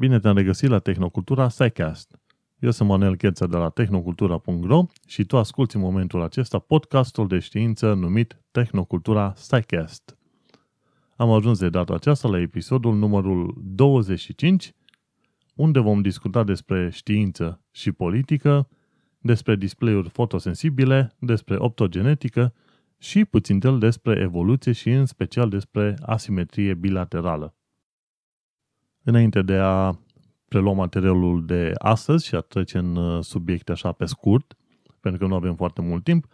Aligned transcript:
Bine 0.00 0.18
te-am 0.18 0.36
regăsit 0.36 0.68
la 0.68 0.78
Tehnocultura 0.78 1.48
SciCast. 1.48 2.18
Eu 2.58 2.70
sunt 2.70 2.88
Manuel 2.88 3.16
Cheța 3.16 3.46
de 3.46 3.56
la 3.56 3.68
tehnocultura.ro 3.68 4.86
și 5.06 5.24
tu 5.24 5.38
asculti 5.38 5.76
în 5.76 5.82
momentul 5.82 6.22
acesta 6.22 6.58
podcastul 6.58 7.26
de 7.26 7.38
știință 7.38 7.92
numit 7.92 8.40
Tehnocultura 8.50 9.32
SciCast. 9.36 10.16
Am 11.16 11.30
ajuns 11.30 11.58
de 11.58 11.68
data 11.68 11.94
aceasta 11.94 12.28
la 12.28 12.40
episodul 12.40 12.94
numărul 12.94 13.60
25, 13.64 14.72
unde 15.54 15.78
vom 15.78 16.00
discuta 16.00 16.44
despre 16.44 16.90
știință 16.90 17.64
și 17.70 17.92
politică, 17.92 18.68
despre 19.18 19.56
display-uri 19.56 20.08
fotosensibile, 20.08 21.16
despre 21.18 21.56
optogenetică 21.58 22.54
și 22.98 23.24
puțin 23.24 23.58
del 23.58 23.78
despre 23.78 24.20
evoluție 24.20 24.72
și 24.72 24.90
în 24.90 25.06
special 25.06 25.48
despre 25.48 25.96
asimetrie 26.02 26.74
bilaterală. 26.74 27.57
Înainte 29.08 29.42
de 29.42 29.54
a 29.54 29.98
prelua 30.48 30.72
materialul 30.72 31.46
de 31.46 31.72
astăzi 31.78 32.26
și 32.26 32.34
a 32.34 32.40
trece 32.40 32.78
în 32.78 32.96
uh, 32.96 33.24
subiecte 33.24 33.72
așa 33.72 33.92
pe 33.92 34.04
scurt, 34.04 34.56
pentru 35.00 35.20
că 35.20 35.26
nu 35.26 35.34
avem 35.34 35.54
foarte 35.54 35.82
mult 35.82 36.04
timp, 36.04 36.26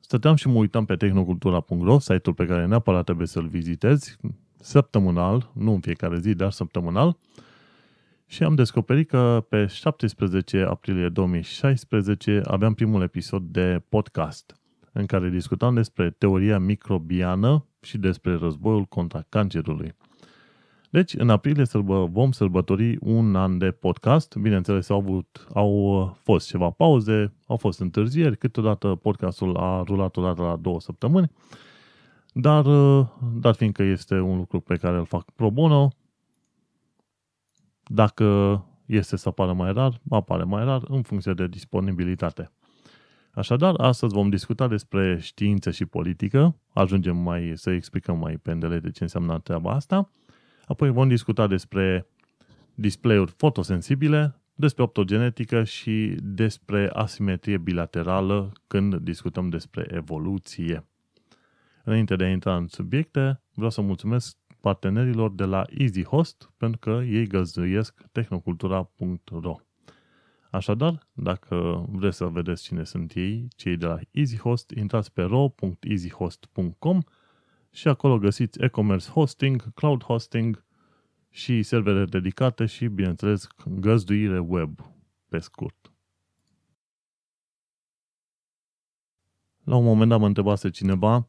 stăteam 0.00 0.34
și 0.34 0.48
mă 0.48 0.58
uitam 0.58 0.84
pe 0.84 0.96
tehnocultura.ro, 0.96 1.98
site-ul 1.98 2.34
pe 2.34 2.46
care 2.46 2.66
neapărat 2.66 3.04
trebuie 3.04 3.26
să-l 3.26 3.46
vizitezi, 3.46 4.16
săptămânal, 4.58 5.50
nu 5.54 5.72
în 5.72 5.80
fiecare 5.80 6.18
zi, 6.18 6.34
dar 6.34 6.50
săptămânal, 6.50 7.16
și 8.26 8.42
am 8.42 8.54
descoperit 8.54 9.08
că 9.08 9.44
pe 9.48 9.66
17 9.66 10.62
aprilie 10.62 11.08
2016 11.08 12.42
aveam 12.44 12.74
primul 12.74 13.02
episod 13.02 13.42
de 13.42 13.82
podcast 13.88 14.56
în 14.92 15.06
care 15.06 15.28
discutam 15.28 15.74
despre 15.74 16.10
teoria 16.10 16.58
microbiană 16.58 17.66
și 17.82 17.98
despre 17.98 18.34
războiul 18.34 18.84
contra 18.84 19.24
cancerului. 19.28 19.94
Deci, 20.90 21.14
în 21.14 21.30
aprilie 21.30 21.64
sărbă, 21.64 22.06
vom 22.06 22.32
sărbători 22.32 22.96
un 23.00 23.36
an 23.36 23.58
de 23.58 23.70
podcast. 23.70 24.36
Bineînțeles, 24.36 24.88
au, 24.88 24.96
avut, 24.96 25.46
au 25.54 26.18
fost 26.22 26.46
ceva 26.46 26.70
pauze, 26.70 27.32
au 27.46 27.56
fost 27.56 27.80
întârzieri, 27.80 28.36
câteodată 28.36 28.88
podcastul 28.88 29.56
a 29.56 29.82
rulat 29.82 30.16
o 30.16 30.22
dată 30.22 30.42
la 30.42 30.56
două 30.56 30.80
săptămâni, 30.80 31.30
dar, 32.32 32.64
dar 33.34 33.54
fiindcă 33.54 33.82
este 33.82 34.18
un 34.18 34.36
lucru 34.36 34.60
pe 34.60 34.76
care 34.76 34.96
îl 34.96 35.04
fac 35.04 35.30
pro 35.30 35.50
bono, 35.50 35.92
dacă 37.84 38.64
este 38.86 39.16
să 39.16 39.28
apară 39.28 39.52
mai 39.52 39.72
rar, 39.72 40.00
apare 40.10 40.42
mai 40.42 40.64
rar 40.64 40.82
în 40.88 41.02
funcție 41.02 41.32
de 41.32 41.46
disponibilitate. 41.46 42.52
Așadar, 43.32 43.74
astăzi 43.76 44.14
vom 44.14 44.28
discuta 44.28 44.68
despre 44.68 45.18
știință 45.20 45.70
și 45.70 45.84
politică, 45.84 46.56
ajungem 46.72 47.16
mai 47.16 47.52
să 47.54 47.70
explicăm 47.70 48.18
mai 48.18 48.36
pendele 48.36 48.78
de 48.78 48.90
ce 48.90 49.02
înseamnă 49.02 49.38
treaba 49.38 49.72
asta, 49.72 50.10
apoi 50.70 50.90
vom 50.90 51.08
discuta 51.08 51.46
despre 51.46 52.06
display-uri 52.74 53.30
fotosensibile, 53.36 54.40
despre 54.54 54.82
optogenetică 54.82 55.64
și 55.64 56.16
despre 56.22 56.90
asimetrie 56.92 57.58
bilaterală 57.58 58.52
când 58.66 58.96
discutăm 58.96 59.48
despre 59.48 59.86
evoluție. 59.94 60.86
Înainte 61.84 62.16
de 62.16 62.24
a 62.24 62.30
intra 62.30 62.56
în 62.56 62.66
subiecte, 62.68 63.42
vreau 63.54 63.70
să 63.70 63.80
mulțumesc 63.80 64.36
partenerilor 64.60 65.32
de 65.32 65.44
la 65.44 65.64
EasyHost 65.78 66.52
pentru 66.56 66.78
că 66.78 67.02
ei 67.04 67.26
găzduiesc 67.26 68.02
tehnocultura.ro. 68.12 69.56
Așadar, 70.50 71.08
dacă 71.12 71.84
vreți 71.88 72.16
să 72.16 72.24
vedeți 72.24 72.62
cine 72.62 72.84
sunt 72.84 73.14
ei, 73.14 73.48
cei 73.56 73.76
de 73.76 73.86
la 73.86 73.98
EasyHost, 74.10 74.70
intrați 74.70 75.12
pe 75.12 75.22
ro.easyhost.com 75.22 77.00
și 77.70 77.88
acolo 77.88 78.18
găsiți 78.18 78.60
e-commerce 78.60 79.10
hosting, 79.10 79.74
cloud 79.74 80.02
hosting 80.02 80.64
și 81.30 81.62
servere 81.62 82.04
dedicate 82.04 82.66
și, 82.66 82.86
bineînțeles, 82.86 83.46
găzduire 83.66 84.38
web, 84.38 84.80
pe 85.28 85.38
scurt. 85.38 85.92
La 89.64 89.76
un 89.76 89.84
moment 89.84 90.10
dat 90.10 90.18
mă 90.18 90.26
întrebase 90.26 90.70
cineva 90.70 91.28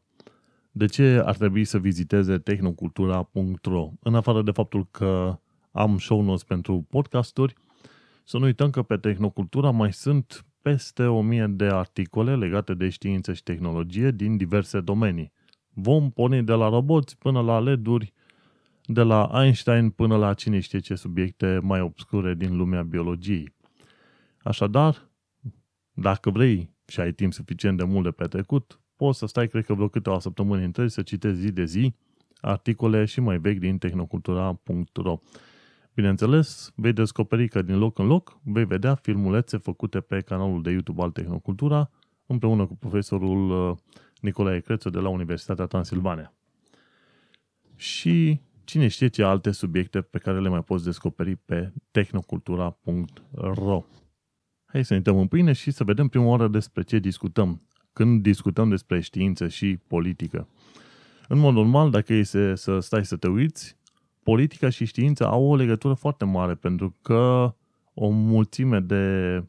de 0.70 0.86
ce 0.86 1.22
ar 1.24 1.36
trebui 1.36 1.64
să 1.64 1.78
viziteze 1.78 2.38
tehnocultura.ro. 2.38 3.90
În 4.00 4.14
afară 4.14 4.42
de 4.42 4.50
faptul 4.50 4.86
că 4.90 5.38
am 5.70 5.98
show 5.98 6.22
notes 6.22 6.44
pentru 6.44 6.86
podcasturi, 6.88 7.54
să 8.24 8.38
nu 8.38 8.44
uităm 8.44 8.70
că 8.70 8.82
pe 8.82 8.96
Tehnocultura 8.96 9.70
mai 9.70 9.92
sunt 9.92 10.46
peste 10.62 11.02
o 11.02 11.22
mie 11.22 11.46
de 11.46 11.64
articole 11.64 12.36
legate 12.36 12.74
de 12.74 12.88
știință 12.88 13.32
și 13.32 13.42
tehnologie 13.42 14.10
din 14.10 14.36
diverse 14.36 14.80
domenii. 14.80 15.32
Vom 15.74 16.10
porni 16.10 16.42
de 16.42 16.52
la 16.52 16.68
roboți 16.68 17.18
până 17.18 17.40
la 17.40 17.58
LED-uri, 17.58 18.12
de 18.86 19.02
la 19.02 19.30
Einstein 19.34 19.90
până 19.90 20.16
la 20.16 20.34
cine 20.34 20.60
știe 20.60 20.78
ce 20.78 20.94
subiecte 20.94 21.58
mai 21.62 21.80
obscure 21.80 22.34
din 22.34 22.56
lumea 22.56 22.82
biologiei. 22.82 23.54
Așadar, 24.42 25.10
dacă 25.92 26.30
vrei 26.30 26.70
și 26.86 27.00
ai 27.00 27.12
timp 27.12 27.32
suficient 27.32 27.76
de 27.76 27.84
mult 27.84 28.04
de 28.04 28.10
petrecut, 28.10 28.80
poți 28.96 29.18
să 29.18 29.26
stai, 29.26 29.48
cred 29.48 29.64
că 29.64 29.74
vreo 29.74 29.88
câteva 29.88 30.18
săptămâni 30.18 30.64
întregi, 30.64 30.92
să 30.92 31.02
citezi 31.02 31.40
zi 31.40 31.52
de 31.52 31.64
zi 31.64 31.94
articole 32.40 33.04
și 33.04 33.20
mai 33.20 33.38
vechi 33.38 33.58
din 33.58 33.78
tehnocultura.ro. 33.78 35.20
Bineînțeles, 35.94 36.72
vei 36.74 36.92
descoperi 36.92 37.48
că 37.48 37.62
din 37.62 37.78
loc 37.78 37.98
în 37.98 38.06
loc 38.06 38.38
vei 38.42 38.64
vedea 38.64 38.94
filmulețe 38.94 39.56
făcute 39.56 40.00
pe 40.00 40.20
canalul 40.20 40.62
de 40.62 40.70
YouTube 40.70 41.02
al 41.02 41.10
Tehnocultura 41.10 41.90
împreună 42.26 42.66
cu 42.66 42.76
profesorul 42.76 43.70
uh, 43.70 43.76
Nicolae 44.22 44.60
Crețu 44.60 44.90
de 44.90 44.98
la 44.98 45.08
Universitatea 45.08 45.66
Transilvania. 45.66 46.32
Și 47.76 48.40
cine 48.64 48.88
știe 48.88 49.08
ce 49.08 49.22
alte 49.22 49.50
subiecte 49.50 50.00
pe 50.00 50.18
care 50.18 50.40
le 50.40 50.48
mai 50.48 50.62
poți 50.62 50.84
descoperi 50.84 51.36
pe 51.36 51.72
tehnocultura.ro 51.90 53.84
Hai 54.64 54.84
să 54.84 54.94
intrăm 54.94 55.18
în 55.18 55.26
pâine 55.26 55.52
și 55.52 55.70
să 55.70 55.84
vedem 55.84 56.08
prima 56.08 56.24
oară 56.24 56.48
despre 56.48 56.82
ce 56.82 56.98
discutăm 56.98 57.62
când 57.92 58.22
discutăm 58.22 58.68
despre 58.68 59.00
știință 59.00 59.48
și 59.48 59.78
politică. 59.86 60.48
În 61.28 61.38
mod 61.38 61.54
normal, 61.54 61.90
dacă 61.90 62.12
e 62.12 62.22
să, 62.22 62.54
să 62.54 62.78
stai 62.78 63.04
să 63.04 63.16
te 63.16 63.28
uiți, 63.28 63.76
politica 64.22 64.68
și 64.68 64.84
știința 64.84 65.26
au 65.26 65.44
o 65.44 65.56
legătură 65.56 65.94
foarte 65.94 66.24
mare 66.24 66.54
pentru 66.54 66.96
că 67.02 67.54
o 67.94 68.08
mulțime 68.08 68.80
de 68.80 69.44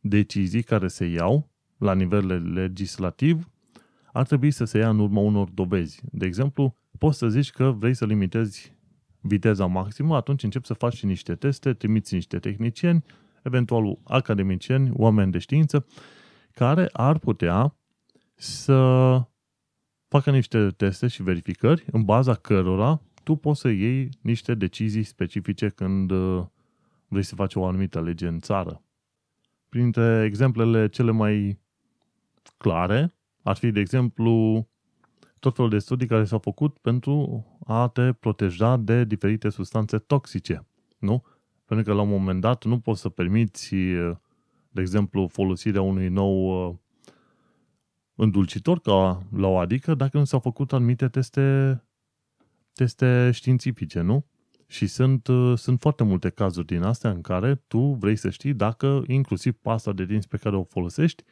decizii 0.00 0.62
care 0.62 0.88
se 0.88 1.04
iau 1.04 1.48
la 1.78 1.94
nivel 1.94 2.52
legislativ 2.52 3.48
ar 4.14 4.26
trebui 4.26 4.50
să 4.50 4.64
se 4.64 4.78
ia 4.78 4.88
în 4.88 4.98
urma 4.98 5.20
unor 5.20 5.48
dovezi. 5.48 6.00
De 6.12 6.26
exemplu, 6.26 6.76
poți 6.98 7.18
să 7.18 7.28
zici 7.28 7.50
că 7.50 7.70
vrei 7.70 7.94
să 7.94 8.06
limitezi 8.06 8.76
viteza 9.20 9.66
maximă, 9.66 10.16
atunci 10.16 10.42
începi 10.42 10.66
să 10.66 10.74
faci 10.74 10.94
și 10.94 11.06
niște 11.06 11.34
teste, 11.34 11.72
trimiți 11.72 12.14
niște 12.14 12.38
tehnicieni, 12.38 13.04
eventual 13.42 13.98
academicieni, 14.04 14.90
oameni 14.92 15.32
de 15.32 15.38
știință, 15.38 15.86
care 16.52 16.88
ar 16.92 17.18
putea 17.18 17.76
să 18.34 19.20
facă 20.08 20.30
niște 20.30 20.70
teste 20.70 21.06
și 21.06 21.22
verificări 21.22 21.84
în 21.92 22.04
baza 22.04 22.34
cărora 22.34 23.00
tu 23.22 23.34
poți 23.34 23.60
să 23.60 23.68
iei 23.68 24.08
niște 24.20 24.54
decizii 24.54 25.02
specifice 25.02 25.68
când 25.68 26.10
uh, 26.10 26.44
vrei 27.08 27.22
să 27.22 27.34
faci 27.34 27.54
o 27.54 27.66
anumită 27.66 28.02
lege 28.02 28.26
în 28.26 28.40
țară. 28.40 28.82
Printre 29.68 30.24
exemplele 30.24 30.88
cele 30.88 31.10
mai 31.10 31.58
clare 32.56 33.14
ar 33.44 33.56
fi, 33.56 33.70
de 33.70 33.80
exemplu, 33.80 34.66
tot 35.38 35.54
felul 35.54 35.70
de 35.70 35.78
studii 35.78 36.06
care 36.06 36.24
s-au 36.24 36.38
făcut 36.38 36.78
pentru 36.78 37.44
a 37.66 37.88
te 37.88 38.12
proteja 38.12 38.76
de 38.76 39.04
diferite 39.04 39.48
substanțe 39.48 39.98
toxice. 39.98 40.66
Nu? 40.98 41.24
Pentru 41.64 41.86
că 41.86 41.92
la 41.92 42.02
un 42.02 42.08
moment 42.08 42.40
dat 42.40 42.64
nu 42.64 42.78
poți 42.78 43.00
să 43.00 43.08
permiți, 43.08 43.74
de 44.68 44.80
exemplu, 44.80 45.26
folosirea 45.26 45.82
unui 45.82 46.08
nou 46.08 46.68
uh, 46.68 46.74
îndulcitor 48.14 48.80
ca 48.80 49.22
la 49.36 49.46
o 49.46 49.58
adică 49.58 49.94
dacă 49.94 50.18
nu 50.18 50.24
s-au 50.24 50.40
făcut 50.40 50.72
anumite 50.72 51.08
teste 51.08 51.78
teste 52.72 53.30
științifice, 53.32 54.00
nu? 54.00 54.26
Și 54.66 54.86
sunt, 54.86 55.26
uh, 55.26 55.58
sunt 55.58 55.80
foarte 55.80 56.04
multe 56.04 56.30
cazuri 56.30 56.66
din 56.66 56.82
astea 56.82 57.10
în 57.10 57.20
care 57.20 57.54
tu 57.54 57.78
vrei 57.78 58.16
să 58.16 58.30
știi 58.30 58.54
dacă 58.54 59.02
inclusiv 59.06 59.52
pasta 59.52 59.92
de 59.92 60.04
dinți 60.04 60.28
pe 60.28 60.36
care 60.36 60.56
o 60.56 60.64
folosești 60.64 61.22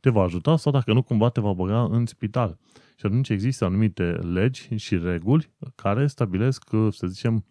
te 0.00 0.10
va 0.10 0.22
ajuta 0.22 0.56
sau 0.56 0.72
dacă 0.72 0.92
nu 0.92 1.02
cumva 1.02 1.28
te 1.28 1.40
va 1.40 1.52
băga 1.52 1.82
în 1.82 2.06
spital. 2.06 2.58
Și 2.96 3.06
atunci 3.06 3.28
există 3.28 3.64
anumite 3.64 4.04
legi 4.12 4.76
și 4.76 4.98
reguli 4.98 5.50
care 5.74 6.06
stabilesc, 6.06 6.72
uh, 6.72 6.92
să 6.92 7.06
zicem, 7.06 7.44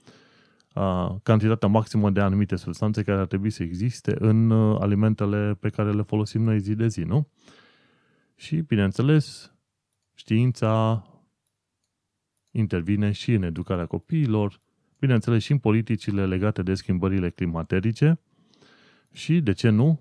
cantitatea 1.23 1.67
maximă 1.67 2.09
de 2.09 2.19
anumite 2.19 2.55
substanțe 2.55 3.03
care 3.03 3.19
ar 3.19 3.25
trebui 3.25 3.49
să 3.49 3.63
existe 3.63 4.15
în 4.19 4.49
uh, 4.49 4.77
alimentele 4.81 5.57
pe 5.59 5.69
care 5.69 5.91
le 5.91 6.01
folosim 6.01 6.41
noi 6.41 6.59
zi 6.59 6.75
de 6.75 6.87
zi, 6.87 7.01
nu? 7.01 7.27
Și, 8.35 8.55
bineînțeles, 8.55 9.53
știința 10.15 11.03
intervine 12.51 13.11
și 13.11 13.33
în 13.33 13.43
educarea 13.43 13.85
copiilor, 13.85 14.61
bineînțeles 14.99 15.43
și 15.43 15.51
în 15.51 15.57
politicile 15.57 16.25
legate 16.25 16.61
de 16.61 16.73
schimbările 16.73 17.29
climaterice 17.29 18.19
și, 19.11 19.39
de 19.39 19.51
ce 19.51 19.69
nu, 19.69 19.99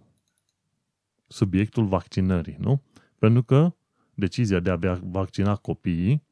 subiectul 1.28 1.86
vaccinării, 1.86 2.56
nu? 2.58 2.82
Pentru 3.18 3.42
că 3.42 3.74
decizia 4.14 4.60
de 4.60 4.70
a 4.70 4.98
vaccina 5.02 5.56
copiii 5.56 6.26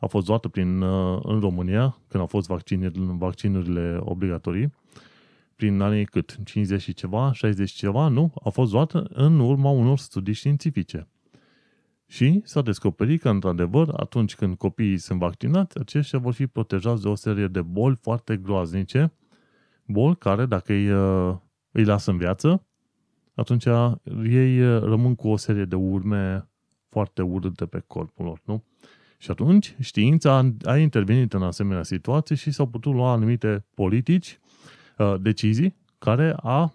a 0.00 0.06
fost 0.06 0.26
luată 0.26 0.48
prin, 0.48 0.80
uh, 0.80 1.20
în 1.22 1.40
România, 1.40 1.98
când 2.08 2.22
au 2.22 2.28
fost 2.28 2.46
vaccinurile, 2.46 3.04
vaccinurile 3.18 3.96
obligatorii, 4.00 4.72
prin 5.56 5.80
anii 5.80 6.04
cât? 6.04 6.36
50 6.44 6.82
și 6.82 6.92
ceva, 6.92 7.32
60 7.32 7.68
și 7.68 7.76
ceva, 7.76 8.08
nu? 8.08 8.32
A 8.44 8.48
fost 8.48 8.72
luată 8.72 9.06
în 9.12 9.40
urma 9.40 9.70
unor 9.70 9.98
studii 9.98 10.34
științifice. 10.34 11.08
Și 12.06 12.40
s-a 12.44 12.62
descoperit 12.62 13.20
că, 13.20 13.28
într-adevăr, 13.28 13.88
atunci 13.96 14.34
când 14.34 14.56
copiii 14.56 14.98
sunt 14.98 15.18
vaccinați, 15.18 15.78
aceștia 15.78 16.18
vor 16.18 16.32
fi 16.32 16.46
protejați 16.46 17.02
de 17.02 17.08
o 17.08 17.14
serie 17.14 17.46
de 17.46 17.62
boli 17.62 17.98
foarte 18.00 18.36
groaznice, 18.36 19.12
boli 19.86 20.16
care, 20.16 20.46
dacă 20.46 20.72
îi, 20.72 20.90
uh, 20.90 21.36
îi 21.70 21.84
lasă 21.84 22.10
în 22.10 22.16
viață, 22.16 22.66
atunci 23.34 23.64
ei 24.24 24.60
uh, 24.60 24.82
rămân 24.82 25.14
cu 25.14 25.28
o 25.28 25.36
serie 25.36 25.64
de 25.64 25.74
urme 25.74 26.48
foarte 26.88 27.22
urâte 27.22 27.66
pe 27.66 27.82
corpul 27.86 28.24
lor, 28.24 28.40
nu? 28.44 28.64
Și 29.18 29.30
atunci 29.30 29.76
știința 29.80 30.52
a 30.62 30.76
intervenit 30.76 31.32
în 31.32 31.42
asemenea 31.42 31.82
situații 31.82 32.36
și 32.36 32.50
s-au 32.50 32.66
putut 32.66 32.92
lua 32.92 33.12
anumite 33.12 33.66
politici, 33.74 34.40
uh, 34.98 35.14
decizii, 35.20 35.76
care 35.98 36.34
a 36.36 36.72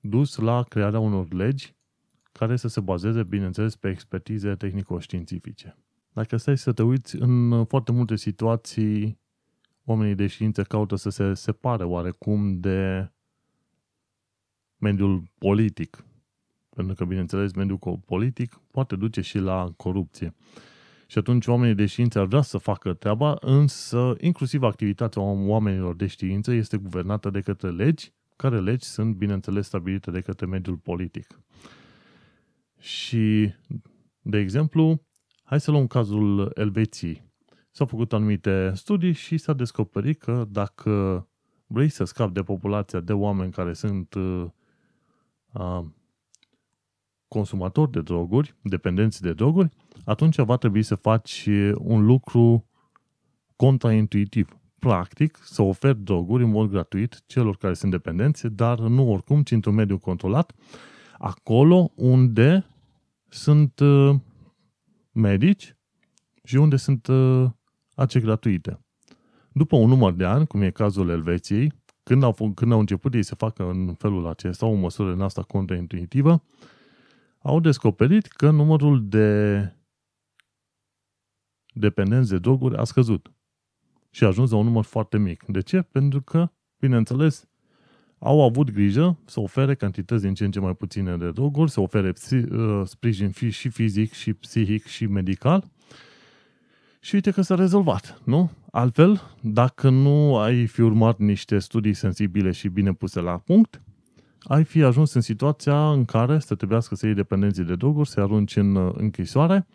dus 0.00 0.36
la 0.36 0.62
crearea 0.62 0.98
unor 0.98 1.32
legi 1.32 1.74
care 2.32 2.56
să 2.56 2.68
se 2.68 2.80
bazeze, 2.80 3.22
bineînțeles, 3.22 3.76
pe 3.76 3.88
expertize 3.88 4.54
tehnico-științifice. 4.54 5.76
Dacă 6.12 6.36
stai 6.36 6.58
să 6.58 6.72
te 6.72 6.82
uiți, 6.82 7.16
în 7.16 7.64
foarte 7.64 7.92
multe 7.92 8.16
situații, 8.16 9.18
oamenii 9.84 10.14
de 10.14 10.26
știință 10.26 10.62
caută 10.62 10.96
să 10.96 11.10
se 11.10 11.34
separe 11.34 11.84
oarecum 11.84 12.60
de 12.60 13.10
mediul 14.82 15.22
politic. 15.38 16.04
Pentru 16.76 16.94
că, 16.94 17.04
bineînțeles, 17.04 17.52
mediul 17.52 18.00
politic 18.06 18.60
poate 18.70 18.96
duce 18.96 19.20
și 19.20 19.38
la 19.38 19.72
corupție. 19.76 20.34
Și 21.06 21.18
atunci 21.18 21.46
oamenii 21.46 21.74
de 21.74 21.86
știință 21.86 22.18
ar 22.18 22.26
vrea 22.26 22.40
să 22.40 22.58
facă 22.58 22.92
treaba, 22.92 23.36
însă 23.40 24.14
inclusiv 24.20 24.62
activitatea 24.62 25.22
oamenilor 25.22 25.96
de 25.96 26.06
știință 26.06 26.52
este 26.52 26.76
guvernată 26.76 27.30
de 27.30 27.40
către 27.40 27.70
legi, 27.70 28.12
care 28.36 28.60
legi 28.60 28.84
sunt, 28.84 29.14
bineînțeles, 29.14 29.66
stabilite 29.66 30.10
de 30.10 30.20
către 30.20 30.46
mediul 30.46 30.76
politic. 30.76 31.40
Și, 32.78 33.54
de 34.20 34.38
exemplu, 34.38 35.02
hai 35.42 35.60
să 35.60 35.70
luăm 35.70 35.86
cazul 35.86 36.50
Elveției. 36.54 37.30
S-au 37.70 37.86
făcut 37.86 38.12
anumite 38.12 38.72
studii 38.74 39.12
și 39.12 39.36
s-a 39.36 39.52
descoperit 39.52 40.18
că 40.18 40.46
dacă 40.48 41.26
vrei 41.66 41.88
să 41.88 42.04
scapi 42.04 42.32
de 42.32 42.42
populația 42.42 43.00
de 43.00 43.12
oameni 43.12 43.52
care 43.52 43.72
sunt 43.72 44.14
uh, 44.14 44.22
uh, 44.22 44.50
consumatori 47.28 47.90
de 47.90 48.00
droguri, 48.00 48.54
dependenți 48.62 49.22
de 49.22 49.32
droguri, 49.32 49.68
atunci 50.04 50.36
va 50.36 50.56
trebui 50.56 50.82
să 50.82 50.94
faci 50.94 51.48
un 51.74 52.04
lucru 52.04 52.66
contraintuitiv. 53.56 54.56
Practic, 54.78 55.38
să 55.42 55.62
oferi 55.62 55.98
droguri 55.98 56.42
în 56.42 56.50
mod 56.50 56.70
gratuit 56.70 57.22
celor 57.26 57.56
care 57.56 57.74
sunt 57.74 57.90
dependenți, 57.90 58.46
dar 58.46 58.78
nu 58.78 59.12
oricum, 59.12 59.42
ci 59.42 59.50
într-un 59.50 59.74
mediu 59.74 59.98
controlat, 59.98 60.52
acolo 61.18 61.92
unde 61.94 62.66
sunt 63.28 63.80
uh, 63.80 64.14
medici 65.12 65.76
și 66.44 66.56
unde 66.56 66.76
sunt 66.76 67.06
uh, 67.06 67.50
ace 67.94 68.20
gratuite. 68.20 68.80
După 69.52 69.76
un 69.76 69.88
număr 69.88 70.12
de 70.12 70.24
ani, 70.24 70.46
cum 70.46 70.62
e 70.62 70.70
cazul 70.70 71.08
Elveției, 71.08 71.72
când 72.02 72.22
au, 72.22 72.52
când 72.54 72.72
au 72.72 72.78
început 72.78 73.14
ei 73.14 73.22
să 73.22 73.34
facă 73.34 73.68
în 73.68 73.94
felul 73.94 74.26
acesta 74.26 74.66
o 74.66 74.74
măsură 74.74 75.12
în 75.12 75.20
asta 75.20 75.42
contraintuitivă, 75.42 76.42
au 77.38 77.60
descoperit 77.60 78.26
că 78.26 78.50
numărul 78.50 79.08
de 79.08 79.72
dependenți 81.74 82.30
de 82.30 82.38
droguri 82.38 82.76
a 82.76 82.84
scăzut 82.84 83.32
și 84.10 84.24
a 84.24 84.26
ajuns 84.26 84.50
la 84.50 84.56
un 84.56 84.64
număr 84.64 84.84
foarte 84.84 85.18
mic. 85.18 85.44
De 85.46 85.60
ce? 85.60 85.82
Pentru 85.82 86.22
că, 86.22 86.50
bineînțeles, 86.78 87.46
au 88.18 88.42
avut 88.42 88.70
grijă 88.70 89.18
să 89.24 89.40
ofere 89.40 89.74
cantități 89.74 90.22
din 90.22 90.34
ce 90.34 90.44
în 90.44 90.50
ce 90.50 90.60
mai 90.60 90.74
puține 90.74 91.16
de 91.16 91.30
droguri, 91.30 91.70
să 91.70 91.80
ofere 91.80 92.12
uh, 92.30 92.82
sprijin 92.84 93.30
și 93.50 93.68
fizic, 93.68 94.12
și 94.12 94.32
psihic, 94.32 94.86
și 94.86 95.06
medical. 95.06 95.70
Și 97.00 97.14
uite 97.14 97.30
că 97.30 97.40
s-a 97.42 97.54
rezolvat, 97.54 98.20
nu? 98.24 98.50
Altfel, 98.74 99.20
dacă 99.42 99.90
nu 99.90 100.36
ai 100.36 100.66
fi 100.66 100.80
urmat 100.80 101.18
niște 101.18 101.58
studii 101.58 101.94
sensibile 101.94 102.50
și 102.50 102.68
bine 102.68 102.92
puse 102.92 103.20
la 103.20 103.38
punct, 103.38 103.82
ai 104.42 104.64
fi 104.64 104.82
ajuns 104.82 105.12
în 105.12 105.20
situația 105.20 105.90
în 105.90 106.04
care 106.04 106.38
să 106.38 106.54
trebuiască 106.54 106.94
să 106.94 107.06
iei 107.06 107.14
dependenții 107.14 107.64
de 107.64 107.74
droguri, 107.74 108.08
să 108.08 108.20
arunci 108.20 108.56
în 108.56 108.74
uh, 108.74 108.94
închisoare, 108.96 109.66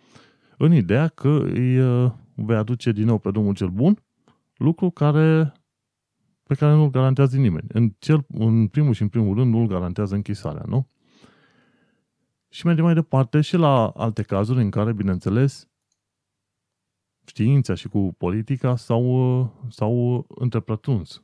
în 0.57 0.73
ideea 0.73 1.07
că 1.07 1.27
îi 1.27 1.79
uh, 1.79 2.11
vei 2.33 2.55
aduce 2.55 2.91
din 2.91 3.05
nou 3.05 3.17
pe 3.17 3.31
drumul 3.31 3.53
cel 3.53 3.69
bun, 3.69 4.03
lucru 4.55 4.89
care 4.89 5.53
pe 6.43 6.55
care 6.55 6.73
nu-l 6.73 6.89
garantează 6.89 7.37
nimeni. 7.37 7.67
În, 7.67 7.93
cel, 7.99 8.25
în 8.27 8.67
primul 8.67 8.93
și 8.93 9.01
în 9.01 9.07
primul 9.07 9.35
rând 9.35 9.53
nu-l 9.53 9.67
garantează 9.67 10.15
închisarea, 10.15 10.63
nu? 10.67 10.89
Și 12.49 12.65
mergem 12.65 12.83
mai 12.83 12.93
departe 12.93 13.41
și 13.41 13.57
la 13.57 13.87
alte 13.87 14.21
cazuri 14.21 14.61
în 14.61 14.69
care, 14.69 14.93
bineînțeles, 14.93 15.67
știința 17.27 17.73
și 17.73 17.87
cu 17.87 18.15
politica 18.17 18.75
s-au, 18.75 19.67
s-au 19.69 20.25
întrepătruns. 20.29 21.21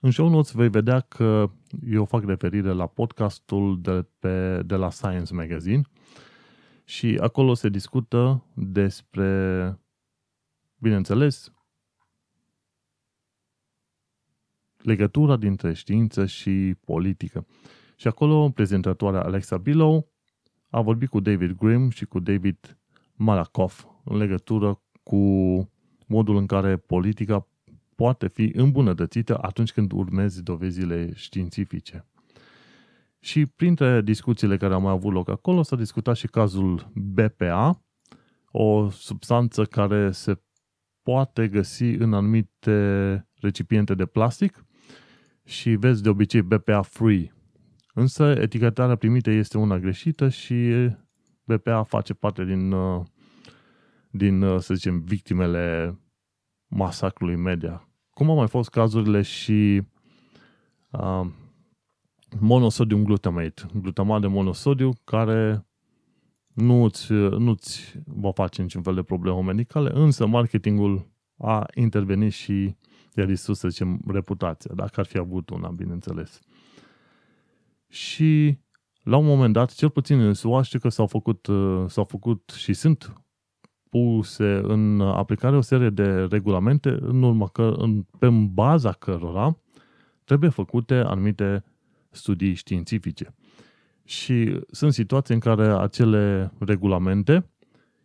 În 0.00 0.10
show 0.10 0.28
notes 0.28 0.52
vei 0.52 0.68
vedea 0.68 1.00
că 1.00 1.50
eu 1.86 2.04
fac 2.04 2.24
referire 2.24 2.72
la 2.72 2.86
podcastul 2.86 3.80
de, 3.80 4.06
pe, 4.18 4.62
de 4.62 4.74
la 4.74 4.90
Science 4.90 5.34
Magazine 5.34 5.82
și 6.84 7.18
acolo 7.20 7.54
se 7.54 7.68
discută 7.68 8.44
despre, 8.54 9.78
bineînțeles, 10.78 11.52
legătura 14.76 15.36
dintre 15.36 15.72
știință 15.72 16.26
și 16.26 16.74
politică. 16.84 17.46
Și 17.96 18.08
acolo 18.08 18.50
prezentatoarea 18.50 19.22
Alexa 19.22 19.56
Billow 19.56 20.12
a 20.70 20.80
vorbit 20.80 21.08
cu 21.08 21.20
David 21.20 21.52
Grimm 21.52 21.90
și 21.90 22.04
cu 22.04 22.18
David 22.18 22.78
Malakoff 23.14 23.86
în 24.04 24.16
legătură 24.16 24.81
cu 25.02 25.16
modul 26.06 26.36
în 26.36 26.46
care 26.46 26.76
politica 26.76 27.48
poate 27.94 28.28
fi 28.28 28.52
îmbunătățită 28.54 29.38
atunci 29.42 29.72
când 29.72 29.92
urmezi 29.92 30.42
dovezile 30.42 31.12
științifice. 31.14 32.06
Și 33.18 33.46
printre 33.46 34.02
discuțiile 34.02 34.56
care 34.56 34.74
au 34.74 34.80
mai 34.80 34.92
avut 34.92 35.12
loc 35.12 35.28
acolo 35.28 35.62
s-a 35.62 35.76
discutat 35.76 36.16
și 36.16 36.26
cazul 36.26 36.92
BPA, 36.94 37.82
o 38.50 38.90
substanță 38.90 39.64
care 39.64 40.10
se 40.10 40.40
poate 41.02 41.48
găsi 41.48 41.84
în 41.84 42.12
anumite 42.12 43.28
recipiente 43.40 43.94
de 43.94 44.06
plastic 44.06 44.64
și 45.44 45.70
vezi 45.70 46.02
de 46.02 46.08
obicei 46.08 46.42
BPA 46.42 46.82
free. 46.82 47.32
Însă 47.94 48.24
etichetarea 48.24 48.96
primită 48.96 49.30
este 49.30 49.58
una 49.58 49.78
greșită 49.78 50.28
și 50.28 50.88
BPA 51.44 51.82
face 51.82 52.14
parte 52.14 52.44
din, 52.44 52.72
uh, 52.72 53.04
din 54.12 54.42
uh, 54.42 54.60
să 54.60 54.74
zicem, 54.74 55.00
victimele 55.00 55.98
masacrului 56.66 57.36
media. 57.36 57.88
Cum 58.10 58.30
au 58.30 58.36
mai 58.36 58.48
fost 58.48 58.70
cazurile 58.70 59.22
și 59.22 59.82
uh, 60.90 61.26
monosodium 62.40 63.04
glutamate, 63.04 63.62
glutamat 63.80 64.20
de 64.20 64.26
monosodiu, 64.26 64.90
care 65.04 65.66
nu-ți, 66.54 67.12
nu-ți 67.12 67.94
va 68.06 68.32
face 68.32 68.62
niciun 68.62 68.82
fel 68.82 68.94
de 68.94 69.02
probleme 69.02 69.42
medicale, 69.42 69.90
însă 69.94 70.26
marketingul 70.26 71.10
a 71.38 71.66
intervenit 71.74 72.32
și 72.32 72.76
i-a 73.14 73.24
distrus, 73.24 73.58
să 73.58 73.68
zicem, 73.68 74.00
reputația, 74.06 74.70
dacă 74.74 75.00
ar 75.00 75.06
fi 75.06 75.18
avut 75.18 75.50
una, 75.50 75.68
bineînțeles. 75.68 76.40
Și 77.88 78.58
la 79.02 79.16
un 79.16 79.24
moment 79.24 79.52
dat, 79.52 79.72
cel 79.72 79.90
puțin 79.90 80.20
în 80.20 80.34
SUA, 80.34 80.62
știu 80.62 80.78
că 80.78 80.88
s-au 80.88 81.06
făcut, 81.06 81.46
uh, 81.46 81.84
s-au 81.88 82.04
făcut 82.04 82.54
și 82.56 82.72
sunt 82.72 83.21
puse 83.92 84.60
în 84.62 85.00
aplicare 85.00 85.56
o 85.56 85.60
serie 85.60 85.90
de 85.90 86.24
regulamente 86.24 86.88
în 87.00 87.22
urmă 87.22 87.48
că, 87.48 87.74
în, 87.76 88.04
pe 88.18 88.28
baza 88.28 88.92
cărora 88.92 89.58
trebuie 90.24 90.50
făcute 90.50 90.94
anumite 90.94 91.64
studii 92.10 92.54
științifice. 92.54 93.34
Și 94.04 94.60
sunt 94.70 94.92
situații 94.92 95.34
în 95.34 95.40
care 95.40 95.66
acele 95.66 96.52
regulamente 96.58 97.50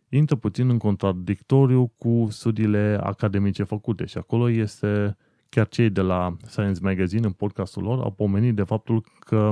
intră 0.08 0.36
puțin 0.36 0.68
în 0.68 0.78
contradictoriu 0.78 1.92
cu 1.96 2.26
studiile 2.30 2.98
academice 3.02 3.62
făcute 3.62 4.04
și 4.06 4.18
acolo 4.18 4.50
este 4.50 5.16
chiar 5.48 5.68
cei 5.68 5.90
de 5.90 6.00
la 6.00 6.36
Science 6.46 6.80
Magazine 6.82 7.26
în 7.26 7.32
podcastul 7.32 7.82
lor 7.82 8.02
au 8.02 8.10
pomenit 8.10 8.54
de 8.54 8.62
faptul 8.62 9.04
că 9.18 9.50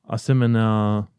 asemenea, 0.00 1.10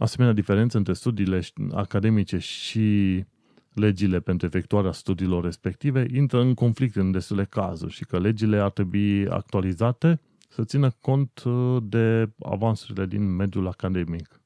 asemenea 0.00 0.34
diferență 0.34 0.76
între 0.76 0.92
studiile 0.92 1.40
academice 1.72 2.38
și 2.38 3.24
legile 3.72 4.20
pentru 4.20 4.46
efectuarea 4.46 4.92
studiilor 4.92 5.44
respective 5.44 6.06
intră 6.12 6.40
în 6.40 6.54
conflict 6.54 6.96
în 6.96 7.10
destule 7.10 7.44
cazuri 7.44 7.92
și 7.92 8.04
că 8.04 8.18
legile 8.18 8.58
ar 8.58 8.70
trebui 8.70 9.28
actualizate 9.28 10.20
să 10.48 10.64
țină 10.64 10.90
cont 11.00 11.42
uh, 11.44 11.82
de 11.82 12.30
avansurile 12.38 13.06
din 13.06 13.34
mediul 13.34 13.66
academic. 13.66 14.40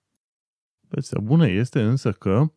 Vestea 0.89 1.21
bună 1.21 1.49
este 1.49 1.83
însă 1.83 2.13
că 2.13 2.53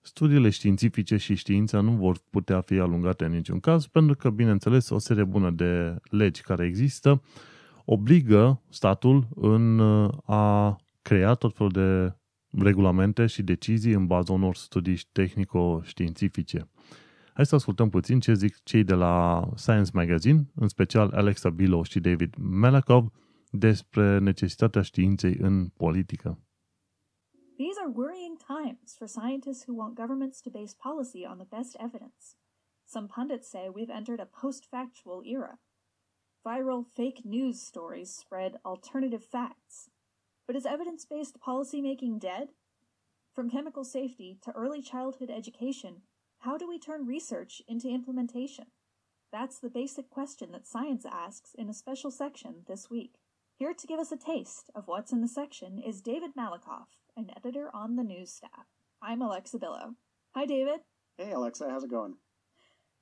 studiile 0.00 0.50
științifice 0.50 1.16
și 1.16 1.34
știința 1.34 1.80
nu 1.80 1.92
vor 1.92 2.16
putea 2.30 2.60
fi 2.60 2.74
alungate 2.78 3.24
în 3.24 3.32
niciun 3.32 3.60
caz, 3.60 3.86
pentru 3.86 4.16
că, 4.16 4.30
bineînțeles, 4.30 4.88
o 4.88 4.98
serie 4.98 5.24
bună 5.24 5.50
de 5.50 5.96
legi 6.10 6.42
care 6.42 6.64
există 6.64 7.22
obligă 7.84 8.62
statul 8.68 9.28
în 9.34 9.80
a 10.24 10.76
crea 11.02 11.34
tot 11.34 11.56
felul 11.56 11.72
de 11.72 12.16
regulamente 12.62 13.26
și 13.26 13.42
decizii 13.42 13.92
în 13.92 14.06
baza 14.06 14.32
unor 14.32 14.54
studii 14.54 15.00
tehnico-științifice. 15.12 16.70
Hai 17.34 17.46
să 17.46 17.54
ascultăm 17.54 17.88
puțin 17.88 18.20
ce 18.20 18.34
zic 18.34 18.62
cei 18.62 18.84
de 18.84 18.94
la 18.94 19.44
Science 19.54 19.90
Magazine, 19.94 20.50
în 20.54 20.68
special 20.68 21.10
Alexa 21.10 21.50
Bilo 21.50 21.82
și 21.82 22.00
David 22.00 22.34
Melakov, 22.36 23.08
despre 23.50 24.18
necesitatea 24.18 24.82
științei 24.82 25.36
în 25.38 25.68
politică. 25.68 26.38
These 27.56 27.78
are 27.80 27.92
worrying 27.94 28.36
times 28.38 28.96
for 28.96 29.06
scientists 29.06 29.64
who 29.66 29.74
want 29.74 29.94
governments 29.94 30.40
to 30.40 30.50
base 30.50 30.74
policy 30.88 31.26
on 31.26 31.36
the 31.36 31.56
best 31.56 31.76
evidence. 31.78 32.36
Some 32.84 33.06
pundits 33.06 33.48
say 33.48 33.68
we've 33.68 33.96
entered 34.00 34.20
a 34.20 34.30
post 34.40 34.64
factual 34.64 35.20
era. 35.24 35.60
Viral 36.42 36.84
fake 36.84 37.20
news 37.24 37.60
stories 37.60 38.16
spread 38.16 38.58
alternative 38.62 39.22
facts. 39.22 39.89
But 40.50 40.56
is 40.56 40.66
evidence 40.66 41.04
based 41.04 41.38
policymaking 41.38 42.18
dead? 42.18 42.48
From 43.36 43.48
chemical 43.48 43.84
safety 43.84 44.36
to 44.42 44.50
early 44.50 44.82
childhood 44.82 45.30
education, 45.30 46.02
how 46.38 46.58
do 46.58 46.68
we 46.68 46.76
turn 46.76 47.06
research 47.06 47.62
into 47.68 47.86
implementation? 47.86 48.64
That's 49.30 49.60
the 49.60 49.70
basic 49.70 50.10
question 50.10 50.50
that 50.50 50.66
science 50.66 51.06
asks 51.08 51.54
in 51.54 51.68
a 51.68 51.72
special 51.72 52.10
section 52.10 52.64
this 52.66 52.90
week. 52.90 53.20
Here 53.54 53.72
to 53.72 53.86
give 53.86 54.00
us 54.00 54.10
a 54.10 54.16
taste 54.16 54.70
of 54.74 54.88
what's 54.88 55.12
in 55.12 55.20
the 55.20 55.28
section 55.28 55.78
is 55.78 56.00
David 56.00 56.32
Malakoff, 56.36 56.98
an 57.16 57.30
editor 57.36 57.70
on 57.72 57.94
the 57.94 58.02
news 58.02 58.32
staff. 58.32 58.66
I'm 59.00 59.22
Alexa 59.22 59.60
Billow. 59.60 59.94
Hi, 60.34 60.46
David. 60.46 60.80
Hey, 61.16 61.30
Alexa, 61.30 61.70
how's 61.70 61.84
it 61.84 61.92
going? 61.92 62.16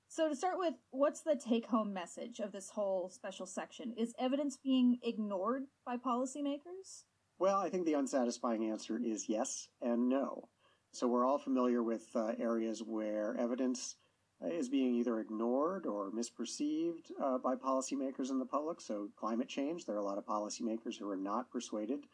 So, 0.06 0.28
to 0.28 0.36
start 0.36 0.58
with, 0.58 0.74
what's 0.90 1.22
the 1.22 1.34
take 1.34 1.68
home 1.68 1.94
message 1.94 2.40
of 2.40 2.52
this 2.52 2.68
whole 2.68 3.08
special 3.08 3.46
section? 3.46 3.94
Is 3.96 4.12
evidence 4.18 4.58
being 4.62 4.98
ignored 5.02 5.62
by 5.86 5.96
policymakers? 5.96 7.04
Well, 7.38 7.58
I 7.58 7.68
think 7.70 7.84
the 7.86 7.94
unsatisfying 7.94 8.64
answer 8.64 8.98
is 8.98 9.28
yes 9.28 9.68
and 9.80 10.08
no. 10.08 10.48
So, 10.92 11.06
we're 11.06 11.24
all 11.26 11.38
familiar 11.38 11.82
with 11.82 12.08
uh, 12.14 12.32
areas 12.38 12.82
where 12.82 13.36
evidence 13.38 13.96
is 14.40 14.68
being 14.68 14.94
either 14.94 15.20
ignored 15.20 15.86
or 15.86 16.10
misperceived 16.10 17.10
uh, 17.20 17.38
by 17.38 17.54
policymakers 17.54 18.30
and 18.30 18.40
the 18.40 18.46
public. 18.46 18.80
So, 18.80 19.10
climate 19.16 19.48
change, 19.48 19.84
there 19.84 19.94
are 19.96 20.00
a 20.00 20.04
lot 20.04 20.18
of 20.18 20.26
policymakers 20.26 20.98
who 20.98 21.08
are 21.08 21.16
not 21.16 21.50
persuaded 21.50 22.06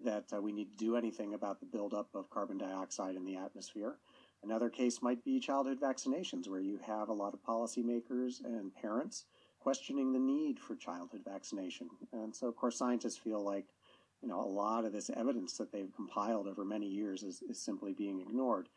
that 0.00 0.24
uh, 0.32 0.40
we 0.40 0.52
need 0.52 0.70
to 0.76 0.84
do 0.84 0.96
anything 0.96 1.34
about 1.34 1.60
the 1.60 1.66
buildup 1.66 2.08
of 2.14 2.30
carbon 2.30 2.58
dioxide 2.58 3.14
in 3.14 3.24
the 3.24 3.36
atmosphere. 3.36 3.98
Another 4.42 4.68
case 4.68 5.00
might 5.02 5.22
be 5.22 5.38
childhood 5.38 5.80
vaccinations, 5.80 6.48
where 6.48 6.60
you 6.60 6.78
have 6.78 7.08
a 7.08 7.12
lot 7.12 7.34
of 7.34 7.42
policymakers 7.44 8.44
and 8.44 8.74
parents 8.74 9.26
questioning 9.60 10.12
the 10.12 10.18
need 10.18 10.58
for 10.58 10.74
childhood 10.74 11.22
vaccination. 11.24 11.88
And 12.12 12.34
so, 12.34 12.48
of 12.48 12.56
course, 12.56 12.76
scientists 12.76 13.16
feel 13.18 13.44
like 13.44 13.66
you 14.22 14.28
know 14.28 14.40
a 14.40 14.56
lot 14.62 14.84
of 14.84 14.92
this 14.92 15.10
evidence 15.16 15.56
that 15.58 15.72
they've 15.72 15.94
compiled 15.94 16.46
over 16.46 16.64
many 16.64 16.86
years 16.86 17.22
is, 17.22 17.42
is 17.42 17.60
simply 17.60 17.92
being 17.92 18.20
ignored. 18.20 18.68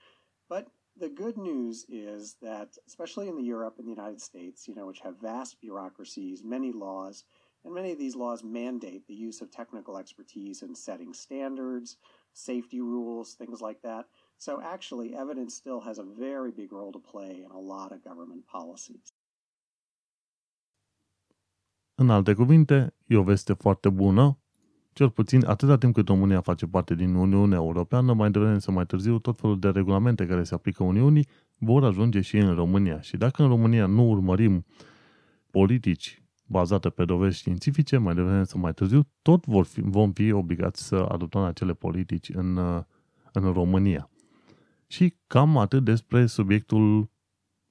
But 0.49 0.67
the 0.97 1.09
good 1.09 1.37
news 1.37 1.85
is 1.89 2.35
that, 2.41 2.77
especially 2.87 3.27
in 3.27 3.35
the 3.35 3.43
Europe 3.43 3.75
and 3.77 3.85
the 3.85 3.91
United 3.91 4.21
States, 4.21 4.67
you 4.67 4.75
know, 4.75 4.87
which 4.87 5.01
have 5.01 5.21
vast 5.21 5.59
bureaucracies, 5.59 6.43
many 6.43 6.71
laws, 6.71 7.25
and 7.63 7.73
many 7.73 7.91
of 7.91 7.97
these 7.97 8.15
laws 8.15 8.43
mandate 8.43 9.07
the 9.07 9.13
use 9.13 9.41
of 9.41 9.51
technical 9.51 9.97
expertise 9.97 10.61
in 10.61 10.75
setting 10.75 11.13
standards, 11.13 11.97
safety 12.33 12.79
rules, 12.79 13.33
things 13.33 13.59
like 13.59 13.81
that. 13.81 14.05
So 14.37 14.61
actually, 14.61 15.15
evidence 15.15 15.55
still 15.55 15.81
has 15.81 15.97
a 15.97 16.03
very 16.03 16.51
big 16.51 16.71
role 16.71 16.91
to 16.91 16.99
play 16.99 17.43
in 17.43 17.51
a 17.51 17.59
lot 17.59 17.91
of 17.91 18.03
government 18.03 18.45
policies. 18.45 19.13
În 21.97 22.09
alte 22.09 22.33
cuvinte, 22.33 22.95
e 23.07 23.17
o 23.17 23.23
veste 23.23 23.53
foarte 23.53 23.89
bună 23.89 24.39
Cel 24.95 25.09
puțin 25.09 25.45
atâta 25.45 25.77
timp 25.77 25.93
cât 25.93 26.07
România 26.07 26.41
face 26.41 26.65
parte 26.65 26.95
din 26.95 27.13
Uniunea 27.13 27.57
Europeană, 27.57 28.13
mai 28.13 28.31
devreme 28.31 28.59
sau 28.59 28.73
mai 28.73 28.85
târziu, 28.85 29.19
tot 29.19 29.39
felul 29.39 29.59
de 29.59 29.69
regulamente 29.69 30.25
care 30.25 30.43
se 30.43 30.53
aplică 30.53 30.83
Uniunii 30.83 31.27
vor 31.57 31.83
ajunge 31.83 32.21
și 32.21 32.37
în 32.37 32.53
România. 32.53 33.01
Și 33.01 33.17
dacă 33.17 33.41
în 33.41 33.47
România 33.47 33.85
nu 33.85 34.09
urmărim 34.09 34.65
politici 35.51 36.23
bazate 36.45 36.89
pe 36.89 37.05
dovezi 37.05 37.37
științifice, 37.37 37.97
mai 37.97 38.15
devreme 38.15 38.43
sau 38.43 38.59
mai 38.59 38.73
târziu, 38.73 39.07
tot 39.21 39.45
vor 39.45 39.65
fi, 39.65 39.81
vom 39.81 40.11
fi 40.11 40.31
obligați 40.31 40.87
să 40.87 40.95
adoptăm 40.95 41.41
acele 41.41 41.73
politici 41.73 42.29
în, 42.29 42.57
în 43.31 43.53
România. 43.53 44.09
Și 44.87 45.15
cam 45.27 45.57
atât 45.57 45.83
despre 45.83 46.25
subiectul 46.25 47.09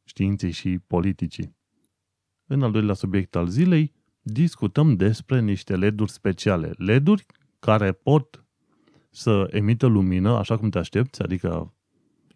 științei 0.05 0.51
și 0.51 0.79
politicii. 0.79 1.57
În 2.47 2.63
al 2.63 2.71
doilea 2.71 2.95
subiect 2.95 3.37
al 3.37 3.47
zilei, 3.47 3.94
discutăm 4.25 4.97
despre 4.97 5.41
niște 5.41 5.77
LED-uri 5.77 6.11
speciale. 6.11 6.73
LED-uri 6.77 7.27
care 7.59 7.93
pot 7.93 8.45
să 9.11 9.49
emită 9.51 9.87
lumină, 9.87 10.37
așa 10.37 10.57
cum 10.57 10.71
te 10.71 10.79
aștepți, 10.79 11.23
adică 11.23 11.75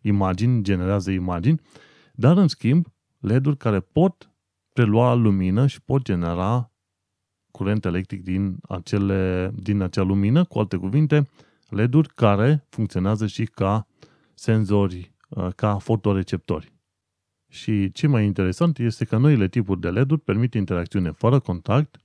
imagini, 0.00 0.62
generează 0.62 1.10
imagini, 1.10 1.60
dar 2.12 2.36
în 2.36 2.48
schimb 2.48 2.86
LED-uri 3.18 3.56
care 3.56 3.80
pot 3.80 4.30
prelua 4.72 5.14
lumină 5.14 5.66
și 5.66 5.82
pot 5.82 6.02
genera 6.02 6.72
curent 7.50 7.84
electric 7.84 8.22
din, 8.22 8.58
acele, 8.68 9.50
din 9.54 9.80
acea 9.80 10.02
lumină, 10.02 10.44
cu 10.44 10.58
alte 10.58 10.76
cuvinte, 10.76 11.28
LED-uri 11.68 12.08
care 12.14 12.66
funcționează 12.68 13.26
și 13.26 13.44
ca 13.44 13.86
senzori, 14.34 15.12
ca 15.56 15.78
fotoreceptori. 15.78 16.77
Și 17.48 17.92
ce 17.92 18.06
mai 18.06 18.24
interesant 18.24 18.78
este 18.78 19.04
că 19.04 19.16
noile 19.16 19.48
tipuri 19.48 19.80
de 19.80 19.90
LED-uri 19.90 20.20
permit 20.20 20.54
interacțiune 20.54 21.10
fără 21.10 21.38
contact 21.38 21.96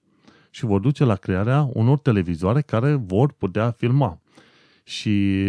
și 0.49 0.65
vor 0.65 0.79
duce 0.79 1.03
la 1.03 1.15
crearea 1.15 1.69
unor 1.73 1.99
televizoare 1.99 2.61
care 2.61 2.93
vor 2.93 3.31
putea 3.31 3.71
filma. 3.71 4.21
Și 4.83 5.41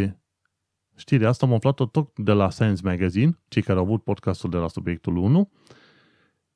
știrea 0.96 1.28
asta 1.28 1.46
am 1.46 1.52
aflat-o 1.52 1.86
tot 1.86 2.18
de 2.18 2.32
la 2.32 2.50
Science 2.50 2.80
Magazine, 2.84 3.38
cei 3.48 3.62
care 3.62 3.78
au 3.78 3.84
avut 3.84 4.02
podcastul 4.02 4.50
de 4.50 4.56
la 4.56 4.68
subiectul 4.68 5.16
1, 5.16 5.50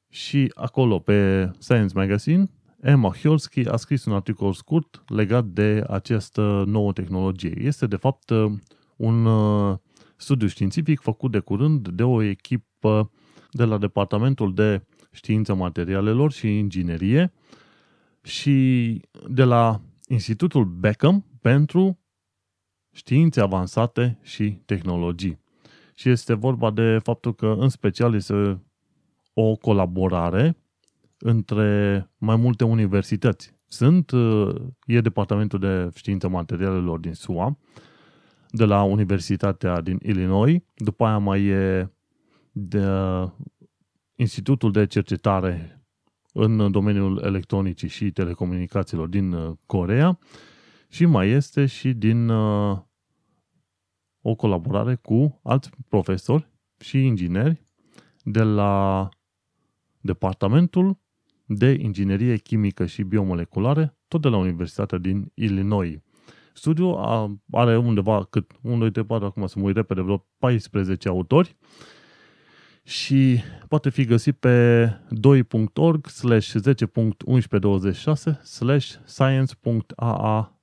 și 0.09 0.53
acolo 0.55 0.99
pe 0.99 1.51
Science 1.59 1.95
Magazine, 1.95 2.51
Emma 2.81 3.13
Hjolski 3.13 3.69
a 3.69 3.77
scris 3.77 4.05
un 4.05 4.13
articol 4.13 4.53
scurt 4.53 5.03
legat 5.07 5.45
de 5.45 5.85
această 5.89 6.65
nouă 6.67 6.93
tehnologie. 6.93 7.55
Este 7.59 7.87
de 7.87 7.97
fapt 7.97 8.31
un 8.97 9.25
uh, 9.25 9.77
studiu 10.17 10.47
științific 10.47 11.01
făcut 11.01 11.31
de 11.31 11.39
curând 11.39 11.89
de 11.89 12.03
o 12.03 12.23
echipă 12.23 13.11
de 13.51 13.65
la 13.65 13.79
Departamentul 13.79 14.55
de 14.55 14.83
Știință 15.11 15.55
Materialelor 15.55 16.33
și 16.33 16.59
Inginerie 16.59 17.33
și 18.23 19.01
de 19.29 19.45
la 19.45 19.81
Institutul 20.09 20.65
Beckham 20.65 21.25
pentru 21.41 21.99
științe 22.93 23.41
avansate 23.41 24.19
și 24.23 24.51
tehnologii. 24.51 25.39
Și 25.95 26.09
este 26.09 26.35
vorba 26.35 26.71
de 26.71 26.99
faptul 27.03 27.35
că 27.35 27.57
în 27.59 27.69
special 27.69 28.15
este 28.15 28.63
o 29.33 29.57
colaborare 29.57 30.57
între 31.19 32.11
mai 32.19 32.37
multe 32.37 32.65
universități. 32.65 33.57
Sunt, 33.67 34.13
e 34.87 35.01
Departamentul 35.01 35.59
de 35.59 35.91
Știință 35.95 36.29
Materialelor 36.29 36.99
din 36.99 37.13
SUA, 37.13 37.59
de 38.51 38.65
la 38.65 38.83
Universitatea 38.83 39.81
din 39.81 39.99
Illinois, 40.03 40.61
după 40.75 41.05
aia 41.05 41.19
mai 41.19 41.45
e 41.45 41.91
de 42.59 42.87
Institutul 44.15 44.73
de 44.73 44.87
Cercetare 44.87 45.83
în 46.33 46.71
domeniul 46.71 47.23
electronicii 47.25 47.89
și 47.89 48.11
telecomunicațiilor 48.11 49.09
din 49.09 49.33
uh, 49.33 49.57
Corea 49.67 50.19
și 50.89 51.07
mai 51.07 51.29
este 51.29 51.67
și 51.67 51.93
din 51.93 52.29
uh, 52.29 52.79
o 54.21 54.35
colaborare 54.35 54.95
cu 54.95 55.41
alți 55.43 55.71
profesori 55.89 56.49
și 56.79 57.05
ingineri 57.05 57.63
de 58.23 58.43
la 58.43 59.09
Departamentul 60.01 60.99
de 61.47 61.77
Inginerie 61.81 62.37
Chimică 62.37 62.87
și 62.87 63.03
Biomoleculare, 63.03 63.97
tot 64.09 64.21
de 64.21 64.29
la 64.29 64.37
Universitatea 64.37 64.99
din 64.99 65.31
Illinois. 65.35 65.99
Studiul 66.53 66.97
are 67.51 67.77
undeva 67.77 68.25
cât, 68.25 68.51
1, 68.63 68.79
2, 68.79 68.91
3, 68.91 69.05
4, 69.05 69.27
acum 69.27 69.47
să 69.47 69.59
mă 69.59 69.65
uit 69.65 69.77
repede, 69.77 70.01
vreo 70.01 70.27
14 70.39 71.09
autori 71.09 71.57
și 72.89 73.41
poate 73.69 73.91
fi 73.91 74.05
găsit 74.05 74.37
pe 74.37 74.87
2.org 75.27 76.07
slash 76.07 76.55
10.1126 76.55 78.43
slash 78.43 78.95
science.aal 79.05 80.59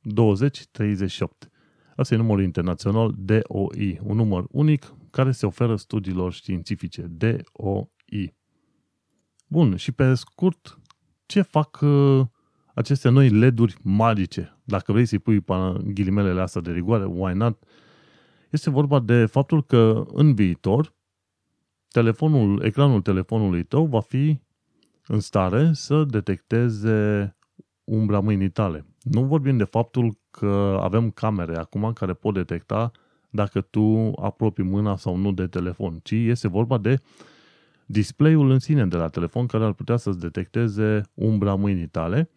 2038. 0.00 1.50
Asta 1.96 2.14
e 2.14 2.16
numărul 2.16 2.42
internațional 2.42 3.14
DOI, 3.16 4.00
un 4.02 4.16
număr 4.16 4.44
unic 4.50 4.94
care 5.10 5.30
se 5.30 5.46
oferă 5.46 5.76
studiilor 5.76 6.32
științifice, 6.32 7.02
DOI. 7.02 8.36
Bun, 9.46 9.76
și 9.76 9.92
pe 9.92 10.14
scurt, 10.14 10.78
ce 11.26 11.42
fac 11.42 11.80
uh, 11.80 12.26
aceste 12.74 13.08
noi 13.08 13.28
LED-uri 13.28 13.76
magice? 13.82 14.58
Dacă 14.64 14.92
vrei 14.92 15.06
să-i 15.06 15.18
pui 15.18 15.44
ghilimele 15.84 16.40
astea 16.40 16.60
de 16.60 16.70
rigoare, 16.70 17.04
why 17.04 17.34
not? 17.34 17.62
Este 18.50 18.70
vorba 18.70 19.00
de 19.00 19.26
faptul 19.26 19.64
că 19.64 20.04
în 20.12 20.34
viitor 20.34 20.96
telefonul, 21.88 22.64
ecranul 22.64 23.00
telefonului 23.00 23.62
tău 23.62 23.86
va 23.86 24.00
fi 24.00 24.40
în 25.06 25.20
stare 25.20 25.70
să 25.72 26.04
detecteze 26.04 27.36
umbra 27.84 28.20
mâinii 28.20 28.50
tale. 28.50 28.86
Nu 29.02 29.24
vorbim 29.24 29.56
de 29.56 29.64
faptul 29.64 30.18
că 30.30 30.78
avem 30.82 31.10
camere 31.10 31.56
acum 31.56 31.92
care 31.92 32.12
pot 32.12 32.34
detecta 32.34 32.90
dacă 33.30 33.60
tu 33.60 34.12
apropii 34.20 34.64
mâna 34.64 34.96
sau 34.96 35.16
nu 35.16 35.32
de 35.32 35.46
telefon, 35.46 36.00
ci 36.02 36.10
este 36.10 36.48
vorba 36.48 36.78
de 36.78 37.00
display-ul 37.86 38.50
în 38.50 38.58
sine 38.58 38.86
de 38.86 38.96
la 38.96 39.08
telefon 39.08 39.46
care 39.46 39.64
ar 39.64 39.72
putea 39.72 39.96
să-ți 39.96 40.18
detecteze 40.18 41.02
umbra 41.14 41.54
mâinii 41.54 41.88
tale 41.88 42.30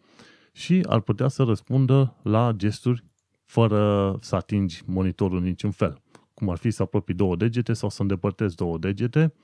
și 0.52 0.84
ar 0.88 1.00
putea 1.00 1.28
să 1.28 1.42
răspundă 1.42 2.14
la 2.22 2.52
gesturi 2.56 3.04
fără 3.44 4.16
să 4.20 4.36
atingi 4.36 4.82
monitorul 4.86 5.36
în 5.36 5.44
niciun 5.44 5.70
fel. 5.70 6.02
Cum 6.42 6.50
ar 6.50 6.58
fi 6.58 6.70
să 6.70 6.82
apropii 6.82 7.14
două 7.14 7.36
degete 7.36 7.72
sau 7.72 7.88
să 7.88 8.02
îndepărtezi 8.02 8.56
două 8.56 8.78
degete 8.78 9.34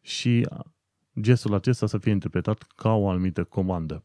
și 0.00 0.46
gestul 1.20 1.54
acesta 1.54 1.86
să 1.86 1.98
fie 1.98 2.10
interpretat 2.10 2.62
ca 2.76 2.92
o 2.92 3.08
anumită 3.08 3.44
comandă. 3.44 4.02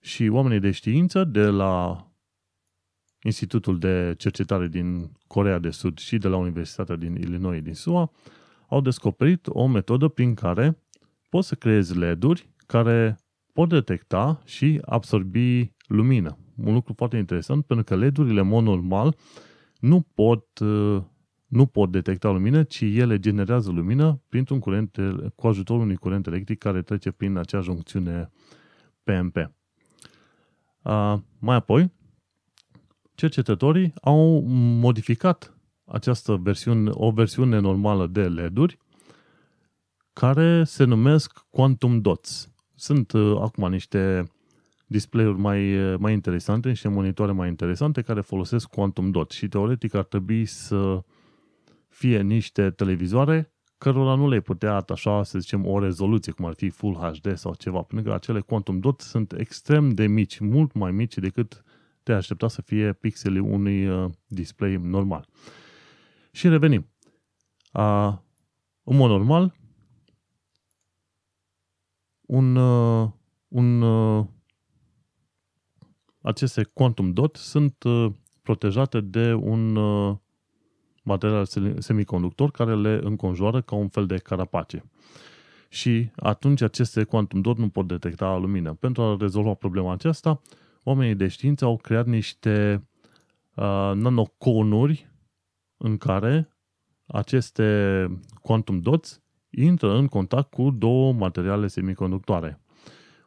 Și 0.00 0.28
oamenii 0.28 0.60
de 0.60 0.70
știință 0.70 1.24
de 1.24 1.44
la 1.46 2.06
Institutul 3.22 3.78
de 3.78 4.14
Cercetare 4.16 4.68
din 4.68 5.12
Corea 5.26 5.58
de 5.58 5.70
Sud 5.70 5.98
și 5.98 6.18
de 6.18 6.28
la 6.28 6.36
Universitatea 6.36 6.96
din 6.96 7.14
Illinois 7.14 7.62
din 7.62 7.74
SUA 7.74 8.12
au 8.68 8.80
descoperit 8.80 9.46
o 9.48 9.66
metodă 9.66 10.08
prin 10.08 10.34
care 10.34 10.82
poți 11.28 11.48
să 11.48 11.54
creezi 11.54 11.98
LED-uri 11.98 12.48
care 12.66 13.18
pot 13.52 13.68
detecta 13.68 14.42
și 14.44 14.80
absorbi 14.84 15.72
lumină. 15.86 16.38
Un 16.56 16.72
lucru 16.72 16.92
foarte 16.96 17.16
interesant, 17.16 17.64
pentru 17.64 17.84
că 17.84 17.96
LED-urile, 17.96 18.40
în 18.40 18.48
mod 18.48 18.64
normal, 18.64 19.16
nu 19.80 20.00
pot, 20.00 20.58
uh, 20.58 21.02
nu 21.48 21.66
pot 21.66 21.90
detecta 21.90 22.30
lumină, 22.30 22.62
ci 22.62 22.80
ele 22.80 23.18
generează 23.18 23.70
lumină 23.70 24.20
printr-un 24.28 24.58
curent, 24.58 24.96
cu 25.34 25.46
ajutorul 25.46 25.82
unui 25.82 25.96
curent 25.96 26.26
electric 26.26 26.58
care 26.58 26.82
trece 26.82 27.10
prin 27.10 27.36
acea 27.36 27.60
juncțiune 27.60 28.30
PMP. 29.02 29.36
Uh, 30.82 31.14
mai 31.38 31.56
apoi, 31.56 31.92
cercetătorii 33.14 33.92
au 34.00 34.40
modificat 34.80 35.56
această 35.84 36.36
versiune, 36.36 36.90
o 36.92 37.10
versiune 37.10 37.58
normală 37.58 38.06
de 38.06 38.28
LED-uri 38.28 38.78
care 40.12 40.64
se 40.64 40.84
numesc 40.84 41.46
Quantum 41.50 42.00
Dots. 42.00 42.52
Sunt 42.74 43.12
uh, 43.12 43.36
acum 43.40 43.70
niște 43.70 44.30
display-uri 44.86 45.38
mai, 45.38 45.76
mai 45.98 46.12
interesante, 46.12 46.68
niște 46.68 46.88
monitoare 46.88 47.32
mai 47.32 47.48
interesante 47.48 48.02
care 48.02 48.20
folosesc 48.20 48.68
Quantum 48.68 49.10
Dot 49.10 49.30
și 49.30 49.48
teoretic 49.48 49.94
ar 49.94 50.04
trebui 50.04 50.44
să 50.44 51.02
fie 51.98 52.20
niște 52.20 52.70
televizoare 52.70 53.52
cărora 53.78 54.14
nu 54.14 54.28
le 54.28 54.40
putea 54.40 54.74
atașa, 54.74 55.22
să 55.22 55.38
zicem, 55.38 55.66
o 55.66 55.78
rezoluție, 55.78 56.32
cum 56.32 56.44
ar 56.44 56.54
fi 56.54 56.68
Full 56.68 56.94
HD 56.94 57.36
sau 57.36 57.54
ceva, 57.54 57.82
pentru 57.82 58.08
că 58.08 58.14
acele 58.14 58.40
Quantum 58.40 58.78
Dot 58.78 59.00
sunt 59.00 59.32
extrem 59.32 59.90
de 59.90 60.06
mici, 60.06 60.38
mult 60.38 60.72
mai 60.72 60.90
mici 60.90 61.14
decât 61.14 61.64
te 62.02 62.12
aștepta 62.12 62.48
să 62.48 62.62
fie 62.62 62.92
pixelii 62.92 63.40
unui 63.40 63.88
uh, 63.88 64.10
display 64.26 64.76
normal. 64.76 65.28
Și 66.30 66.48
revenim. 66.48 66.90
A, 67.70 68.08
în 68.82 68.96
mod 68.96 69.10
normal, 69.10 69.54
un, 72.20 72.56
uh, 72.56 73.08
un 73.48 73.82
uh, 73.82 74.26
aceste 76.20 76.64
quantum 76.64 77.12
dot 77.12 77.36
sunt 77.36 77.82
uh, 77.82 78.12
protejate 78.42 79.00
de 79.00 79.34
un 79.34 79.76
uh, 81.08 81.20
material 81.20 81.46
semiconductor 81.78 82.50
care 82.50 82.74
le 82.74 83.00
înconjoară 83.02 83.60
ca 83.60 83.74
un 83.74 83.88
fel 83.88 84.06
de 84.06 84.16
carapace. 84.16 84.84
Și 85.68 86.10
atunci 86.16 86.60
aceste 86.60 87.04
quantum 87.04 87.40
dot 87.40 87.58
nu 87.58 87.68
pot 87.68 87.86
detecta 87.86 88.36
lumină. 88.36 88.74
Pentru 88.74 89.02
a 89.02 89.16
rezolva 89.20 89.54
problema 89.54 89.92
aceasta, 89.92 90.40
oamenii 90.82 91.14
de 91.14 91.28
știință 91.28 91.64
au 91.64 91.76
creat 91.76 92.06
niște 92.06 92.86
uh, 93.54 93.92
nanoconuri 93.94 95.10
în 95.76 95.96
care 95.96 96.48
aceste 97.06 98.06
quantum 98.42 98.80
dots 98.80 99.22
intră 99.50 99.96
în 99.96 100.06
contact 100.06 100.50
cu 100.50 100.70
două 100.70 101.12
materiale 101.12 101.66
semiconductoare. 101.66 102.60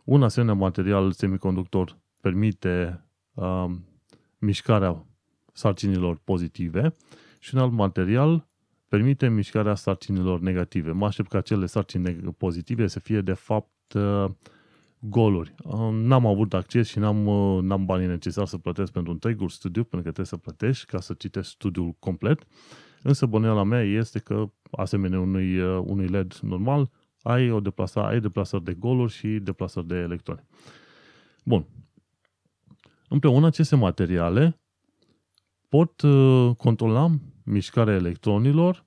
Un 0.03 0.23
asemenea 0.23 0.55
material 0.55 1.11
semiconductor 1.11 1.99
permite 2.21 3.05
uh, 3.33 3.65
mișcarea 4.37 5.05
sarcinilor 5.53 6.21
pozitive 6.23 6.93
și 7.41 7.55
un 7.55 7.61
alt 7.61 7.71
material 7.71 8.47
permite 8.87 9.29
mișcarea 9.29 9.75
sarcinilor 9.75 10.39
negative. 10.39 10.91
Mă 10.91 11.05
aștept 11.05 11.29
ca 11.29 11.37
acele 11.37 11.65
sarcini 11.65 12.13
pozitive 12.37 12.87
să 12.87 12.99
fie 12.99 13.21
de 13.21 13.33
fapt 13.33 13.93
uh, 13.93 14.25
goluri. 14.99 15.53
Uh, 15.63 15.89
n-am 15.91 16.25
avut 16.25 16.53
acces 16.53 16.87
și 16.87 16.99
n-am, 16.99 17.27
uh, 17.27 17.63
n-am 17.63 17.85
banii 17.85 18.07
necesari 18.07 18.49
să 18.49 18.57
plătesc 18.57 18.91
pentru 18.91 19.11
întregul 19.11 19.49
studiu, 19.49 19.83
pentru 19.83 20.11
că 20.11 20.13
trebuie 20.13 20.25
să 20.25 20.37
plătești 20.37 20.85
ca 20.85 20.99
să 20.99 21.13
citești 21.13 21.51
studiul 21.51 21.95
complet. 21.99 22.43
Însă 23.01 23.25
băneala 23.25 23.63
mea 23.63 23.81
este 23.81 24.19
că, 24.19 24.51
asemenea 24.71 25.19
unui, 25.19 25.59
uh, 25.59 25.83
unui 25.85 26.07
LED 26.07 26.33
normal, 26.41 26.89
ai 27.21 27.51
o 27.51 27.59
deplasare, 27.59 28.13
ai 28.13 28.19
deplasări 28.19 28.63
de 28.63 28.73
goluri 28.73 29.11
și 29.11 29.27
deplasări 29.27 29.87
de 29.87 29.95
electroni. 29.95 30.43
Bun. 31.43 31.65
Împreună 33.07 33.45
aceste 33.45 33.75
materiale 33.75 34.59
pot 35.69 36.01
uh, 36.01 36.55
controla 36.57 37.09
mișcarea 37.51 37.93
electronilor 37.93 38.85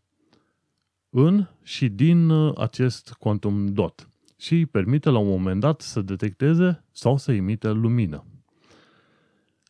în 1.11 1.47
și 1.63 1.89
din 1.89 2.29
uh, 2.29 2.59
acest 2.59 3.15
quantum 3.19 3.67
dot 3.67 4.09
și 4.39 4.55
îi 4.55 4.67
permite 4.67 5.11
la 5.11 5.19
un 5.19 5.29
moment 5.29 5.61
dat 5.61 5.81
să 5.81 6.01
detecteze 6.01 6.85
sau 6.93 7.17
să 7.17 7.33
imite 7.33 7.71
lumină. 7.71 8.25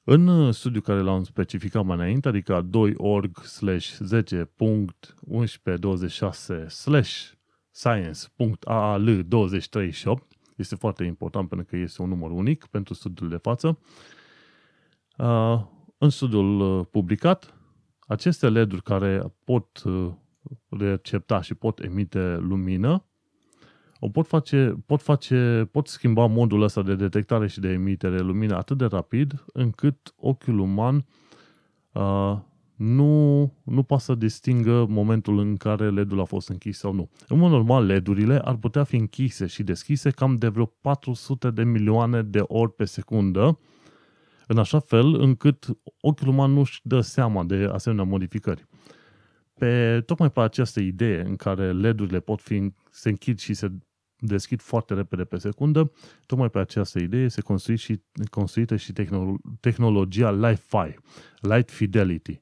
În 0.04 0.26
uh, 0.26 0.54
studiul 0.54 0.82
care 0.82 1.00
l-am 1.00 1.24
specificat 1.24 1.84
mai 1.84 1.96
înainte, 1.96 2.28
adică 2.28 2.68
2org 2.68 3.44
slash 3.44 3.96
10.1126 4.14 6.66
slash 6.66 7.30
science.aal 7.70 9.24
2038, 9.24 10.32
este 10.56 10.74
foarte 10.74 11.04
important 11.04 11.48
pentru 11.48 11.66
că 11.66 11.76
este 11.76 12.02
un 12.02 12.08
număr 12.08 12.30
unic 12.30 12.66
pentru 12.66 12.94
studiul 12.94 13.28
de 13.28 13.36
față, 13.36 13.78
în 15.98 16.08
studiul 16.08 16.60
uh, 16.60 16.86
publicat, 16.90 17.54
aceste 18.06 18.48
LED-uri 18.48 18.82
care 18.82 19.34
pot 19.44 19.82
uh, 19.84 20.12
recepta 20.68 21.40
și 21.40 21.54
pot 21.54 21.78
emite 21.80 22.36
lumină, 22.36 23.04
o 23.98 24.08
pot 24.08 24.26
face, 24.26 24.74
pot 24.86 25.02
face, 25.02 25.68
pot 25.70 25.86
schimba 25.86 26.26
modul 26.26 26.62
ăsta 26.62 26.82
de 26.82 26.94
detectare 26.94 27.46
și 27.46 27.60
de 27.60 27.68
emitere 27.68 28.18
lumină 28.18 28.56
atât 28.56 28.78
de 28.78 28.84
rapid 28.84 29.44
încât 29.52 30.14
ochiul 30.16 30.58
uman 30.58 31.06
uh, 31.92 32.36
nu, 32.76 33.52
nu 33.64 33.82
poate 33.82 34.02
să 34.02 34.14
distingă 34.14 34.86
momentul 34.88 35.38
în 35.38 35.56
care 35.56 35.90
LED-ul 35.90 36.20
a 36.20 36.24
fost 36.24 36.48
închis 36.48 36.78
sau 36.78 36.92
nu. 36.92 37.10
În 37.28 37.38
mod 37.38 37.50
normal, 37.50 37.86
LED-urile 37.86 38.38
ar 38.38 38.56
putea 38.56 38.84
fi 38.84 38.96
închise 38.96 39.46
și 39.46 39.62
deschise 39.62 40.10
cam 40.10 40.36
de 40.36 40.48
vreo 40.48 40.64
400 40.64 41.50
de 41.50 41.64
milioane 41.64 42.22
de 42.22 42.42
ori 42.46 42.72
pe 42.72 42.84
secundă, 42.84 43.58
în 44.46 44.58
așa 44.58 44.78
fel 44.78 45.14
încât 45.20 45.66
ochiul 46.00 46.28
uman 46.28 46.52
nu-și 46.52 46.80
dă 46.82 47.00
seama 47.00 47.44
de 47.44 47.68
asemenea 47.72 48.04
modificări. 48.04 48.66
Pe, 49.58 50.02
tocmai 50.06 50.30
pe 50.30 50.40
această 50.40 50.80
idee 50.80 51.20
în 51.20 51.36
care 51.36 51.72
LED-urile 51.72 52.20
pot 52.20 52.40
fi, 52.40 52.72
se 52.90 53.08
închid 53.08 53.38
și 53.38 53.54
se 53.54 53.72
deschid 54.16 54.60
foarte 54.60 54.94
repede 54.94 55.24
pe 55.24 55.38
secundă, 55.38 55.92
tocmai 56.26 56.50
pe 56.50 56.58
această 56.58 56.98
idee 56.98 57.28
se 57.28 57.40
construit 57.40 57.78
și, 57.78 58.02
construită 58.30 58.76
și 58.76 58.92
tehnolo- 58.92 59.58
tehnologia 59.60 60.32
Li-Fi, 60.32 60.98
Light 61.40 61.70
Fidelity. 61.70 62.40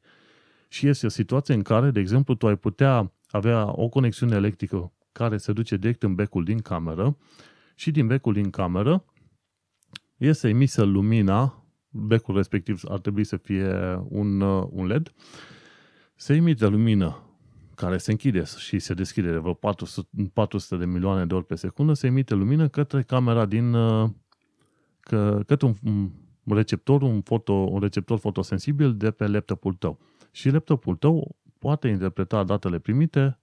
Și 0.68 0.88
este 0.88 1.06
o 1.06 1.08
situație 1.08 1.54
în 1.54 1.62
care, 1.62 1.90
de 1.90 2.00
exemplu, 2.00 2.34
tu 2.34 2.46
ai 2.46 2.56
putea 2.56 3.12
avea 3.30 3.80
o 3.80 3.88
conexiune 3.88 4.34
electrică 4.34 4.92
care 5.12 5.36
se 5.36 5.52
duce 5.52 5.76
direct 5.76 6.02
în 6.02 6.14
becul 6.14 6.44
din 6.44 6.58
cameră 6.58 7.16
și 7.74 7.90
din 7.90 8.06
becul 8.06 8.32
din 8.32 8.50
cameră 8.50 9.04
este 10.16 10.48
emisă 10.48 10.82
lumina 10.82 11.61
becul 11.92 12.34
respectiv 12.34 12.82
ar 12.88 12.98
trebui 12.98 13.24
să 13.24 13.36
fie 13.36 14.00
un, 14.08 14.40
uh, 14.40 14.66
un 14.70 14.86
LED, 14.86 15.12
se 16.14 16.34
emite 16.34 16.66
lumină 16.66 17.22
care 17.74 17.98
se 17.98 18.10
închide 18.10 18.44
și 18.58 18.78
se 18.78 18.94
deschide 18.94 19.30
de 19.30 19.36
vreo 19.36 19.54
400, 19.54 20.08
400 20.32 20.76
de 20.76 20.90
milioane 20.90 21.26
de 21.26 21.34
ori 21.34 21.46
pe 21.46 21.54
secundă, 21.54 21.92
se 21.92 22.06
emite 22.06 22.34
lumină 22.34 22.68
către 22.68 23.02
camera 23.02 23.46
din 23.46 23.74
uh, 23.74 24.10
că, 25.00 25.42
către 25.46 25.74
un 25.82 26.10
receptor, 26.44 27.02
un, 27.02 27.20
foto, 27.20 27.52
un 27.52 27.80
receptor 27.80 28.18
fotosensibil 28.18 28.96
de 28.96 29.10
pe 29.10 29.26
laptopul 29.26 29.74
tău. 29.74 29.98
Și 30.30 30.50
laptopul 30.50 30.96
tău 30.96 31.36
poate 31.58 31.88
interpreta 31.88 32.44
datele 32.44 32.78
primite 32.78 33.38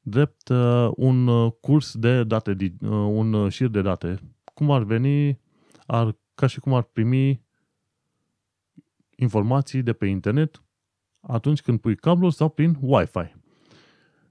drept 0.00 0.48
uh, 0.48 0.90
un 0.96 1.50
curs 1.50 1.96
de 1.96 2.24
date, 2.24 2.74
un 2.88 3.48
șir 3.48 3.68
de 3.68 3.82
date. 3.82 4.18
Cum 4.54 4.70
ar 4.70 4.82
veni, 4.82 5.38
ar 5.86 6.16
ca 6.34 6.46
și 6.46 6.60
cum 6.60 6.74
ar 6.74 6.82
primi 6.82 7.42
informații 9.16 9.82
de 9.82 9.92
pe 9.92 10.06
internet 10.06 10.62
atunci 11.20 11.62
când 11.62 11.80
pui 11.80 11.96
cablul 11.96 12.30
sau 12.30 12.48
prin 12.48 12.76
Wi-Fi. 12.80 13.34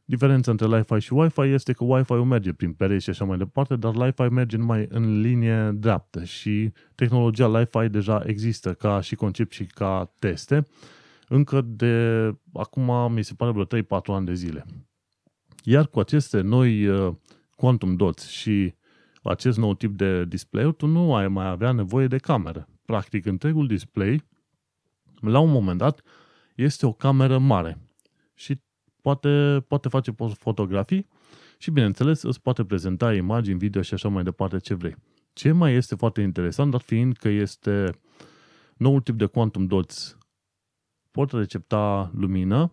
Diferența 0.06 0.52
între 0.52 0.68
Li-Fi 0.68 1.00
și 1.00 1.14
Wi-Fi 1.14 1.42
este 1.42 1.74
că 1.74 1.84
Wi-Fi-ul 1.84 2.26
merge 2.26 2.54
prin 2.54 2.74
pereți 2.74 3.04
și 3.04 3.10
așa 3.10 3.26
mai 3.26 3.38
departe, 3.38 3.76
dar 3.76 3.96
Li-Fi 3.96 4.22
merge 4.22 4.58
numai 4.58 4.86
în 4.90 5.22
linie 5.22 5.72
dreaptă 5.74 6.24
și 6.24 6.72
tehnologia 6.96 7.60
Li-Fi 7.60 7.90
deja 7.90 8.24
există 8.26 8.74
ca 8.74 9.02
și 9.02 9.16
concept 9.16 9.52
și 9.52 9.66
ca 9.66 10.14
teste 10.20 10.68
încă 11.28 11.62
de 11.62 12.30
acum, 12.54 13.14
mi 13.14 13.24
se 13.24 13.34
pare, 13.34 13.52
vreo 13.52 13.82
3-4 13.82 13.86
ani 14.06 14.26
de 14.26 14.34
zile. 14.34 14.66
Iar 15.64 15.88
cu 15.88 16.00
aceste 16.00 16.42
noi 16.42 16.88
uh, 16.88 17.14
quantum 17.56 17.96
dots 17.96 18.28
și 18.28 18.74
acest 19.24 19.58
nou 19.58 19.74
tip 19.74 19.98
de 19.98 20.26
display 20.26 20.74
tu 20.74 20.86
nu 20.86 21.16
ai 21.16 21.28
mai 21.28 21.48
avea 21.48 21.72
nevoie 21.72 22.08
de 22.08 22.18
cameră. 22.18 22.68
Practic, 22.86 23.26
întregul 23.26 23.68
display, 23.68 24.24
la 25.22 25.40
un 25.40 25.52
moment 25.52 25.78
dat, 25.78 26.02
este 26.56 26.86
o 26.86 26.92
cameră 26.92 27.38
mare 27.38 27.78
și 28.34 28.62
poate, 29.02 29.64
poate 29.68 29.90
face 29.90 30.12
fotografii 30.34 31.08
și, 31.58 31.72
bineînțeles, 31.72 32.22
îți 32.22 32.42
poate 32.42 32.66
prezenta 32.66 33.14
imagini, 33.14 33.58
video 33.58 33.82
și 33.82 33.94
așa 33.94 34.08
mai 34.08 34.24
departe 34.24 34.58
ce 34.58 34.74
vrei. 34.74 34.96
Ce 35.34 35.52
mai 35.52 35.74
este 35.74 35.96
foarte 35.96 36.22
interesant, 36.22 36.72
dar 36.72 36.82
fiind 36.82 37.18
că 37.18 37.30
este 37.30 37.90
noul 38.78 39.02
tip 39.02 39.18
de 39.18 39.26
quantum 39.26 39.66
dots 39.66 40.18
pot 41.14 41.32
recepta 41.32 42.12
lumină, 42.14 42.72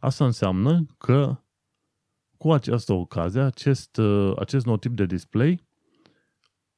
asta 0.00 0.24
înseamnă 0.24 0.86
că 0.98 1.41
cu 2.42 2.52
această 2.52 2.92
ocazie, 2.92 3.40
acest, 3.40 4.00
acest 4.36 4.66
nou 4.66 4.76
tip 4.76 4.96
de 4.96 5.06
display 5.06 5.60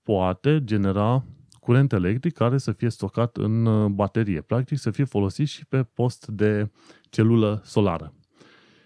poate 0.03 0.65
genera 0.65 1.25
curent 1.61 1.93
electric 1.93 2.33
care 2.33 2.59
să 2.59 2.73
fie 2.73 2.89
stocat 2.89 3.37
în 3.37 3.95
baterie, 3.95 4.41
practic 4.41 4.79
să 4.79 4.91
fie 4.91 5.05
folosit 5.05 5.49
și 5.49 5.67
pe 5.67 5.83
post 5.83 6.27
de 6.27 6.71
celulă 7.11 7.61
solară. 7.65 8.15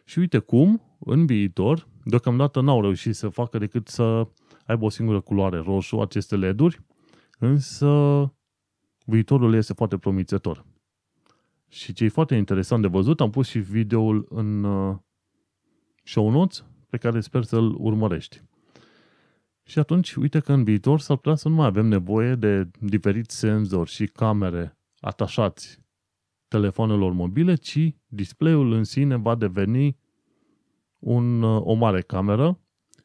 Și 0.05 0.19
uite 0.19 0.38
cum, 0.38 0.97
în 0.99 1.27
viitor, 1.27 1.88
deocamdată 2.05 2.61
n-au 2.61 2.81
reușit 2.81 3.14
să 3.14 3.29
facă 3.29 3.59
decât 3.59 3.88
să 3.88 4.29
aibă 4.67 4.85
o 4.85 4.88
singură 4.88 5.21
culoare 5.21 5.59
roșu 5.59 6.01
aceste 6.01 6.37
LED-uri, 6.37 6.81
însă 7.38 7.88
viitorul 9.05 9.55
este 9.55 9.73
foarte 9.73 9.97
promițător. 9.97 10.64
Și 11.69 11.93
ce 11.93 12.05
e 12.05 12.09
foarte 12.09 12.35
interesant 12.35 12.83
de 12.83 12.88
văzut, 12.88 13.21
am 13.21 13.31
pus 13.31 13.49
și 13.49 13.59
videoul 13.59 14.27
în 14.31 14.64
uh, 14.64 14.97
show 16.09 16.31
notes 16.31 16.64
pe 16.90 16.97
care 16.97 17.21
sper 17.21 17.42
să-l 17.42 17.75
urmărești. 17.79 18.42
Și 19.62 19.79
atunci, 19.79 20.14
uite 20.14 20.40
că 20.40 20.53
în 20.53 20.64
viitor 20.64 21.01
s-ar 21.01 21.16
putea 21.16 21.35
să 21.35 21.49
nu 21.49 21.55
mai 21.55 21.66
avem 21.66 21.87
nevoie 21.87 22.35
de 22.35 22.71
diferiți 22.81 23.37
senzori 23.38 23.90
și 23.90 24.07
camere 24.07 24.79
atașați 25.01 25.81
telefonelor 26.49 27.12
mobile, 27.12 27.55
ci 27.55 27.94
display-ul 28.07 28.73
în 28.73 28.85
sine 28.85 29.16
va 29.16 29.35
deveni 29.35 29.97
un, 30.99 31.42
o 31.42 31.73
mare 31.73 32.01
cameră 32.01 32.59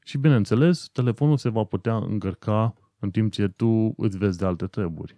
și, 0.03 0.17
bineînțeles, 0.17 0.89
telefonul 0.91 1.37
se 1.37 1.49
va 1.49 1.63
putea 1.63 1.95
încărca 1.95 2.73
în 2.99 3.11
timp 3.11 3.31
ce 3.31 3.47
tu 3.47 3.93
îți 3.97 4.17
vezi 4.17 4.37
de 4.37 4.45
alte 4.45 4.67
treburi. 4.67 5.17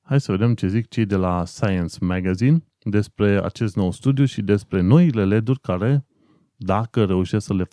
Hai 0.00 0.20
să 0.20 0.32
vedem 0.32 0.54
ce 0.54 0.66
zic 0.66 0.88
cei 0.88 1.06
de 1.06 1.16
la 1.16 1.44
Science 1.44 2.04
Magazine 2.04 2.64
despre 2.82 3.44
acest 3.44 3.76
nou 3.76 3.90
studiu 3.90 4.24
și 4.24 4.42
despre 4.42 4.80
noile 4.80 5.24
LED-uri 5.24 5.60
care, 5.60 6.06
dacă 6.62 7.04
reușesc 7.04 7.46
să 7.46 7.54
le 7.54 7.64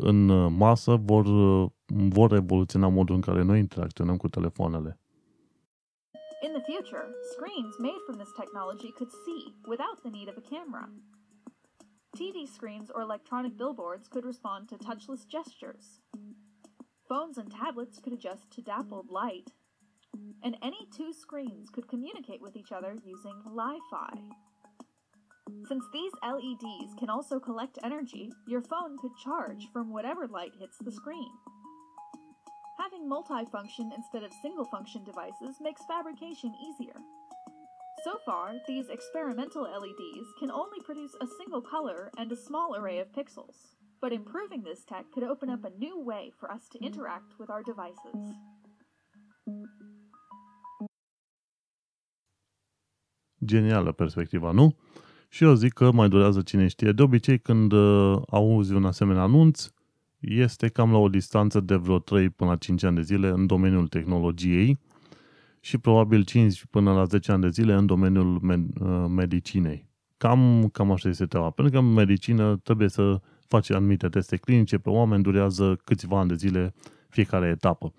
în 0.00 0.28
uh, 0.28 0.52
masă, 0.56 0.96
vor, 0.96 1.26
uh, 1.26 1.70
vor 1.86 2.30
revoluționa 2.30 2.88
modul 2.88 3.14
în 3.14 3.20
care 3.20 3.42
noi 3.42 3.58
interacționăm 3.58 4.16
cu 4.16 4.28
telefoanele. 4.28 5.00
In 6.46 6.52
the 6.52 6.64
future, 6.72 7.06
screens 7.34 7.74
made 7.78 8.00
from 8.06 8.16
this 8.22 8.32
technology 8.40 8.90
could 8.98 9.12
see 9.24 9.42
without 9.72 9.96
the 10.04 10.10
need 10.16 10.28
of 10.28 10.36
a 10.42 10.48
camera. 10.54 10.86
TV 12.20 12.36
screens 12.56 12.88
or 12.94 13.00
electronic 13.00 13.52
billboards 13.56 14.06
could 14.08 14.24
respond 14.32 14.60
to 14.68 14.76
touchless 14.88 15.22
gestures. 15.36 15.86
Phones 17.10 17.36
and 17.40 17.48
tablets 17.62 17.98
could 18.02 18.14
adjust 18.18 18.44
to 18.54 18.60
dappled 18.72 19.08
light. 19.22 19.48
And 20.44 20.54
any 20.68 20.82
two 20.96 21.10
screens 21.24 21.66
could 21.74 21.88
communicate 21.94 22.40
with 22.46 22.54
each 22.60 22.72
other 22.76 22.92
using 23.14 23.36
Li 23.58 23.74
Fi. 23.90 24.12
Since 25.68 25.84
these 25.92 26.12
LEDs 26.22 26.94
can 26.98 27.10
also 27.10 27.40
collect 27.40 27.78
energy, 27.82 28.32
your 28.46 28.62
phone 28.62 28.96
could 28.98 29.16
charge 29.24 29.68
from 29.72 29.92
whatever 29.92 30.26
light 30.26 30.52
hits 30.58 30.78
the 30.78 30.92
screen. 30.92 31.30
Having 32.78 33.08
multifunction 33.08 33.90
instead 33.96 34.22
of 34.22 34.32
single 34.42 34.64
function 34.66 35.02
devices 35.04 35.56
makes 35.60 35.84
fabrication 35.86 36.54
easier. 36.68 36.94
So 38.04 38.18
far, 38.24 38.54
these 38.68 38.88
experimental 38.88 39.62
LEDs 39.62 40.28
can 40.38 40.50
only 40.50 40.78
produce 40.84 41.14
a 41.20 41.26
single 41.38 41.60
color 41.60 42.10
and 42.18 42.30
a 42.30 42.36
small 42.36 42.76
array 42.76 43.00
of 43.00 43.10
pixels. 43.12 43.74
But 44.00 44.12
improving 44.12 44.62
this 44.62 44.84
tech 44.84 45.06
could 45.12 45.24
open 45.24 45.50
up 45.50 45.64
a 45.64 45.70
new 45.70 45.98
way 45.98 46.30
for 46.38 46.50
us 46.50 46.68
to 46.72 46.84
interact 46.84 47.38
with 47.38 47.50
our 47.50 47.62
devices. 47.62 48.34
Genială 53.38 53.92
perspectiva, 53.92 54.50
nu? 54.50 54.74
Și 55.36 55.44
eu 55.44 55.54
zic 55.54 55.72
că 55.72 55.90
mai 55.92 56.08
durează 56.08 56.40
cine 56.40 56.66
știe. 56.66 56.92
De 56.92 57.02
obicei, 57.02 57.38
când 57.38 57.72
uh, 57.72 58.16
auzi 58.30 58.72
un 58.72 58.84
asemenea 58.84 59.22
anunț, 59.22 59.68
este 60.18 60.68
cam 60.68 60.90
la 60.90 60.98
o 60.98 61.08
distanță 61.08 61.60
de 61.60 61.74
vreo 61.74 61.98
3 61.98 62.30
până 62.30 62.50
la 62.50 62.56
5 62.56 62.82
ani 62.82 62.96
de 62.96 63.02
zile 63.02 63.28
în 63.28 63.46
domeniul 63.46 63.88
tehnologiei 63.88 64.78
și 65.60 65.78
probabil 65.78 66.24
5 66.24 66.64
până 66.70 66.92
la 66.92 67.04
10 67.04 67.32
ani 67.32 67.42
de 67.42 67.48
zile 67.48 67.74
în 67.74 67.86
domeniul 67.86 68.40
med- 68.40 68.80
uh, 68.80 69.04
medicinei. 69.08 69.88
Cam, 70.16 70.68
cam 70.72 70.90
așa 70.90 71.08
este 71.08 71.26
treaba. 71.26 71.50
Pentru 71.50 71.74
că 71.74 71.86
în 71.86 71.92
medicină 71.92 72.56
trebuie 72.56 72.88
să 72.88 73.20
faci 73.46 73.70
anumite 73.70 74.08
teste 74.08 74.36
clinice 74.36 74.78
pe 74.78 74.90
oameni, 74.90 75.22
durează 75.22 75.78
câțiva 75.84 76.18
ani 76.18 76.28
de 76.28 76.34
zile 76.34 76.74
fiecare 77.08 77.46
etapă. 77.46 77.92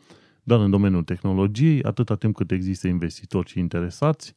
Dar 0.43 0.60
în 0.60 0.69
domeniul 0.69 1.04
tehnologiei, 1.04 1.84
atâta 1.84 2.15
timp 2.15 2.36
cât 2.36 2.52
există 2.52 2.88
investitori 2.88 3.50
și 3.50 3.60
interesați, 3.60 4.36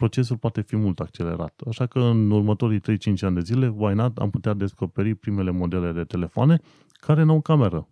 procesul 0.00 0.36
poate 0.36 0.60
fi 0.60 0.76
mult 0.76 1.00
accelerat. 1.00 1.60
Așa 1.68 1.86
că 1.86 1.98
în 1.98 2.30
următorii 2.30 2.80
3-5 2.80 2.82
ani 3.20 3.34
de 3.34 3.40
zile, 3.40 3.74
why 3.76 3.94
not, 3.94 4.18
am 4.18 4.30
putea 4.30 4.52
descoperi 4.54 5.14
primele 5.14 5.50
modele 5.50 5.92
de 5.92 6.04
telefoane 6.04 6.60
care 6.92 7.22
nu 7.22 7.32
au 7.32 7.40
cameră. 7.40 7.88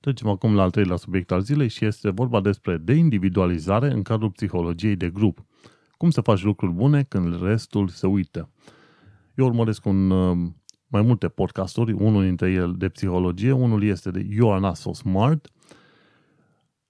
Trecem 0.00 0.28
acum 0.28 0.54
la 0.54 0.62
al 0.62 0.70
treilea 0.70 0.96
subiect 0.96 1.32
al 1.32 1.40
zilei 1.40 1.68
și 1.68 1.84
este 1.84 2.10
vorba 2.10 2.40
despre 2.40 2.76
deindividualizare 2.76 3.90
în 3.90 4.02
cadrul 4.02 4.30
psihologiei 4.30 4.96
de 4.96 5.10
grup. 5.10 5.44
Cum 5.90 6.10
să 6.10 6.20
faci 6.20 6.42
lucruri 6.42 6.72
bune 6.72 7.02
când 7.02 7.42
restul 7.42 7.88
se 7.88 8.06
uită. 8.06 8.50
Eu 9.34 9.46
urmăresc 9.46 9.86
un, 9.86 10.10
uh, 10.10 10.36
mai 10.86 11.02
multe 11.02 11.28
podcasturi, 11.28 11.92
unul 11.92 12.22
dintre 12.22 12.50
ele 12.50 12.74
de 12.76 12.88
psihologie, 12.88 13.52
unul 13.52 13.82
este 13.82 14.10
de 14.10 14.26
You 14.30 14.52
Are 14.52 14.60
Not 14.60 14.76
So 14.76 14.92
Smart– 14.92 15.50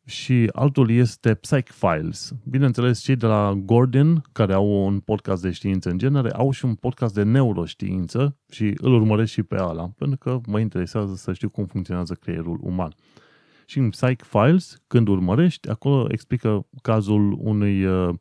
și 0.04 0.50
altul 0.52 0.90
este 0.90 1.34
Psych 1.34 1.70
Files. 1.70 2.32
Bineînțeles, 2.48 3.00
cei 3.00 3.16
de 3.16 3.26
la 3.26 3.52
Gordon, 3.64 4.22
care 4.32 4.52
au 4.52 4.84
un 4.86 5.00
podcast 5.00 5.42
de 5.42 5.50
știință 5.50 5.90
în 5.90 5.98
genere, 5.98 6.30
au 6.30 6.50
și 6.50 6.64
un 6.64 6.74
podcast 6.74 7.14
de 7.14 7.22
neuroștiință 7.22 8.36
și 8.48 8.74
îl 8.76 8.92
urmăresc 8.92 9.32
și 9.32 9.42
pe 9.42 9.56
ala, 9.56 9.90
pentru 9.98 10.18
că 10.18 10.40
mă 10.46 10.60
interesează 10.60 11.14
să 11.14 11.32
știu 11.32 11.48
cum 11.48 11.64
funcționează 11.64 12.14
creierul 12.14 12.58
uman. 12.62 12.94
Și 13.66 13.78
în 13.78 13.90
Psych 13.90 14.24
Files, 14.24 14.82
când 14.86 15.08
urmărești, 15.08 15.68
acolo 15.68 16.06
explică 16.08 16.66
cazul 16.82 17.36
unui 17.38 17.84
uh, 17.84 18.14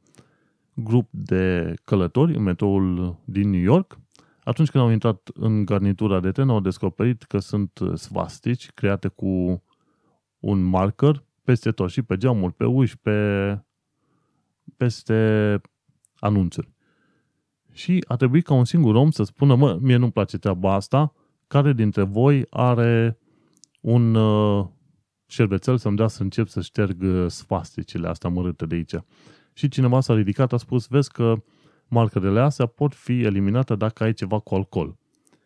grup 0.74 1.08
de 1.12 1.74
călători 1.84 2.36
în 2.36 2.44
metroul 2.44 3.20
din 3.26 3.50
New 3.50 3.62
York. 3.62 4.00
Atunci 4.44 4.70
când 4.70 4.84
au 4.84 4.90
intrat 4.90 5.30
în 5.34 5.66
garnitura 5.66 6.20
de 6.20 6.32
tren, 6.32 6.50
au 6.50 6.60
descoperit 6.60 7.24
că 7.24 7.40
sunt 7.40 7.80
svastici 7.94 8.72
create 8.72 9.08
cu 9.08 9.64
un 10.40 10.64
marker 10.64 11.24
peste 11.50 11.72
tot, 11.72 11.90
și 11.90 12.02
pe 12.02 12.18
geamuri, 12.18 12.54
pe 12.54 12.66
uși, 12.66 12.98
pe, 12.98 13.60
peste 14.78 15.62
anunțuri. 16.20 16.72
Și 17.72 18.04
a 18.08 18.16
trebuit 18.16 18.46
ca 18.46 18.54
un 18.54 18.66
singur 18.66 18.96
om 18.96 19.12
să 19.12 19.24
spună, 19.24 19.56
mă, 19.56 19.78
mie 19.82 19.96
nu-mi 19.96 20.12
place 20.12 20.38
treaba 20.38 20.74
asta, 20.74 21.14
care 21.48 21.74
dintre 21.74 22.04
voi 22.04 22.46
are 22.50 23.18
un 23.82 24.16
uh, 24.16 24.66
șervețel 25.26 25.78
să-mi 25.78 25.96
dea 25.96 26.08
să 26.08 26.24
încep 26.24 26.48
să 26.48 26.62
șterg 26.62 27.02
uh, 27.02 27.26
sfasticile 27.28 28.08
astea 28.08 28.30
mărâte 28.30 28.66
de 28.66 28.76
aici. 28.76 28.96
Și 29.54 29.68
cineva 29.68 30.00
s-a 30.00 30.14
ridicat, 30.14 30.54
a 30.54 30.58
spus, 30.58 30.88
vezi 30.88 31.12
că 31.12 31.36
markerele 31.88 32.40
astea 32.40 32.66
pot 32.66 32.94
fi 32.94 33.22
eliminate 33.22 33.76
dacă 33.76 34.04
ai 34.04 34.14
ceva 34.14 34.40
cu 34.40 34.56
alcool. 34.56 34.98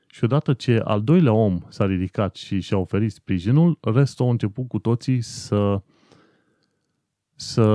Și 0.07 0.23
odată 0.23 0.53
ce 0.53 0.77
al 0.77 1.03
doilea 1.03 1.33
om 1.33 1.59
s-a 1.69 1.85
ridicat 1.85 2.35
și 2.35 2.59
și-a 2.59 2.77
oferit 2.77 3.11
sprijinul, 3.11 3.77
restul 3.81 4.25
au 4.25 4.31
început 4.31 4.67
cu 4.67 4.79
toții 4.79 5.21
să 5.21 5.81
să 7.35 7.65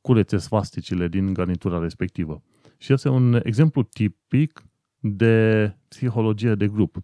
curețe 0.00 0.36
svasticile 0.36 1.08
din 1.08 1.32
garnitura 1.32 1.78
respectivă. 1.78 2.42
Și 2.78 2.92
este 2.92 3.08
un 3.08 3.40
exemplu 3.42 3.82
tipic 3.82 4.64
de 4.98 5.76
psihologie 5.88 6.54
de 6.54 6.68
grup. 6.68 6.96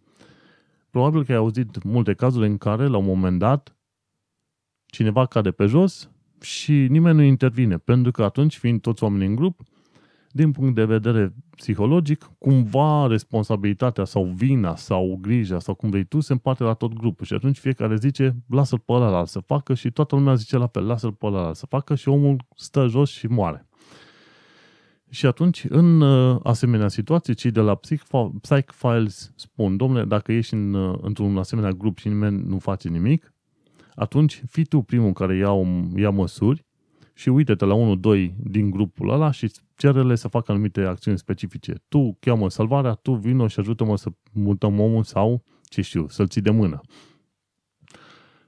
Probabil 0.90 1.24
că 1.24 1.32
ai 1.32 1.38
auzit 1.38 1.82
multe 1.82 2.14
cazuri 2.14 2.46
în 2.46 2.58
care, 2.58 2.86
la 2.86 2.96
un 2.96 3.04
moment 3.04 3.38
dat, 3.38 3.76
cineva 4.86 5.26
cade 5.26 5.50
pe 5.50 5.66
jos 5.66 6.10
și 6.40 6.72
nimeni 6.72 7.16
nu 7.16 7.22
intervine, 7.22 7.78
pentru 7.78 8.10
că 8.10 8.24
atunci, 8.24 8.56
fiind 8.56 8.80
toți 8.80 9.02
oameni 9.02 9.26
în 9.26 9.34
grup, 9.34 9.60
din 10.30 10.52
punct 10.52 10.74
de 10.74 10.84
vedere 10.84 11.34
psihologic, 11.56 12.30
cumva 12.38 13.06
responsabilitatea 13.06 14.04
sau 14.04 14.24
vina 14.24 14.76
sau 14.76 15.18
grija 15.20 15.58
sau 15.58 15.74
cum 15.74 15.90
vrei 15.90 16.04
tu 16.04 16.20
se 16.20 16.32
împarte 16.32 16.62
la 16.62 16.74
tot 16.74 16.92
grupul 16.92 17.26
și 17.26 17.34
atunci 17.34 17.58
fiecare 17.58 17.96
zice 17.96 18.36
lasă-l 18.48 18.78
pe 18.78 18.92
ăla 18.92 19.24
să 19.24 19.40
facă 19.40 19.74
și 19.74 19.90
toată 19.90 20.14
lumea 20.14 20.34
zice 20.34 20.56
la 20.56 20.66
fel, 20.66 20.86
lasă-l 20.86 21.12
pe 21.12 21.26
ăla 21.26 21.52
să 21.52 21.66
facă 21.66 21.94
și 21.94 22.08
omul 22.08 22.36
stă 22.56 22.86
jos 22.86 23.10
și 23.10 23.26
moare. 23.26 23.68
Și 25.10 25.26
atunci, 25.26 25.66
în 25.68 26.00
uh, 26.00 26.40
asemenea 26.42 26.88
situații, 26.88 27.34
cei 27.34 27.50
de 27.50 27.60
la 27.60 27.74
Psych 28.40 28.72
Files 28.72 29.32
spun, 29.36 29.76
domnule, 29.76 30.04
dacă 30.04 30.32
ești 30.32 30.54
în, 30.54 30.74
uh, 30.74 30.98
într-un 31.02 31.36
asemenea 31.36 31.70
grup 31.70 31.98
și 31.98 32.08
nimeni 32.08 32.42
nu 32.46 32.58
face 32.58 32.88
nimic, 32.88 33.34
atunci 33.94 34.42
fii 34.48 34.64
tu 34.64 34.80
primul 34.80 35.12
care 35.12 35.36
ia, 35.36 35.52
ia 35.96 36.10
măsuri 36.10 36.66
și 37.18 37.28
uite-te 37.28 37.64
la 37.64 37.74
unul, 37.74 38.00
doi 38.00 38.34
din 38.38 38.70
grupul 38.70 39.10
ăla 39.10 39.30
și 39.30 39.52
cere 39.76 40.16
să 40.16 40.28
facă 40.28 40.52
anumite 40.52 40.80
acțiuni 40.80 41.18
specifice. 41.18 41.74
Tu 41.88 42.16
cheamă 42.20 42.50
salvarea, 42.50 42.92
tu 42.92 43.14
vină 43.14 43.48
și 43.48 43.60
ajută-mă 43.60 43.96
să 43.96 44.10
mutăm 44.32 44.80
omul 44.80 45.02
sau, 45.02 45.42
ce 45.62 45.80
știu, 45.80 46.08
să-l 46.08 46.28
ții 46.28 46.40
de 46.40 46.50
mână. 46.50 46.80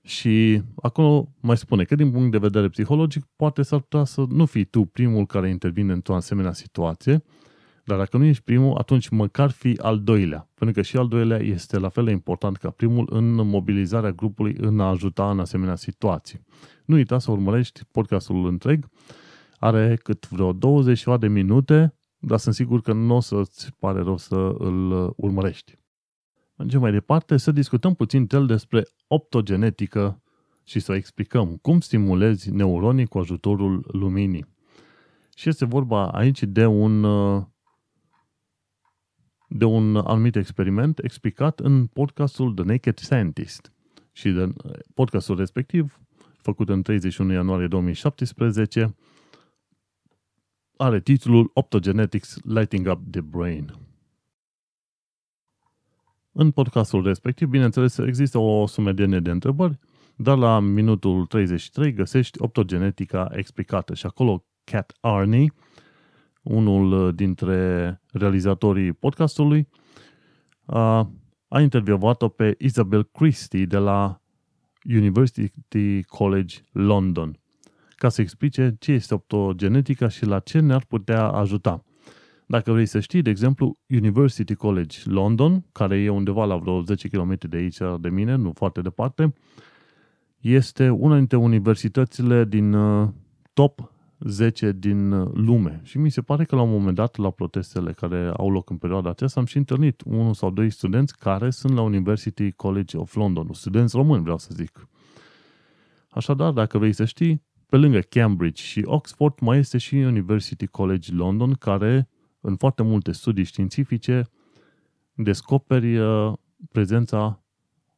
Și 0.03 0.63
acolo 0.83 1.29
mai 1.41 1.57
spune 1.57 1.85
că 1.85 1.95
din 1.95 2.11
punct 2.11 2.31
de 2.31 2.39
vedere 2.39 2.69
psihologic 2.69 3.25
poate 3.37 3.63
s-ar 3.63 3.81
putea 3.81 4.05
să 4.05 4.25
nu 4.29 4.47
fii 4.47 4.65
tu 4.65 4.85
primul 4.85 5.27
care 5.27 5.49
intervine 5.49 5.93
într-o 5.93 6.15
asemenea 6.15 6.53
situație, 6.53 7.23
dar 7.91 7.99
dacă 7.99 8.17
nu 8.17 8.25
ești 8.25 8.43
primul, 8.43 8.77
atunci 8.77 9.09
măcar 9.09 9.51
fi 9.51 9.79
al 9.83 10.01
doilea. 10.01 10.49
Pentru 10.55 10.77
că 10.77 10.83
și 10.83 10.97
al 10.97 11.09
doilea 11.09 11.39
este 11.39 11.79
la 11.79 11.89
fel 11.89 12.05
de 12.05 12.11
important 12.11 12.57
ca 12.57 12.71
primul 12.71 13.09
în 13.11 13.35
mobilizarea 13.35 14.11
grupului 14.11 14.57
în 14.61 14.81
a 14.81 14.89
ajuta 14.89 15.31
în 15.31 15.41
asemenea 15.41 15.75
situații. 15.75 16.41
Nu 16.85 16.95
uita 16.95 17.19
să 17.19 17.31
urmărești 17.31 17.81
podcastul 17.93 18.47
întreg. 18.47 18.89
Are 19.59 19.99
cât 20.03 20.29
vreo 20.29 20.53
20 20.53 21.05
de 21.19 21.29
minute, 21.29 21.95
dar 22.19 22.39
sunt 22.39 22.55
sigur 22.55 22.81
că 22.81 22.93
nu 22.93 23.17
o 23.17 23.21
să-ți 23.21 23.73
pare 23.79 24.03
rău 24.03 24.17
să 24.17 24.55
îl 24.59 25.13
urmărești. 25.17 25.75
Mergem 26.57 26.81
mai 26.81 26.93
departe 26.93 27.37
să 27.37 27.53
discutăm 27.53 27.95
puțin 27.95 28.27
tel 28.27 28.47
despre 28.47 28.87
optogenetică 29.07 30.23
și 30.65 30.81
să 30.81 30.95
explicăm 30.95 31.57
cum 31.63 31.81
stimulezi 31.81 32.51
neuronii 32.51 33.07
cu 33.07 33.19
ajutorul 33.19 33.89
luminii. 33.93 34.47
Și 35.35 35.49
este 35.49 35.65
vorba 35.65 36.09
aici 36.09 36.43
de 36.43 36.67
un, 36.67 37.05
de 39.53 39.65
un 39.65 39.97
anumit 39.97 40.37
experiment 40.37 40.99
explicat 40.99 41.61
în 41.61 41.87
podcastul 41.87 42.55
The 42.55 42.65
Naked 42.65 42.99
Scientist. 42.99 43.73
Și 44.13 44.31
de 44.31 44.53
podcastul 44.95 45.37
respectiv, 45.37 46.01
făcut 46.37 46.69
în 46.69 46.83
31 46.83 47.33
ianuarie 47.33 47.67
2017, 47.67 48.95
are 50.77 51.01
titlul 51.01 51.51
Optogenetics 51.55 52.39
Lighting 52.45 52.87
Up 52.91 53.01
the 53.11 53.21
Brain. 53.21 53.75
În 56.33 56.51
podcastul 56.51 57.05
respectiv, 57.05 57.49
bineînțeles, 57.49 57.99
există 57.99 58.39
o 58.39 58.67
sumedenie 58.67 59.21
de 59.21 59.31
întrebări, 59.31 59.79
dar 60.17 60.39
la 60.39 60.61
minutul 60.61 61.27
33 61.27 61.93
găsești 61.93 62.43
optogenetica 62.43 63.31
explicată 63.33 63.95
și 63.95 64.07
acolo 64.07 64.45
Cat 64.65 64.93
Arney, 65.01 65.53
unul 66.43 67.15
dintre 67.15 68.01
realizatorii 68.13 68.93
podcastului, 68.93 69.69
a, 70.65 71.11
a 71.49 71.61
intervievat-o 71.61 72.29
pe 72.29 72.55
Isabel 72.59 73.05
Christie 73.05 73.65
de 73.65 73.77
la 73.77 74.23
University 74.85 76.03
College 76.03 76.57
London 76.73 77.41
ca 78.01 78.09
să 78.09 78.21
explice 78.21 78.77
ce 78.79 78.93
este 78.93 79.15
optogenetica 79.15 80.09
și 80.09 80.25
la 80.25 80.39
ce 80.39 80.61
ne-ar 80.61 80.85
putea 80.89 81.25
ajuta. 81.25 81.85
Dacă 82.47 82.73
vrei 82.73 82.87
să 82.87 83.01
știi, 83.01 83.23
de 83.23 83.31
exemplu, 83.31 83.79
University 83.89 84.55
College 84.55 84.99
London, 85.05 85.65
care 85.73 85.97
e 85.97 86.09
undeva 86.09 86.45
la 86.45 86.57
vreo 86.57 86.83
10 86.83 87.09
km 87.09 87.39
de 87.49 87.57
aici 87.57 87.77
de 88.01 88.09
mine, 88.09 88.35
nu 88.35 88.53
foarte 88.55 88.81
departe, 88.81 89.35
este 90.39 90.89
una 90.89 91.17
dintre 91.17 91.37
universitățile 91.37 92.45
din 92.45 92.73
uh, 92.73 93.09
top 93.53 93.93
10 94.21 94.73
din 94.73 95.13
uh, 95.13 95.31
lume. 95.35 95.81
Și 95.85 95.99
mi 95.99 96.11
se 96.11 96.21
pare 96.21 96.45
că 96.45 96.57
la 96.57 96.63
un 96.63 96.71
moment 96.71 96.95
dat, 96.95 97.17
la 97.17 97.31
protestele 97.31 97.93
care 97.93 98.33
au 98.37 98.51
loc 98.51 98.71
în 98.71 98.77
perioada 98.77 99.11
aceasta, 99.11 99.41
am 99.41 99.47
și 99.47 99.57
întâlnit 99.57 100.03
unul 100.05 100.35
sau 100.35 100.51
doi 100.51 100.71
studenți 100.71 101.19
care 101.19 101.51
sunt 101.51 101.75
la 101.75 101.81
University 101.81 102.53
College 102.53 102.97
of 102.97 103.15
London, 103.15 103.49
studenți 103.53 103.97
români, 103.97 104.23
vreau 104.23 104.39
să 104.39 104.51
zic. 104.53 104.89
Așadar, 106.11 106.53
dacă 106.53 106.79
vrei 106.79 106.93
să 106.93 107.05
știi, 107.05 107.43
pe 107.67 107.77
lângă 107.77 107.99
Cambridge 107.99 108.63
și 108.63 108.83
Oxford 108.85 109.39
mai 109.41 109.59
este 109.59 109.79
și 109.79 109.95
University 109.95 110.67
College 110.67 111.13
London, 111.13 111.53
care 111.53 112.09
în 112.41 112.57
foarte 112.57 112.83
multe 112.83 113.13
studii 113.13 113.45
științifice 113.45 114.29
descoperi 115.15 115.99
uh, 115.99 116.33
prezența 116.73 117.45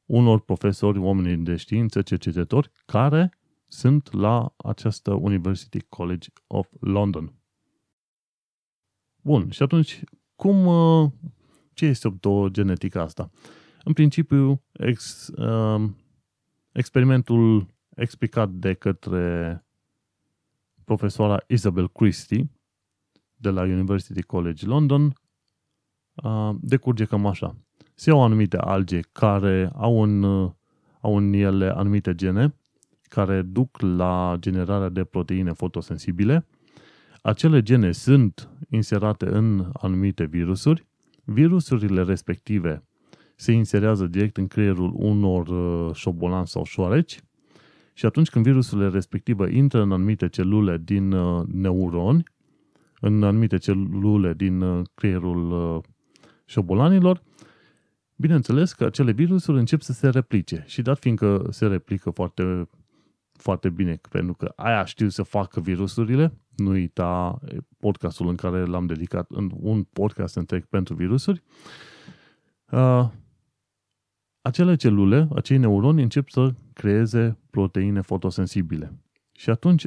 unor 0.06 0.40
profesori, 0.40 0.98
oameni 0.98 1.44
de 1.44 1.56
știință, 1.56 2.02
cercetători, 2.02 2.70
care 2.86 3.32
sunt 3.72 4.12
la 4.12 4.54
această 4.56 5.12
University 5.12 5.80
College 5.88 6.28
of 6.46 6.68
London. 6.80 7.32
Bun, 9.22 9.50
și 9.50 9.62
atunci, 9.62 10.00
cum, 10.36 10.66
uh, 10.66 11.10
ce 11.72 11.86
este 11.86 12.08
optogenetica 12.08 13.02
asta? 13.02 13.30
În 13.84 13.92
principiu, 13.92 14.62
ex, 14.72 15.28
uh, 15.28 15.90
experimentul 16.72 17.66
explicat 17.94 18.50
de 18.50 18.74
către 18.74 19.64
profesoara 20.84 21.44
Isabel 21.46 21.88
Christie 21.88 22.50
de 23.34 23.50
la 23.50 23.62
University 23.62 24.22
College 24.22 24.66
London 24.66 25.12
decurge 26.60 27.04
cam 27.04 27.26
așa. 27.26 27.56
Se 27.94 28.10
iau 28.10 28.22
anumite 28.22 28.56
alge 28.56 29.00
care 29.00 29.70
au 29.74 30.02
în, 30.02 30.24
au 31.00 31.16
în 31.16 31.32
ele 31.32 31.68
anumite 31.68 32.14
gene 32.14 32.54
care 33.14 33.42
duc 33.42 33.80
la 33.80 34.36
generarea 34.38 34.88
de 34.88 35.04
proteine 35.04 35.52
fotosensibile. 35.52 36.46
Acele 37.22 37.62
gene 37.62 37.92
sunt 37.92 38.48
inserate 38.70 39.26
în 39.26 39.70
anumite 39.72 40.24
virusuri. 40.24 40.86
Virusurile 41.24 42.02
respective 42.02 42.82
se 43.36 43.52
inserează 43.52 44.06
direct 44.06 44.36
în 44.36 44.46
creierul 44.46 44.92
unor 44.94 45.46
șobolani 45.94 46.46
sau 46.46 46.64
șoareci 46.64 47.20
și 47.92 48.06
atunci 48.06 48.30
când 48.30 48.44
virusurile 48.44 48.88
respective 48.88 49.54
intră 49.54 49.82
în 49.82 49.92
anumite 49.92 50.28
celule 50.28 50.80
din 50.84 51.08
neuroni, 51.46 52.24
în 53.04 53.22
anumite 53.22 53.56
celule 53.56 54.34
din 54.34 54.60
uh, 54.60 54.84
creierul 54.94 55.50
uh, 55.50 55.82
șobolanilor, 56.44 57.22
bineînțeles 58.16 58.72
că 58.72 58.84
acele 58.84 59.12
virusuri 59.12 59.58
încep 59.58 59.80
să 59.80 59.92
se 59.92 60.08
replice. 60.08 60.64
Și 60.66 60.82
dat 60.82 60.98
fiindcă 60.98 61.46
se 61.50 61.66
replică 61.66 62.10
foarte, 62.10 62.68
foarte 63.42 63.70
bine, 63.70 64.00
pentru 64.10 64.34
că 64.34 64.52
aia 64.56 64.84
știu 64.84 65.08
să 65.08 65.22
facă 65.22 65.60
virusurile, 65.60 66.32
nu 66.56 66.70
uita 66.70 67.38
podcastul 67.78 68.28
în 68.28 68.36
care 68.36 68.64
l-am 68.64 68.86
dedicat, 68.86 69.30
în 69.30 69.50
un 69.54 69.82
podcast 69.82 70.36
întreg 70.36 70.64
pentru 70.64 70.94
virusuri, 70.94 71.42
uh, 72.70 73.08
acele 74.40 74.76
celule, 74.76 75.28
acei 75.34 75.58
neuroni 75.58 76.02
încep 76.02 76.28
să 76.28 76.54
creeze 76.72 77.38
proteine 77.50 78.00
fotosensibile. 78.00 78.92
Și 79.32 79.50
atunci 79.50 79.86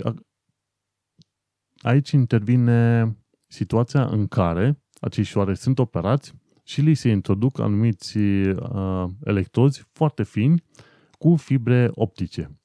Aici 1.86 2.12
intervine 2.12 3.18
situația 3.48 4.06
în 4.06 4.28
care 4.28 4.82
acești 5.00 5.32
șoare 5.32 5.54
sunt 5.54 5.80
operați 5.80 6.34
și 6.64 6.82
li 6.82 6.94
se 6.94 7.10
introduc 7.10 7.60
anumiți 7.60 8.18
uh, 8.18 9.06
electrozi 9.24 9.88
foarte 9.92 10.24
fini 10.24 10.64
cu 11.12 11.36
fibre 11.36 11.90
optice. 11.94 12.60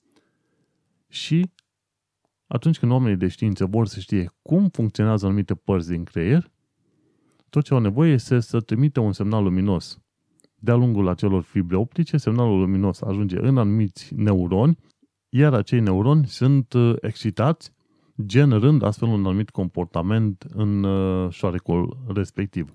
Și 1.10 1.50
atunci 2.46 2.78
când 2.78 2.92
oamenii 2.92 3.16
de 3.16 3.28
știință 3.28 3.66
vor 3.66 3.86
să 3.86 4.00
știe 4.00 4.32
cum 4.42 4.68
funcționează 4.68 5.26
anumite 5.26 5.54
părți 5.54 5.88
din 5.88 6.04
creier, 6.04 6.50
tot 7.48 7.64
ce 7.64 7.74
au 7.74 7.80
nevoie 7.80 8.12
este 8.12 8.40
să 8.40 8.60
trimită 8.60 9.00
un 9.00 9.12
semnal 9.12 9.42
luminos. 9.42 10.00
De-a 10.54 10.74
lungul 10.74 11.08
acelor 11.08 11.42
fibre 11.42 11.76
optice, 11.76 12.16
semnalul 12.16 12.58
luminos 12.58 13.00
ajunge 13.00 13.38
în 13.38 13.58
anumiți 13.58 14.14
neuroni, 14.14 14.78
iar 15.28 15.54
acei 15.54 15.80
neuroni 15.80 16.26
sunt 16.26 16.72
uh, 16.72 16.94
excitați 17.00 17.72
generând 18.26 18.82
astfel 18.82 19.08
un 19.08 19.26
anumit 19.26 19.50
comportament 19.50 20.46
în 20.54 20.82
uh, 20.82 21.30
șoarecul 21.30 21.98
respectiv. 22.14 22.74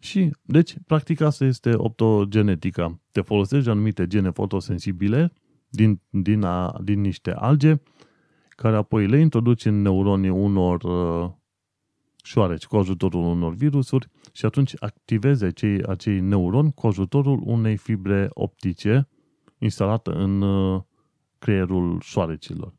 Și, 0.00 0.30
deci, 0.42 0.74
practic 0.86 1.20
asta 1.20 1.44
este 1.44 1.72
optogenetica. 1.76 3.00
Te 3.12 3.20
folosești 3.20 3.68
anumite 3.68 4.06
gene 4.06 4.30
fotosensibile 4.30 5.32
din, 5.76 6.00
din, 6.10 6.42
a, 6.42 6.80
din 6.84 7.00
niște 7.00 7.32
alge, 7.32 7.74
care 8.48 8.76
apoi 8.76 9.06
le 9.06 9.20
introduci 9.20 9.64
în 9.64 9.82
neuronii 9.82 10.28
unor 10.28 10.82
uh, 10.82 11.30
șoareci 12.22 12.66
cu 12.66 12.76
ajutorul 12.76 13.24
unor 13.24 13.54
virusuri 13.54 14.08
și 14.32 14.44
atunci 14.44 14.74
activezi 14.78 15.44
acei, 15.44 15.82
acei 15.82 16.20
neuroni 16.20 16.72
cu 16.72 16.86
ajutorul 16.86 17.40
unei 17.44 17.76
fibre 17.76 18.28
optice 18.30 19.08
instalată 19.58 20.10
în 20.10 20.42
uh, 20.42 20.82
creierul 21.38 22.00
șoarecilor. 22.00 22.74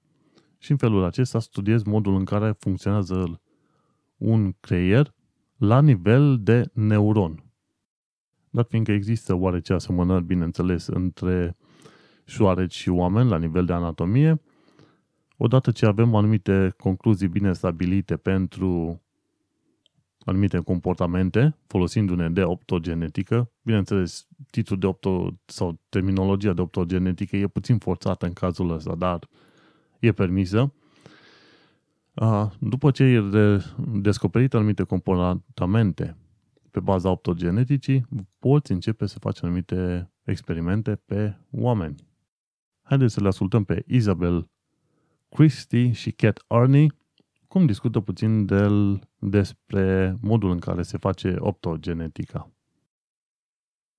Și 0.58 0.72
în 0.72 0.78
felul 0.78 1.04
acesta 1.04 1.40
studiez 1.40 1.84
modul 1.84 2.16
în 2.16 2.26
care 2.26 2.56
funcționează 2.60 3.42
un 4.18 4.54
creier 4.60 5.14
la 5.58 5.82
nivel 5.82 6.38
de 6.42 6.70
neuron. 6.74 7.44
Dat 8.50 8.70
fiindcă 8.70 8.92
există 8.92 9.34
oarece 9.34 9.74
asemănări, 9.74 10.24
bineînțeles, 10.24 10.88
între 10.88 11.58
șoareci 12.28 12.76
și 12.76 12.90
oameni 12.90 13.30
la 13.30 13.38
nivel 13.38 13.66
de 13.66 13.74
anatomie, 13.74 14.42
odată 15.38 15.72
ce 15.72 15.86
avem 15.86 16.16
anumite 16.16 16.74
concluzii 16.78 17.28
bine 17.28 17.54
stabilite 17.54 18.18
pentru 18.18 19.02
anumite 20.26 20.60
comportamente, 20.60 21.58
folosindu-ne 21.68 22.30
de 22.30 22.44
optogenetică. 22.44 23.52
Bineînțeles, 23.62 24.28
titlul 24.50 24.80
de 24.80 24.86
opto 24.86 25.34
sau 25.46 25.80
terminologia 25.90 26.54
de 26.54 26.62
optogenetică 26.62 27.36
e 27.38 27.48
puțin 27.48 27.78
forțată 27.78 28.26
în 28.26 28.34
cazul 28.34 28.72
ăsta, 28.72 28.96
dar 28.96 29.28
e 30.00 30.12
permisă. 30.12 30.74
După 32.60 32.92
ce 32.92 33.04
e 33.04 33.22
descoperit 33.94 34.54
anumite 34.54 34.84
comportamente 34.84 36.18
pe 36.72 36.80
baza 36.80 37.10
optogeneticii, 37.10 38.06
poți 38.40 38.72
începe 38.72 39.06
să 39.06 39.20
faci 39.20 39.44
anumite 39.44 40.10
experimente 40.24 40.96
pe 41.06 41.38
oameni. 41.52 41.96
Haideți 42.90 43.14
să 43.14 43.22
le 43.22 43.28
ascultăm 43.28 43.64
pe 43.64 43.84
Isabel 43.88 44.50
Christie 45.30 45.92
și 45.92 46.12
Cat 46.12 46.44
Arney, 46.48 46.92
cum 47.48 47.66
discută 47.66 48.00
puțin 48.00 48.46
de, 48.46 48.68
despre 49.20 50.18
modul 50.22 50.50
în 50.50 50.60
care 50.60 50.82
se 50.82 50.98
face 50.98 51.36
optogenetica. 51.40 52.52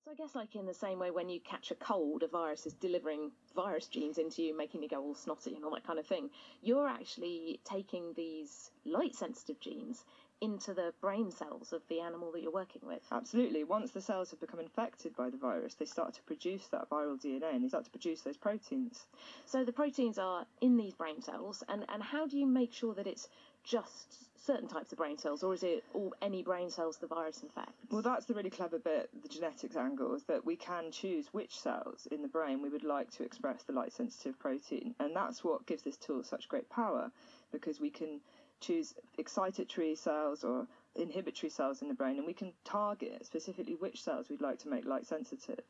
So 0.03 0.11
I 0.11 0.15
guess 0.15 0.33
like 0.33 0.57
in 0.57 0.65
the 0.65 0.73
same 0.73 0.97
way 0.97 1.09
when 1.09 1.29
you 1.29 1.39
catch 1.51 1.71
a 1.71 1.93
cold, 1.93 2.23
a 2.23 2.29
virus 2.41 2.63
is 2.63 2.73
delivering 2.73 3.31
virus 3.53 3.89
genes 3.89 4.17
into 4.17 4.41
you, 4.41 4.55
making 4.55 4.81
you 4.83 4.89
go 4.95 5.07
all 5.07 5.15
snotty 5.15 5.53
and 5.55 5.63
all 5.63 5.73
that 5.77 5.85
kind 5.89 5.99
of 5.99 6.07
thing. 6.13 6.25
You're 6.67 6.89
actually 6.99 7.59
taking 7.75 8.03
these 8.15 8.53
light 8.97 9.15
sensitive 9.23 9.59
genes 9.59 9.97
into 10.41 10.73
the 10.73 10.93
brain 11.01 11.31
cells 11.31 11.73
of 11.73 11.81
the 11.89 11.99
animal 11.99 12.31
that 12.31 12.41
you're 12.41 12.51
working 12.51 12.81
with. 12.85 13.01
Absolutely. 13.11 13.63
Once 13.63 13.91
the 13.91 14.01
cells 14.01 14.31
have 14.31 14.39
become 14.39 14.59
infected 14.59 15.15
by 15.15 15.29
the 15.29 15.37
virus, 15.37 15.73
they 15.73 15.85
start 15.85 16.13
to 16.13 16.21
produce 16.23 16.67
that 16.67 16.89
viral 16.89 17.19
DNA 17.19 17.53
and 17.53 17.63
they 17.63 17.67
start 17.67 17.85
to 17.85 17.91
produce 17.91 18.21
those 18.21 18.37
proteins. 18.37 19.05
So 19.45 19.63
the 19.63 19.73
proteins 19.73 20.17
are 20.17 20.45
in 20.61 20.77
these 20.77 20.93
brain 20.93 21.21
cells, 21.21 21.63
and, 21.67 21.85
and 21.89 22.01
how 22.01 22.27
do 22.27 22.37
you 22.37 22.45
make 22.45 22.73
sure 22.73 22.93
that 22.95 23.07
it's 23.07 23.27
just 23.63 24.45
certain 24.45 24.67
types 24.67 24.91
of 24.91 24.97
brain 24.97 25.17
cells, 25.17 25.43
or 25.43 25.53
is 25.53 25.63
it 25.63 25.83
all 25.93 26.13
any 26.21 26.41
brain 26.41 26.69
cells 26.69 26.97
the 26.97 27.07
virus 27.07 27.43
infects? 27.43 27.73
Well, 27.91 28.01
that's 28.01 28.25
the 28.25 28.33
really 28.33 28.49
clever 28.49 28.79
bit, 28.79 29.09
the 29.21 29.27
genetics 29.27 29.75
angle, 29.75 30.15
is 30.15 30.23
that 30.23 30.45
we 30.45 30.55
can 30.55 30.91
choose 30.91 31.27
which 31.33 31.59
cells 31.59 32.07
in 32.11 32.21
the 32.21 32.27
brain 32.27 32.61
we 32.61 32.69
would 32.69 32.83
like 32.83 33.11
to 33.11 33.23
express 33.23 33.63
the 33.63 33.73
light 33.73 33.91
sensitive 33.91 34.39
protein. 34.39 34.95
And 34.99 35.15
that's 35.15 35.43
what 35.43 35.65
gives 35.65 35.83
this 35.83 35.97
tool 35.97 36.23
such 36.23 36.47
great 36.47 36.69
power, 36.69 37.11
because 37.51 37.79
we 37.79 37.89
can 37.89 38.21
choose 38.59 38.93
excitatory 39.17 39.97
cells 39.97 40.43
or 40.43 40.67
inhibitory 40.95 41.49
cells 41.49 41.81
in 41.81 41.87
the 41.87 41.93
brain, 41.93 42.17
and 42.17 42.25
we 42.25 42.33
can 42.33 42.53
target 42.63 43.25
specifically 43.25 43.75
which 43.75 44.03
cells 44.03 44.29
we'd 44.29 44.41
like 44.41 44.59
to 44.59 44.69
make 44.69 44.85
light 44.85 45.05
sensitive. 45.05 45.63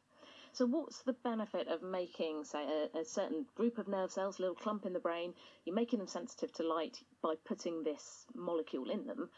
So, 0.52 0.66
what's 0.66 1.04
the 1.04 1.14
benefit 1.14 1.68
of 1.68 1.84
making, 1.84 2.44
say, 2.44 2.66
a, 2.66 3.00
a, 3.00 3.06
certain 3.06 3.46
group 3.56 3.78
of 3.78 3.88
nerve 3.88 4.12
cells, 4.12 4.40
a 4.40 4.42
little 4.42 4.56
clump 4.56 4.86
in 4.86 4.94
the 4.94 5.00
brain? 5.00 5.36
You're 5.64 5.76
making 5.76 6.00
them 6.00 6.08
sensitive 6.08 6.52
to 6.54 6.64
light 6.64 7.04
by 7.22 7.36
putting 7.46 7.84
this 7.84 8.26
molecule 8.34 8.90
in 8.90 9.06
them. 9.06 9.30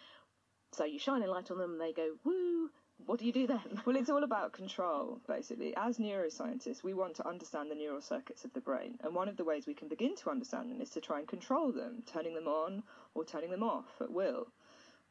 So, 0.72 0.86
you 0.86 1.00
shine 1.00 1.24
a 1.24 1.28
light 1.28 1.52
on 1.52 1.58
them, 1.58 1.78
they 1.78 1.92
go, 1.92 2.16
woo, 2.24 2.70
what 3.06 3.20
do 3.20 3.26
you 3.26 3.34
do 3.34 3.48
then? 3.48 3.82
Well, 3.86 3.98
it's 3.98 4.10
all 4.10 4.24
about 4.24 4.54
control, 4.54 5.20
basically. 5.28 5.76
As 5.76 5.98
neuroscientists, 5.98 6.84
we 6.84 6.94
want 6.94 7.16
to 7.16 7.28
understand 7.28 7.70
the 7.70 7.76
neural 7.76 8.02
circuits 8.02 8.46
of 8.46 8.54
the 8.54 8.62
brain. 8.62 8.98
And 9.02 9.14
one 9.14 9.28
of 9.28 9.38
the 9.38 9.44
ways 9.44 9.66
we 9.66 9.74
can 9.74 9.88
begin 9.88 10.16
to 10.18 10.30
understand 10.30 10.72
them 10.72 10.82
is 10.82 10.92
to 10.92 11.02
try 11.02 11.20
and 11.20 11.28
control 11.28 11.72
them, 11.72 12.04
turning 12.06 12.36
them 12.36 12.48
on 12.48 12.84
or 13.13 13.26
turning 13.26 13.52
them 13.52 13.63
off 13.63 14.02
at 14.02 14.12
will. 14.12 14.47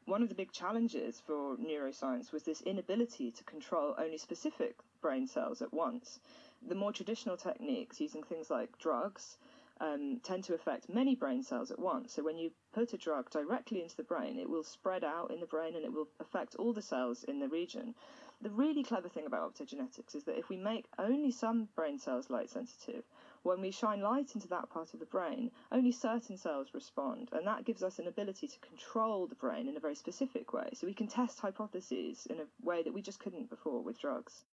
One 0.07 0.23
of 0.23 0.29
the 0.29 0.35
big 0.35 0.53
challenges 0.53 1.21
for 1.21 1.57
neuroscience 1.57 2.33
was 2.33 2.43
this 2.43 2.63
inability 2.63 3.31
to 3.31 3.45
control 3.45 3.95
only 3.99 4.19
specific 4.19 4.77
brain 5.01 5.27
cells 5.27 5.63
at 5.63 5.73
once. 5.73 6.21
The 6.67 6.75
more 6.75 6.93
traditional 6.93 7.37
techniques, 7.37 8.01
using 8.01 8.23
things 8.23 8.51
like 8.51 8.79
drugs, 8.79 9.39
um, 9.81 10.21
tend 10.23 10.45
to 10.45 10.55
affect 10.55 10.89
many 10.89 11.15
brain 11.15 11.43
cells 11.43 11.71
at 11.71 11.79
once. 11.79 12.13
So 12.13 12.23
when 12.23 12.37
you 12.37 12.51
put 12.73 12.93
a 12.93 12.99
drug 12.99 13.31
directly 13.31 13.83
into 13.83 13.97
the 13.97 14.03
brain, 14.03 14.39
it 14.39 14.49
will 14.49 14.63
spread 14.63 15.05
out 15.05 15.31
in 15.31 15.41
the 15.41 15.47
brain 15.47 15.75
and 15.75 15.85
it 15.85 15.93
will 15.93 16.09
affect 16.21 16.55
all 16.57 16.73
the 16.73 16.83
cells 16.83 17.25
in 17.25 17.39
the 17.39 17.49
region. 17.49 17.95
The 18.43 18.51
really 18.51 18.83
clever 18.83 19.09
thing 19.09 19.27
about 19.27 19.55
optogenetics 19.55 20.15
is 20.15 20.25
that 20.25 20.39
if 20.39 20.49
we 20.49 20.57
make 20.57 20.87
only 20.99 21.31
some 21.31 21.69
brain 21.75 21.99
cells 21.99 22.31
light 22.31 22.51
sensitive, 22.51 23.05
when 23.43 23.61
we 23.61 23.71
shine 23.71 24.01
light 24.01 24.35
into 24.35 24.49
that 24.49 24.69
part 24.71 24.93
of 24.95 25.01
the 25.01 25.07
brain, 25.07 25.51
only 25.71 25.93
certain 25.93 26.37
cells 26.37 26.69
respond, 26.75 27.29
and 27.33 27.45
that 27.45 27.65
gives 27.65 27.83
us 27.83 27.99
an 27.99 28.07
ability 28.07 28.47
to 28.47 28.59
control 28.69 29.27
the 29.27 29.39
brain 29.45 29.67
in 29.69 29.77
a 29.77 29.81
very 29.81 29.95
specific 29.95 30.53
way. 30.53 30.69
So 30.73 30.87
we 30.87 30.95
can 30.95 31.07
test 31.07 31.41
hypotheses 31.41 32.27
in 32.27 32.37
a 32.45 32.47
way 32.69 32.83
that 32.83 32.93
we 32.93 33.03
just 33.03 33.19
couldn't 33.23 33.49
before 33.49 33.81
with 33.85 33.99
drugs. 34.01 34.45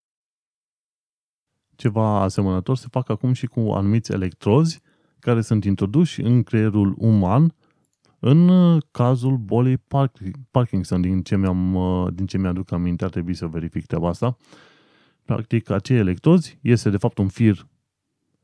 Ceva 1.75 2.21
asemănător 2.21 2.77
se 2.77 2.87
fac 2.91 3.09
acum 3.09 3.33
și 3.33 3.47
cu 3.47 3.59
anumiți 3.59 4.11
electrozi 4.11 4.81
care 5.19 5.41
sunt 5.41 5.63
introduși 5.63 6.21
în 6.21 6.43
creierul 6.43 6.95
uman 6.97 7.53
în 8.19 8.47
uh, 8.47 8.81
cazul 8.91 9.37
bolii 9.37 9.83
Parkinson, 10.51 11.01
din 11.01 11.21
ce, 11.21 11.35
mi-am, 11.35 11.75
uh, 11.75 12.13
din 12.13 12.25
ce 12.25 12.37
mi-aduc 12.37 12.71
aminte, 12.71 13.03
ar 13.03 13.09
trebui 13.09 13.33
să 13.33 13.47
verific 13.47 13.85
treaba 13.85 14.07
asta. 14.07 14.37
Practic, 15.25 15.69
acei 15.69 15.97
electrozi 15.97 16.59
este 16.61 16.89
de 16.89 16.97
fapt 16.97 17.17
un 17.17 17.27
fir 17.27 17.67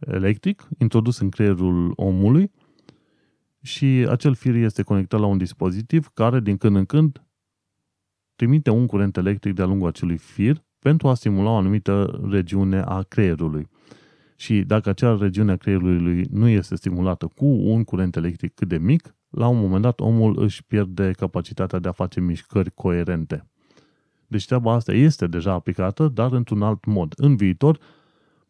electric 0.07 0.67
introdus 0.77 1.19
în 1.19 1.29
creierul 1.29 1.93
omului 1.95 2.51
și 3.61 3.85
acel 4.09 4.33
fir 4.33 4.55
este 4.55 4.81
conectat 4.81 5.19
la 5.19 5.25
un 5.25 5.37
dispozitiv 5.37 6.07
care 6.07 6.39
din 6.39 6.57
când 6.57 6.75
în 6.75 6.85
când 6.85 7.23
trimite 8.35 8.69
un 8.69 8.85
curent 8.85 9.17
electric 9.17 9.53
de-a 9.53 9.65
lungul 9.65 9.87
acelui 9.87 10.17
fir 10.17 10.63
pentru 10.79 11.07
a 11.07 11.13
stimula 11.13 11.49
o 11.49 11.55
anumită 11.55 12.21
regiune 12.29 12.81
a 12.85 13.01
creierului. 13.01 13.67
Și 14.35 14.61
dacă 14.61 14.89
acea 14.89 15.17
regiune 15.19 15.51
a 15.51 15.55
creierului 15.55 16.25
nu 16.31 16.47
este 16.47 16.75
stimulată 16.75 17.27
cu 17.27 17.45
un 17.45 17.83
curent 17.83 18.15
electric 18.15 18.53
cât 18.53 18.67
de 18.67 18.77
mic, 18.77 19.15
la 19.29 19.47
un 19.47 19.59
moment 19.59 19.81
dat 19.81 19.99
omul 19.99 20.41
își 20.41 20.63
pierde 20.63 21.11
capacitatea 21.11 21.79
de 21.79 21.87
a 21.87 21.91
face 21.91 22.19
mișcări 22.19 22.71
coerente. 22.71 23.47
Deci 24.27 24.45
treaba 24.45 24.73
asta 24.73 24.93
este 24.93 25.27
deja 25.27 25.51
aplicată, 25.51 26.07
dar 26.07 26.31
într-un 26.31 26.61
alt 26.61 26.85
mod. 26.85 27.13
În 27.15 27.35
viitor, 27.35 27.79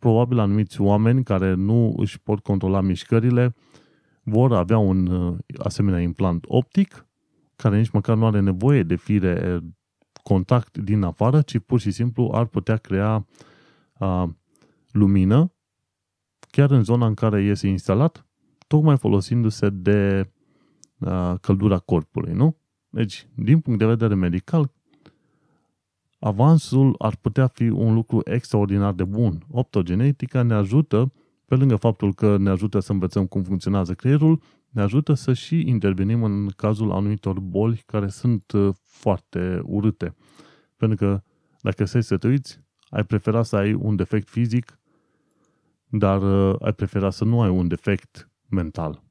probabil 0.04 0.40
anumiți 0.40 0.82
oameni 0.82 1.24
care 1.24 1.54
nu 1.54 1.94
își 1.98 2.22
pot 2.22 2.40
controla 2.40 2.82
mișcările 2.82 3.56
vor 4.24 4.54
avea 4.54 4.78
un 4.78 5.08
uh, 5.08 5.38
asemenea 5.58 6.00
implant 6.00 6.46
optic 6.48 7.08
care 7.56 7.78
nici 7.78 7.90
măcar 7.90 8.16
nu 8.16 8.26
are 8.26 8.40
nevoie 8.40 8.84
de 8.84 8.96
fire 8.96 9.60
contact 10.24 10.78
din 10.78 11.04
afară, 11.04 11.42
ci 11.42 11.60
pur 11.60 11.80
și 11.80 11.92
simplu 11.92 12.30
ar 12.34 12.46
putea 12.46 12.78
crea 12.78 13.28
a, 13.94 14.36
lumină 14.92 15.54
chiar 16.52 16.72
în 16.72 16.84
zona 16.84 17.06
în 17.06 17.14
care 17.14 17.42
este 17.42 17.68
instalat, 17.68 18.26
tocmai 18.68 18.98
folosindu-se 18.98 19.70
de 19.70 20.32
a, 21.00 21.38
căldura 21.38 21.78
corpului, 21.78 22.34
nu? 22.34 22.58
Deci, 22.90 23.28
din 23.36 23.60
punct 23.60 23.80
de 23.80 23.86
vedere 23.86 24.16
medical, 24.16 24.72
avansul 26.24 26.96
ar 26.98 27.16
putea 27.16 27.48
fi 27.48 27.64
un 27.64 27.94
lucru 27.94 28.22
extraordinar 28.24 28.94
de 28.94 29.04
bun. 29.04 29.46
Optogenetica 29.52 30.42
ne 30.42 30.54
ajută, 30.54 31.14
pe 31.46 31.56
lângă 31.56 31.76
faptul 31.76 32.14
că 32.14 32.38
ne 32.38 32.50
ajută 32.50 32.80
să 32.80 32.92
învățăm 32.92 33.26
cum 33.26 33.44
funcționează 33.44 33.94
creierul, 33.94 34.42
ne 34.70 34.82
ajută 34.82 35.14
să 35.14 35.34
și 35.34 35.60
intervenim 35.68 36.24
în 36.24 36.48
cazul 36.48 36.92
anumitor 36.92 37.40
boli 37.40 37.84
care 37.86 38.08
sunt 38.08 38.52
uh, 38.52 38.76
foarte 38.84 39.62
urâte. 39.64 40.16
Pentru 40.78 40.98
că 40.98 41.24
dacă 41.62 41.86
stai 41.86 42.04
să 42.04 42.18
te 42.18 42.28
uiți, 42.28 42.60
ai 42.90 43.04
prefera 43.04 43.44
să 43.44 43.56
ai 43.56 43.74
un 43.74 43.96
defect 43.96 44.30
fizic, 44.30 44.80
dar 45.90 46.22
uh, 46.22 46.56
ai 46.62 46.74
prefera 46.74 47.10
să 47.10 47.24
nu 47.24 47.42
ai 47.42 47.50
un 47.50 47.68
defect 47.68 48.30
mental. 48.50 49.04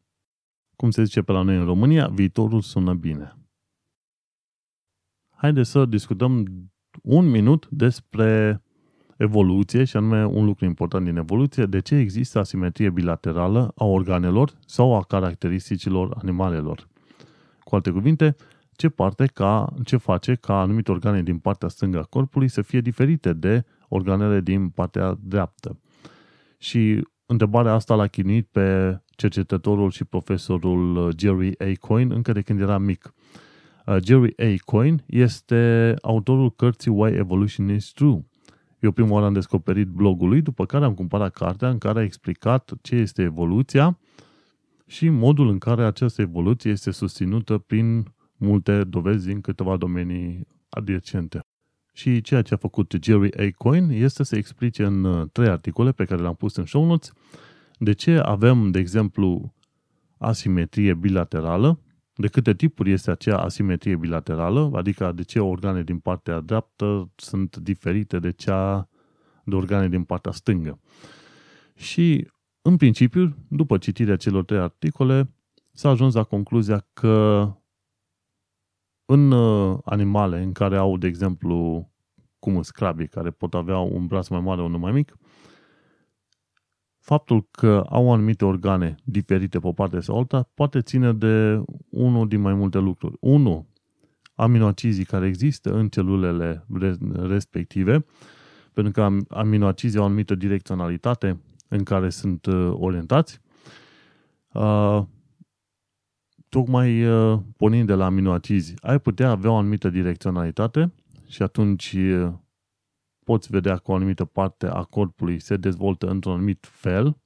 Cum 0.76 0.90
se 0.90 1.04
zice 1.04 1.22
pe 1.22 1.32
la 1.32 1.42
noi 1.42 1.56
în 1.56 1.64
România, 1.64 2.08
viitorul 2.08 2.60
sună 2.60 2.94
bine. 2.94 3.36
Haideți 5.30 5.70
să 5.70 5.84
discutăm 5.84 6.46
un 7.02 7.30
minut 7.30 7.66
despre 7.70 8.62
evoluție 9.16 9.84
și 9.84 9.96
anume 9.96 10.26
un 10.26 10.44
lucru 10.44 10.64
important 10.64 11.04
din 11.04 11.16
evoluție, 11.16 11.66
de 11.66 11.80
ce 11.80 11.94
există 11.94 12.38
asimetrie 12.38 12.90
bilaterală 12.90 13.72
a 13.76 13.84
organelor 13.84 14.52
sau 14.66 14.94
a 14.94 15.02
caracteristicilor 15.02 16.16
animalelor. 16.22 16.88
Cu 17.64 17.74
alte 17.74 17.90
cuvinte, 17.90 18.36
ce, 18.76 18.88
parte 18.88 19.26
ca, 19.26 19.74
ce 19.84 19.96
face 19.96 20.34
ca 20.34 20.60
anumite 20.60 20.90
organe 20.90 21.22
din 21.22 21.38
partea 21.38 21.68
stângă 21.68 21.98
a 21.98 22.02
corpului 22.02 22.48
să 22.48 22.62
fie 22.62 22.80
diferite 22.80 23.32
de 23.32 23.64
organele 23.88 24.40
din 24.40 24.68
partea 24.68 25.18
dreaptă. 25.20 25.80
Și 26.58 27.08
întrebarea 27.26 27.72
asta 27.72 27.94
l-a 27.94 28.06
chinuit 28.06 28.46
pe 28.46 28.98
cercetătorul 29.16 29.90
și 29.90 30.04
profesorul 30.04 31.12
Jerry 31.18 31.58
A. 31.58 31.72
Coyne 31.80 32.14
încă 32.14 32.32
de 32.32 32.40
când 32.40 32.60
era 32.60 32.78
mic. 32.78 33.14
Uh, 33.86 33.96
Jerry 34.04 34.32
A. 34.36 34.54
Coyne 34.64 35.04
este 35.06 35.94
autorul 36.02 36.54
cărții 36.54 36.90
Why 36.90 37.16
Evolution 37.16 37.68
is 37.68 37.90
True. 37.92 38.26
Eu 38.80 38.90
prima 38.90 39.10
oară 39.10 39.26
am 39.26 39.32
descoperit 39.32 39.86
blogul 39.86 40.28
lui, 40.28 40.42
după 40.42 40.66
care 40.66 40.84
am 40.84 40.94
cumpărat 40.94 41.32
cartea 41.32 41.68
în 41.68 41.78
care 41.78 41.98
a 41.98 42.02
explicat 42.02 42.72
ce 42.82 42.94
este 42.94 43.22
evoluția 43.22 43.98
și 44.86 45.08
modul 45.08 45.48
în 45.48 45.58
care 45.58 45.84
această 45.84 46.20
evoluție 46.20 46.70
este 46.70 46.90
susținută 46.90 47.58
prin 47.58 48.04
multe 48.36 48.84
dovezi 48.84 49.30
în 49.30 49.40
câteva 49.40 49.76
domenii 49.76 50.46
adiacente. 50.68 51.40
Și 51.92 52.20
ceea 52.20 52.42
ce 52.42 52.54
a 52.54 52.56
făcut 52.56 52.94
Jerry 53.02 53.38
A. 53.38 53.50
Coyne 53.56 53.94
este 53.94 54.24
să 54.24 54.36
explice 54.36 54.84
în 54.84 55.04
uh, 55.04 55.28
trei 55.32 55.48
articole 55.48 55.92
pe 55.92 56.04
care 56.04 56.20
le-am 56.20 56.34
pus 56.34 56.56
în 56.56 56.64
show 56.64 56.84
notes 56.84 57.12
de 57.78 57.92
ce 57.92 58.16
avem, 58.16 58.70
de 58.70 58.78
exemplu, 58.78 59.54
asimetrie 60.18 60.94
bilaterală, 60.94 61.78
de 62.14 62.28
câte 62.28 62.54
tipuri 62.54 62.92
este 62.92 63.10
acea 63.10 63.38
asimetrie 63.38 63.96
bilaterală, 63.96 64.70
adică 64.74 65.12
de 65.12 65.22
ce 65.22 65.40
organe 65.40 65.82
din 65.82 65.98
partea 65.98 66.40
dreaptă 66.40 67.10
sunt 67.16 67.56
diferite 67.56 68.18
de 68.18 68.30
cea 68.30 68.88
de 69.44 69.54
organe 69.54 69.88
din 69.88 70.04
partea 70.04 70.32
stângă. 70.32 70.80
Și, 71.74 72.28
în 72.62 72.76
principiu, 72.76 73.36
după 73.48 73.78
citirea 73.78 74.16
celor 74.16 74.44
trei 74.44 74.60
articole, 74.60 75.30
s-a 75.72 75.88
ajuns 75.88 76.14
la 76.14 76.24
concluzia 76.24 76.86
că 76.92 77.48
în 79.04 79.30
uh, 79.30 79.78
animale 79.84 80.42
în 80.42 80.52
care 80.52 80.76
au, 80.76 80.96
de 80.96 81.06
exemplu, 81.06 81.90
cum 82.38 82.62
scrabii, 82.62 83.08
care 83.08 83.30
pot 83.30 83.54
avea 83.54 83.78
un 83.78 84.06
braț 84.06 84.28
mai 84.28 84.40
mare, 84.40 84.62
unul 84.62 84.78
mai 84.78 84.92
mic, 84.92 85.16
faptul 87.02 87.46
că 87.50 87.84
au 87.88 88.12
anumite 88.12 88.44
organe 88.44 88.94
diferite 89.04 89.58
pe 89.58 89.66
o 89.66 89.72
parte 89.72 90.00
sau 90.00 90.18
alta 90.18 90.50
poate 90.54 90.80
ține 90.80 91.12
de 91.12 91.62
unul 91.88 92.28
din 92.28 92.40
mai 92.40 92.54
multe 92.54 92.78
lucruri. 92.78 93.16
Unu, 93.20 93.66
aminoacizii 94.34 95.04
care 95.04 95.26
există 95.26 95.72
în 95.72 95.88
celulele 95.88 96.66
respective, 97.12 98.04
pentru 98.72 98.92
că 98.92 99.08
aminoacizii 99.28 99.98
au 99.98 100.04
o 100.04 100.06
anumită 100.06 100.34
direcționalitate 100.34 101.40
în 101.68 101.82
care 101.82 102.10
sunt 102.10 102.46
uh, 102.46 102.72
orientați. 102.74 103.40
Uh, 104.52 105.02
tocmai 106.48 107.04
uh, 107.04 107.38
pornind 107.56 107.86
de 107.86 107.94
la 107.94 108.04
aminoacizi, 108.04 108.74
ai 108.80 108.98
putea 108.98 109.30
avea 109.30 109.50
o 109.50 109.56
anumită 109.56 109.88
direcționalitate 109.88 110.92
și 111.26 111.42
atunci 111.42 111.96
poți 113.24 113.48
vedea 113.50 113.76
că 113.76 113.90
o 113.90 113.94
anumită 113.94 114.24
parte 114.24 114.66
a 114.66 114.82
corpului 114.82 115.40
se 115.40 115.56
dezvoltă 115.56 116.06
într-un 116.06 116.32
anumit 116.32 116.66
fel, 116.70 117.16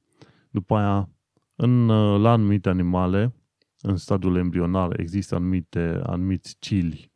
după 0.51 0.77
aia 0.77 1.09
în, 1.55 1.87
la 2.21 2.33
anumite 2.33 2.69
animale, 2.69 3.35
în 3.81 3.97
stadiul 3.97 4.37
embrionar, 4.37 5.01
există 5.01 5.35
anumite, 5.35 6.01
anumiți 6.03 6.57
cili, 6.59 7.13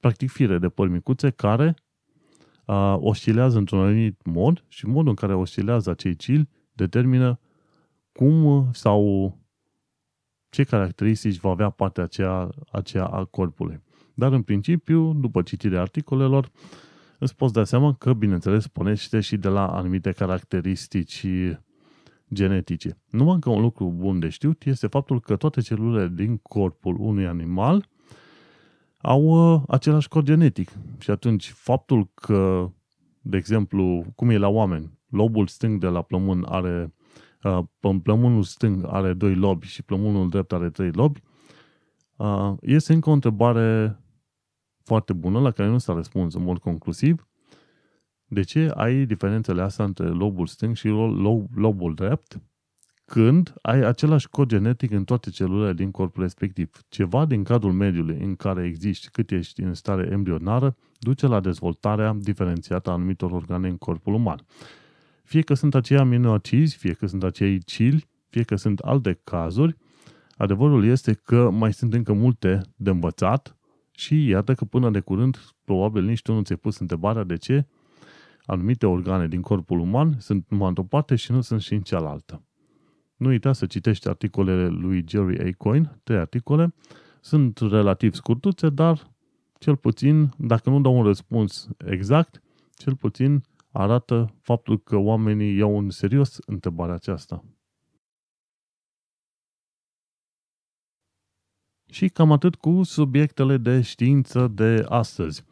practic 0.00 0.30
fire 0.30 0.58
de 0.58 0.68
păr 0.68 0.88
micuțe, 0.88 1.30
care 1.30 1.74
uh, 2.66 2.96
oscilează 2.98 3.58
într-un 3.58 3.78
anumit 3.78 4.24
mod 4.24 4.64
și 4.68 4.86
modul 4.86 5.08
în 5.08 5.14
care 5.14 5.34
oscilează 5.34 5.90
acei 5.90 6.16
cili 6.16 6.48
determină 6.72 7.40
cum 8.12 8.68
sau 8.72 9.32
ce 10.48 10.64
caracteristici 10.64 11.38
va 11.38 11.50
avea 11.50 11.70
partea 11.70 12.02
aceea, 12.02 12.48
aceea 12.70 13.04
a 13.04 13.24
corpului. 13.24 13.82
Dar 14.14 14.32
în 14.32 14.42
principiu, 14.42 15.12
după 15.12 15.42
citirea 15.42 15.80
articolelor, 15.80 16.50
îți 17.18 17.36
poți 17.36 17.52
da 17.52 17.64
seama 17.64 17.94
că, 17.94 18.12
bineînțeles, 18.12 18.66
pornește 18.66 19.20
și 19.20 19.36
de 19.36 19.48
la 19.48 19.66
anumite 19.66 20.12
caracteristici 20.12 21.26
genetice. 22.34 22.98
Numai 23.10 23.38
că 23.38 23.50
un 23.50 23.60
lucru 23.60 23.92
bun 23.96 24.18
de 24.18 24.28
știut 24.28 24.64
este 24.64 24.86
faptul 24.86 25.20
că 25.20 25.36
toate 25.36 25.60
celulele 25.60 26.08
din 26.08 26.36
corpul 26.36 26.96
unui 26.98 27.26
animal 27.26 27.88
au 28.98 29.22
uh, 29.22 29.62
același 29.68 30.08
cod 30.08 30.24
genetic. 30.24 30.70
Și 30.98 31.10
atunci 31.10 31.50
faptul 31.50 32.10
că, 32.14 32.70
de 33.20 33.36
exemplu, 33.36 34.04
cum 34.14 34.30
e 34.30 34.36
la 34.36 34.48
oameni, 34.48 34.98
lobul 35.08 35.46
stâng 35.46 35.80
de 35.80 35.86
la 35.86 36.02
plămân 36.02 36.44
are 36.48 36.94
uh, 37.42 37.94
plămânul 38.02 38.42
stâng 38.42 38.86
are 38.86 39.12
doi 39.12 39.34
lobi 39.34 39.66
și 39.66 39.82
plămânul 39.82 40.28
drept 40.28 40.52
are 40.52 40.70
trei 40.70 40.90
lobi, 40.90 41.20
uh, 42.16 42.52
este 42.60 42.92
încă 42.92 43.10
o 43.10 43.12
întrebare 43.12 44.00
foarte 44.86 45.12
bună 45.12 45.40
la 45.40 45.50
care 45.50 45.68
nu 45.68 45.78
s-a 45.78 45.92
răspuns 45.92 46.34
în 46.34 46.42
mod 46.42 46.58
conclusiv. 46.58 47.28
De 48.26 48.42
ce 48.42 48.70
ai 48.74 49.06
diferențele 49.06 49.62
astea 49.62 49.84
între 49.84 50.06
lobul 50.06 50.46
stâng 50.46 50.76
și 50.76 50.88
lobul 51.54 51.94
drept 51.94 52.40
când 53.04 53.54
ai 53.62 53.80
același 53.84 54.28
cod 54.28 54.48
genetic 54.48 54.90
în 54.90 55.04
toate 55.04 55.30
celulele 55.30 55.72
din 55.72 55.90
corpul 55.90 56.22
respectiv? 56.22 56.70
Ceva 56.88 57.24
din 57.24 57.44
cadrul 57.44 57.72
mediului 57.72 58.18
în 58.20 58.34
care 58.34 58.64
existi 58.64 59.08
cât 59.10 59.30
ești 59.30 59.60
în 59.60 59.74
stare 59.74 60.08
embrionară 60.12 60.76
duce 60.98 61.26
la 61.26 61.40
dezvoltarea 61.40 62.16
diferențiată 62.18 62.90
a 62.90 62.92
anumitor 62.92 63.30
organe 63.30 63.68
în 63.68 63.76
corpul 63.76 64.14
uman. 64.14 64.46
Fie 65.22 65.40
că 65.40 65.54
sunt 65.54 65.74
acei 65.74 65.98
aminoacizi, 65.98 66.76
fie 66.76 66.92
că 66.92 67.06
sunt 67.06 67.22
acei 67.22 67.58
cili, 67.58 68.08
fie 68.28 68.42
că 68.42 68.56
sunt 68.56 68.78
alte 68.78 69.20
cazuri, 69.24 69.76
adevărul 70.36 70.84
este 70.84 71.12
că 71.12 71.50
mai 71.50 71.72
sunt 71.72 71.94
încă 71.94 72.12
multe 72.12 72.60
de 72.76 72.90
învățat 72.90 73.55
și 73.96 74.26
iată 74.26 74.54
că 74.54 74.64
până 74.64 74.90
de 74.90 75.00
curând, 75.00 75.54
probabil 75.64 76.04
nici 76.04 76.22
tu 76.22 76.32
nu 76.32 76.42
ți-ai 76.42 76.58
pus 76.58 76.78
întrebarea 76.78 77.24
de 77.24 77.36
ce 77.36 77.66
anumite 78.46 78.86
organe 78.86 79.28
din 79.28 79.40
corpul 79.40 79.78
uman 79.78 80.16
sunt 80.18 80.46
numai 80.48 80.68
într-o 80.68 80.82
parte 80.82 81.14
și 81.14 81.32
nu 81.32 81.40
sunt 81.40 81.60
și 81.60 81.74
în 81.74 81.80
cealaltă. 81.80 82.42
Nu 83.16 83.28
uita 83.28 83.52
să 83.52 83.66
citești 83.66 84.08
articolele 84.08 84.68
lui 84.68 85.04
Jerry 85.08 85.48
A. 85.48 85.54
Coyne, 85.56 86.00
trei 86.02 86.18
articole, 86.18 86.74
sunt 87.20 87.58
relativ 87.58 88.14
scurtuțe, 88.14 88.68
dar 88.68 89.10
cel 89.58 89.76
puțin, 89.76 90.30
dacă 90.36 90.70
nu 90.70 90.80
dau 90.80 90.96
un 90.96 91.04
răspuns 91.04 91.68
exact, 91.84 92.42
cel 92.74 92.96
puțin 92.96 93.42
arată 93.70 94.34
faptul 94.40 94.78
că 94.78 94.96
oamenii 94.96 95.56
iau 95.56 95.78
în 95.78 95.90
serios 95.90 96.38
întrebarea 96.46 96.94
aceasta. 96.94 97.44
Și 101.90 102.08
cam 102.08 102.32
atât 102.32 102.54
cu 102.54 102.82
subiectele 102.82 103.56
de 103.56 103.80
știință 103.80 104.50
de 104.54 104.84
astăzi. 104.88 105.44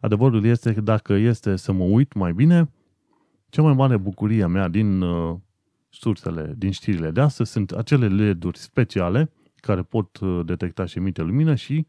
Adevărul 0.00 0.44
este 0.44 0.74
că 0.74 0.80
dacă 0.80 1.12
este 1.12 1.56
să 1.56 1.72
mă 1.72 1.84
uit 1.84 2.12
mai 2.12 2.32
bine, 2.32 2.70
cea 3.48 3.62
mai 3.62 3.74
mare 3.74 3.96
bucurie 3.96 4.46
mea 4.46 4.68
din 4.68 5.00
uh, 5.00 5.36
sursele, 5.88 6.54
din 6.56 6.70
știrile 6.70 7.10
de 7.10 7.20
astăzi 7.20 7.50
sunt 7.50 7.70
acele 7.70 8.08
LED-uri 8.08 8.58
speciale 8.58 9.30
care 9.56 9.82
pot 9.82 10.18
uh, 10.18 10.40
detecta 10.44 10.84
și 10.84 10.98
emite 10.98 11.22
lumină 11.22 11.54
și 11.54 11.86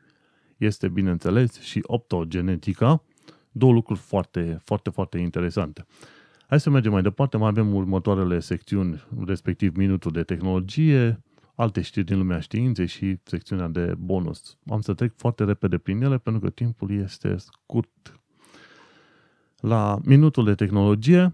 este, 0.58 0.88
bineînțeles, 0.88 1.60
și 1.60 1.80
optogenetica, 1.84 3.04
două 3.52 3.74
lucruri 3.74 4.00
foarte, 4.00 4.62
foarte, 4.64 4.90
foarte 4.90 5.18
interesante. 5.18 5.86
Hai 6.48 6.60
să 6.60 6.70
mergem 6.70 6.92
mai 6.92 7.02
departe, 7.02 7.38
mai 7.38 7.48
avem 7.48 7.76
următoarele 7.76 8.40
secțiuni, 8.40 9.04
respectiv 9.26 9.76
minutul 9.76 10.12
de 10.12 10.24
tehnologie, 10.24 11.24
alte 11.56 11.82
știri 11.82 12.06
din 12.06 12.18
lumea 12.18 12.40
științei 12.40 12.88
și 12.88 13.18
secțiunea 13.24 13.68
de 13.68 13.94
bonus. 13.98 14.58
Am 14.68 14.82
să 14.82 14.94
trec 14.94 15.14
foarte 15.16 15.44
repede 15.44 15.78
prin 15.78 16.02
ele 16.02 16.18
pentru 16.18 16.42
că 16.42 16.50
timpul 16.50 16.92
este 16.92 17.36
scurt. 17.38 18.20
La 19.60 20.00
minutul 20.06 20.46
de 20.46 20.56
tehnologie, 20.56 21.34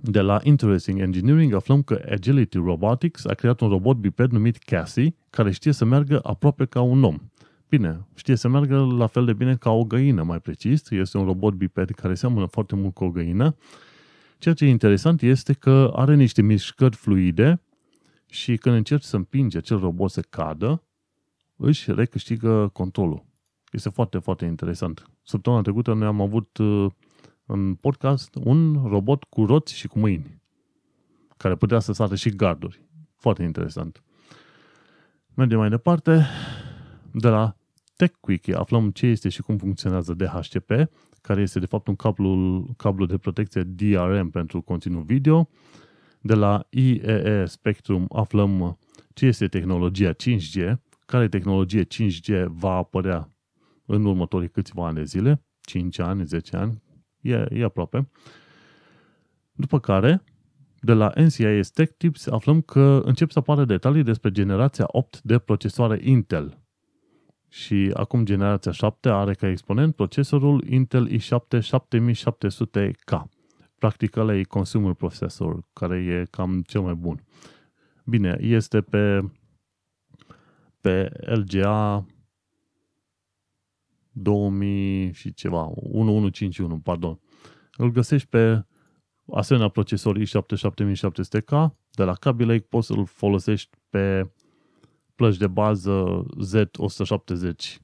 de 0.00 0.20
la 0.20 0.40
Interesting 0.42 1.00
Engineering, 1.00 1.54
aflăm 1.54 1.82
că 1.82 2.02
Agility 2.10 2.56
Robotics 2.58 3.26
a 3.26 3.34
creat 3.34 3.60
un 3.60 3.68
robot 3.68 3.96
biped 3.96 4.30
numit 4.30 4.56
Cassie, 4.56 5.14
care 5.30 5.50
știe 5.50 5.72
să 5.72 5.84
meargă 5.84 6.20
aproape 6.22 6.64
ca 6.64 6.80
un 6.80 7.04
om. 7.04 7.18
Bine, 7.68 8.06
știe 8.14 8.36
să 8.36 8.48
meargă 8.48 8.76
la 8.76 9.06
fel 9.06 9.24
de 9.24 9.32
bine 9.32 9.56
ca 9.56 9.70
o 9.70 9.84
găină, 9.84 10.22
mai 10.22 10.40
precis. 10.40 10.90
Este 10.90 11.18
un 11.18 11.24
robot 11.24 11.54
biped 11.54 11.90
care 11.90 12.14
seamănă 12.14 12.46
foarte 12.46 12.74
mult 12.74 12.94
cu 12.94 13.04
o 13.04 13.10
găină. 13.10 13.56
Ceea 14.38 14.54
ce 14.54 14.64
e 14.64 14.68
interesant 14.68 15.22
este 15.22 15.52
că 15.52 15.92
are 15.94 16.14
niște 16.14 16.42
mișcări 16.42 16.96
fluide 16.96 17.60
și 18.30 18.56
când 18.56 18.76
încerci 18.76 19.02
să 19.02 19.16
împingi 19.16 19.56
acel 19.56 19.78
robot 19.78 20.10
să 20.10 20.20
cadă, 20.20 20.82
își 21.56 21.92
recâștigă 21.92 22.68
controlul. 22.68 23.24
Este 23.72 23.88
foarte, 23.88 24.18
foarte 24.18 24.44
interesant. 24.44 25.10
Săptămâna 25.22 25.62
trecută 25.62 25.92
noi 25.92 26.06
am 26.06 26.20
avut 26.20 26.56
uh, 26.56 26.86
în 27.46 27.74
podcast 27.74 28.34
un 28.34 28.88
robot 28.88 29.24
cu 29.24 29.44
roți 29.44 29.74
și 29.74 29.88
cu 29.88 29.98
mâini, 29.98 30.42
care 31.36 31.54
putea 31.54 31.78
să 31.78 31.92
sară 31.92 32.14
și 32.14 32.30
garduri. 32.30 32.80
Foarte 33.16 33.42
interesant. 33.42 34.02
Mergem 35.34 35.58
mai 35.58 35.68
departe. 35.68 36.26
De 37.12 37.28
la 37.28 37.56
TechQuickie 37.96 38.54
aflăm 38.54 38.90
ce 38.90 39.06
este 39.06 39.28
și 39.28 39.42
cum 39.42 39.56
funcționează 39.56 40.14
DHCP, 40.14 40.70
care 41.20 41.40
este 41.40 41.58
de 41.58 41.66
fapt 41.66 41.86
un 41.86 41.96
cablu, 41.96 42.64
cablu 42.76 43.06
de 43.06 43.18
protecție 43.18 43.62
DRM 43.62 44.30
pentru 44.30 44.60
conținut 44.60 45.04
video. 45.04 45.48
De 46.20 46.34
la 46.34 46.66
IEE 46.70 47.44
Spectrum 47.46 48.06
aflăm 48.12 48.78
ce 49.14 49.26
este 49.26 49.48
tehnologia 49.48 50.12
5G, 50.12 50.74
care 51.06 51.28
tehnologie 51.28 51.84
5G 51.84 52.44
va 52.46 52.72
apărea 52.72 53.28
în 53.86 54.04
următorii 54.04 54.48
câțiva 54.48 54.86
ani 54.86 54.94
de 54.94 55.04
zile, 55.04 55.42
5 55.60 55.98
ani, 55.98 56.24
10 56.24 56.56
ani, 56.56 56.82
e, 57.20 57.46
e 57.50 57.64
aproape. 57.64 58.08
După 59.52 59.78
care, 59.80 60.22
de 60.80 60.92
la 60.92 61.12
NCIS 61.16 61.70
Tech 61.70 61.92
Tips 61.96 62.26
aflăm 62.26 62.60
că 62.60 63.02
încep 63.04 63.30
să 63.30 63.38
apară 63.38 63.64
detalii 63.64 64.02
despre 64.02 64.30
generația 64.30 64.84
8 64.88 65.20
de 65.22 65.38
procesoare 65.38 66.00
Intel, 66.02 66.60
și 67.48 67.90
acum 67.94 68.24
generația 68.24 68.72
7 68.72 69.08
are 69.08 69.34
ca 69.34 69.48
exponent 69.48 69.94
procesorul 69.94 70.64
Intel 70.68 71.08
i7 71.08 71.58
7700K. 71.58 73.22
Practic 73.80 74.16
ăla 74.16 74.34
e 74.34 74.42
consumer 74.42 74.92
procesor, 74.92 75.68
care 75.72 75.96
e 75.96 76.26
cam 76.30 76.62
cel 76.62 76.80
mai 76.80 76.94
bun. 76.94 77.24
Bine, 78.04 78.36
este 78.40 78.80
pe, 78.80 79.30
pe 80.80 81.12
LGA 81.20 82.06
2000 84.12 85.12
și 85.12 85.34
ceva, 85.34 85.70
1151, 85.74 86.78
pardon. 86.78 87.20
Îl 87.76 87.90
găsești 87.90 88.28
pe 88.28 88.64
asemenea 89.32 89.68
procesor 89.68 90.18
i7-7700K, 90.18 91.70
de 91.90 92.04
la 92.04 92.14
Kaby 92.14 92.44
Lake 92.44 92.66
poți 92.68 92.86
să-l 92.86 93.06
folosești 93.06 93.76
pe 93.90 94.30
plăci 95.14 95.36
de 95.36 95.46
bază 95.46 96.26
Z170 96.44 97.80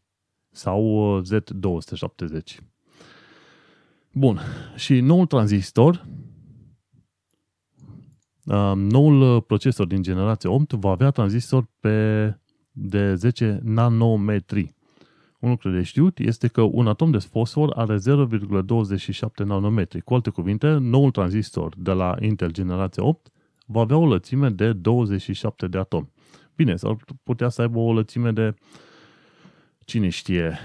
sau 0.50 0.82
uh, 1.16 1.22
Z270. 1.32 2.75
Bun. 4.18 4.40
Și 4.76 5.00
noul 5.00 5.26
tranzistor, 5.26 6.06
uh, 8.44 8.72
noul 8.74 9.40
procesor 9.40 9.86
din 9.86 10.02
generație 10.02 10.48
8 10.48 10.72
va 10.72 10.90
avea 10.90 11.10
tranzistor 11.10 11.68
pe 11.80 12.38
de 12.70 13.14
10 13.14 13.60
nanometri. 13.62 14.74
Un 15.40 15.50
lucru 15.50 15.70
de 15.70 15.82
știut 15.82 16.18
este 16.18 16.48
că 16.48 16.62
un 16.62 16.86
atom 16.86 17.10
de 17.10 17.18
fosfor 17.18 17.72
are 17.74 17.96
0,27 17.96 19.44
nanometri. 19.44 20.00
Cu 20.00 20.14
alte 20.14 20.30
cuvinte, 20.30 20.68
noul 20.68 21.10
tranzistor 21.10 21.74
de 21.78 21.92
la 21.92 22.16
Intel 22.20 22.50
generație 22.52 23.02
8 23.02 23.30
va 23.66 23.80
avea 23.80 23.96
o 23.96 24.06
lățime 24.06 24.48
de 24.48 24.72
27 24.72 25.66
de 25.66 25.78
atomi. 25.78 26.10
Bine, 26.54 26.76
s-ar 26.76 26.96
putea 27.22 27.48
să 27.48 27.60
aibă 27.60 27.78
o 27.78 27.92
lățime 27.92 28.30
de, 28.30 28.54
cine 29.84 30.08
știe, 30.08 30.58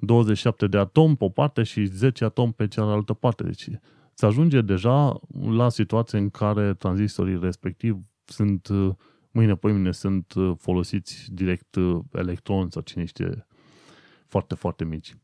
27 0.00 0.66
de 0.66 0.78
atomi 0.78 1.16
pe 1.16 1.24
o 1.24 1.28
parte 1.28 1.62
și 1.62 1.84
10 1.84 2.24
atomi 2.24 2.52
pe 2.52 2.68
cealaltă 2.68 3.12
parte. 3.12 3.42
Deci 3.42 3.68
se 4.14 4.26
ajunge 4.26 4.60
deja 4.60 5.20
la 5.50 5.68
situație 5.68 6.18
în 6.18 6.30
care 6.30 6.74
tranzistorii 6.74 7.38
respectiv 7.40 7.98
sunt, 8.24 8.68
mâine 9.30 9.54
pe 9.54 9.72
mâine 9.72 9.92
sunt 9.92 10.34
folosiți 10.58 11.28
direct 11.32 11.76
electron 12.12 12.70
sau 12.70 12.82
cine 12.82 13.04
știe, 13.04 13.46
foarte, 14.26 14.54
foarte 14.54 14.84
mici. 14.84 15.14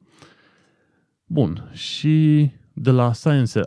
Bun, 1.27 1.71
și 1.73 2.51
de 2.73 2.91
la 2.91 3.13
Science 3.13 3.61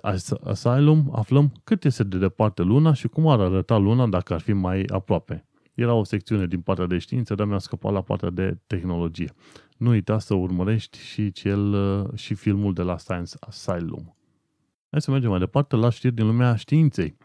Asylum 0.44 1.12
aflăm 1.16 1.52
cât 1.64 1.84
este 1.84 2.04
de 2.04 2.18
departe 2.18 2.62
Luna 2.62 2.94
și 2.94 3.08
cum 3.08 3.28
ar 3.28 3.40
arăta 3.40 3.78
Luna 3.78 4.08
dacă 4.08 4.34
ar 4.34 4.40
fi 4.40 4.54
mai 4.54 4.84
aproape. 4.84 5.46
Era 5.74 5.94
o 5.94 6.04
secțiune 6.04 6.48
din 6.48 6.62
partea 6.62 6.86
de 6.86 6.98
știință, 6.98 7.36
dar 7.36 7.48
mi-a 7.48 7.58
scăpat 7.58 7.94
la 7.94 8.02
partea 8.02 8.30
de 8.30 8.58
tehnologie. 8.68 9.34
Nu 9.80 9.90
uita 9.90 10.20
să 10.20 10.34
urmărești 10.34 10.98
și, 10.98 11.32
cel, 11.32 11.76
și 12.16 12.34
filmul 12.34 12.74
de 12.74 12.82
la 12.82 12.98
Science 12.98 13.34
Asylum. 13.40 14.16
Hai 14.90 15.02
să 15.02 15.12
mergem 15.12 15.30
mai 15.30 15.40
departe 15.40 15.76
la 15.76 15.90
știri 15.90 16.14
din 16.14 16.26
lumea 16.26 16.56
științei. 16.56 17.18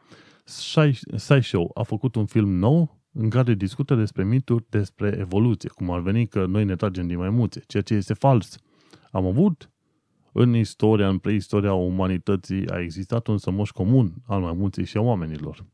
SciShow 1.16 1.70
a 1.74 1.82
făcut 1.82 2.14
un 2.14 2.26
film 2.26 2.50
nou 2.50 3.00
în 3.12 3.30
care 3.30 3.54
discută 3.54 3.94
despre 3.94 4.24
mituri 4.24 4.64
despre 4.68 5.16
evoluție, 5.18 5.68
cum 5.68 5.90
ar 5.90 6.00
veni 6.00 6.26
că 6.26 6.46
noi 6.46 6.64
ne 6.64 6.76
tragem 6.76 7.06
din 7.06 7.18
maimuțe, 7.18 7.62
ceea 7.66 7.82
ce 7.82 7.94
este 7.94 8.14
fals. 8.14 8.56
Am 9.10 9.26
avut 9.26 9.70
în 10.32 10.54
istoria, 10.54 11.08
în 11.08 11.18
preistoria 11.18 11.72
umanității, 11.72 12.68
a 12.68 12.80
existat 12.80 13.26
un 13.26 13.38
sămoș 13.38 13.70
comun 13.70 14.14
al 14.26 14.40
maimuței 14.40 14.84
și 14.84 14.96
a 14.96 15.00
oamenilor. 15.00 15.64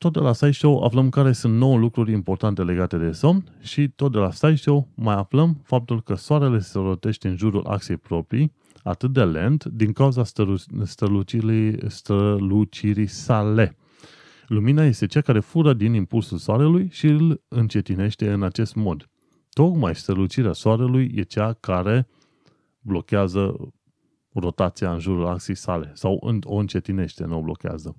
Tot 0.00 0.12
de 0.12 0.18
la 0.18 0.32
SciShow 0.32 0.84
aflăm 0.84 1.08
care 1.08 1.32
sunt 1.32 1.54
9 1.54 1.76
lucruri 1.76 2.12
importante 2.12 2.62
legate 2.62 2.96
de 2.96 3.12
somn 3.12 3.44
și 3.60 3.88
tot 3.88 4.12
de 4.12 4.18
la 4.18 4.30
SciShow 4.30 4.88
mai 4.94 5.14
aflăm 5.14 5.60
faptul 5.64 6.02
că 6.02 6.14
soarele 6.14 6.58
se 6.58 6.78
rotește 6.78 7.28
în 7.28 7.36
jurul 7.36 7.66
axei 7.66 7.96
proprii 7.96 8.52
atât 8.82 9.12
de 9.12 9.24
lent 9.24 9.64
din 9.64 9.92
cauza 9.92 10.24
strălucirii, 10.84 11.78
strălucirii 11.90 13.06
sale. 13.06 13.76
Lumina 14.46 14.84
este 14.84 15.06
cea 15.06 15.20
care 15.20 15.40
fură 15.40 15.72
din 15.72 15.94
impulsul 15.94 16.38
soarelui 16.38 16.88
și 16.90 17.06
îl 17.06 17.42
încetinește 17.48 18.32
în 18.32 18.42
acest 18.42 18.74
mod. 18.74 19.08
Tocmai 19.52 19.94
strălucirea 19.94 20.52
soarelui 20.52 21.12
e 21.14 21.22
cea 21.22 21.52
care 21.52 22.08
blochează 22.80 23.72
rotația 24.32 24.92
în 24.92 24.98
jurul 24.98 25.26
axii 25.26 25.56
sale 25.56 25.90
sau 25.94 26.40
o 26.42 26.54
încetinește, 26.54 27.24
nu 27.24 27.38
o 27.38 27.42
blochează. 27.42 27.96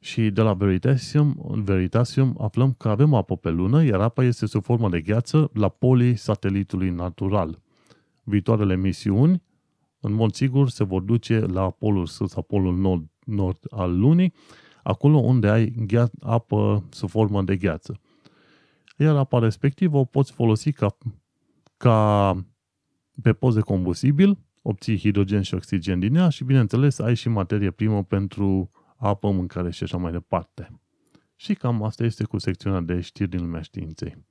Și 0.00 0.30
de 0.30 0.40
la 0.40 0.52
Veritasium, 0.52 1.60
Veritasium 1.64 2.36
aflăm 2.40 2.72
că 2.72 2.88
avem 2.88 3.14
apă 3.14 3.36
pe 3.36 3.50
lună, 3.50 3.84
iar 3.84 4.00
apa 4.00 4.24
este 4.24 4.46
sub 4.46 4.62
formă 4.62 4.88
de 4.88 5.00
gheață 5.00 5.50
la 5.52 5.68
polii 5.68 6.16
satelitului 6.16 6.90
natural. 6.90 7.58
Viitoarele 8.22 8.76
misiuni, 8.76 9.42
în 10.00 10.12
mod 10.12 10.34
sigur, 10.34 10.68
se 10.68 10.84
vor 10.84 11.02
duce 11.02 11.38
la 11.38 11.70
polul 11.70 12.06
sud 12.06 12.28
sau 12.28 12.42
polul 12.42 12.76
nord, 12.76 13.08
nord 13.24 13.58
al 13.70 13.98
lunii, 13.98 14.32
acolo 14.82 15.18
unde 15.18 15.48
ai 15.48 15.86
ghea- 15.86 16.10
apă 16.20 16.84
sub 16.90 17.08
formă 17.08 17.42
de 17.42 17.56
gheață. 17.56 18.00
Iar 18.96 19.16
apa 19.16 19.38
respectivă 19.38 19.96
o 19.98 20.04
poți 20.04 20.32
folosi 20.32 20.72
ca, 20.72 20.96
ca 21.76 22.32
pe 23.22 23.32
post 23.32 23.56
de 23.56 23.62
combustibil, 23.62 24.38
obții 24.62 24.98
hidrogen 24.98 25.42
și 25.42 25.54
oxigen 25.54 25.98
din 25.98 26.14
ea 26.14 26.28
și, 26.28 26.44
bineînțeles, 26.44 26.98
ai 26.98 27.14
și 27.14 27.28
materie 27.28 27.70
primă 27.70 28.02
pentru 28.04 28.70
apă, 28.98 29.30
mâncare 29.30 29.70
și 29.70 29.82
așa 29.82 29.96
mai 29.96 30.12
departe. 30.12 30.80
Și 31.36 31.54
cam 31.54 31.82
asta 31.82 32.04
este 32.04 32.24
cu 32.24 32.38
secțiunea 32.38 32.80
de 32.80 33.00
știri 33.00 33.30
din 33.30 33.40
lumea 33.40 33.60
științei. 33.60 34.26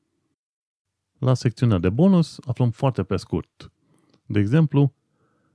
La 1.18 1.34
secțiunea 1.34 1.78
de 1.78 1.89
bonus 1.89 2.38
aflăm 2.45 2.70
foarte 2.70 3.03
pe 3.03 3.15
scurt. 3.15 3.72
De 4.26 4.39
exemplu, 4.39 4.93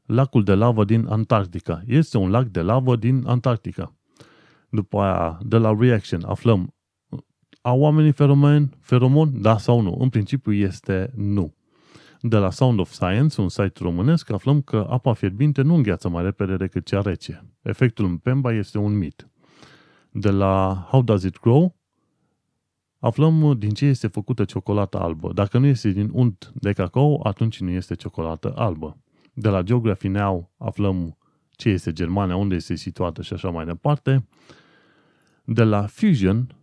lacul 0.06 0.44
de 0.44 0.54
lavă 0.54 0.84
din 0.84 1.06
Antarctica. 1.06 1.82
Este 1.86 2.18
un 2.18 2.30
lac 2.30 2.46
de 2.46 2.60
lavă 2.60 2.96
din 2.96 3.26
Antarctica. 3.26 3.94
După 4.70 5.00
aia, 5.00 5.38
de 5.42 5.56
la 5.56 5.76
Reaction, 5.78 6.24
aflăm 6.24 6.74
au 7.62 7.80
oamenii 7.80 8.12
feromen, 8.12 8.76
feromon, 8.80 9.40
da 9.40 9.58
sau 9.58 9.80
nu? 9.80 9.96
În 10.00 10.08
principiu 10.08 10.52
este 10.52 11.12
nu. 11.16 11.54
De 12.20 12.36
la 12.36 12.50
Sound 12.50 12.78
of 12.78 12.90
Science, 12.90 13.40
un 13.40 13.48
site 13.48 13.82
românesc, 13.82 14.30
aflăm 14.30 14.60
că 14.60 14.86
apa 14.90 15.12
fierbinte 15.12 15.62
nu 15.62 15.74
îngheață 15.74 16.08
mai 16.08 16.22
repede 16.22 16.56
decât 16.56 16.86
cea 16.86 17.00
rece. 17.00 17.44
Efectul 17.62 18.04
în 18.04 18.16
Pemba 18.16 18.52
este 18.52 18.78
un 18.78 18.98
mit. 18.98 19.28
De 20.10 20.30
la 20.30 20.86
How 20.88 21.02
Does 21.02 21.22
It 21.22 21.40
Grow, 21.40 21.76
aflăm 22.98 23.58
din 23.58 23.70
ce 23.70 23.84
este 23.84 24.06
făcută 24.06 24.44
ciocolata 24.44 24.98
albă. 24.98 25.32
Dacă 25.32 25.58
nu 25.58 25.66
este 25.66 25.90
din 25.90 26.10
unt 26.12 26.52
de 26.54 26.72
cacao, 26.72 27.26
atunci 27.26 27.60
nu 27.60 27.70
este 27.70 27.94
ciocolată 27.94 28.52
albă. 28.56 28.96
De 29.32 29.48
la 29.48 29.62
Geography 29.62 30.08
Now 30.08 30.52
aflăm 30.56 31.18
ce 31.50 31.68
este 31.68 31.92
Germania, 31.92 32.36
unde 32.36 32.54
este 32.54 32.74
situată 32.74 33.22
și 33.22 33.32
așa 33.32 33.50
mai 33.50 33.64
departe. 33.64 34.28
De 35.44 35.62
la 35.62 35.86
Fusion 35.86 36.56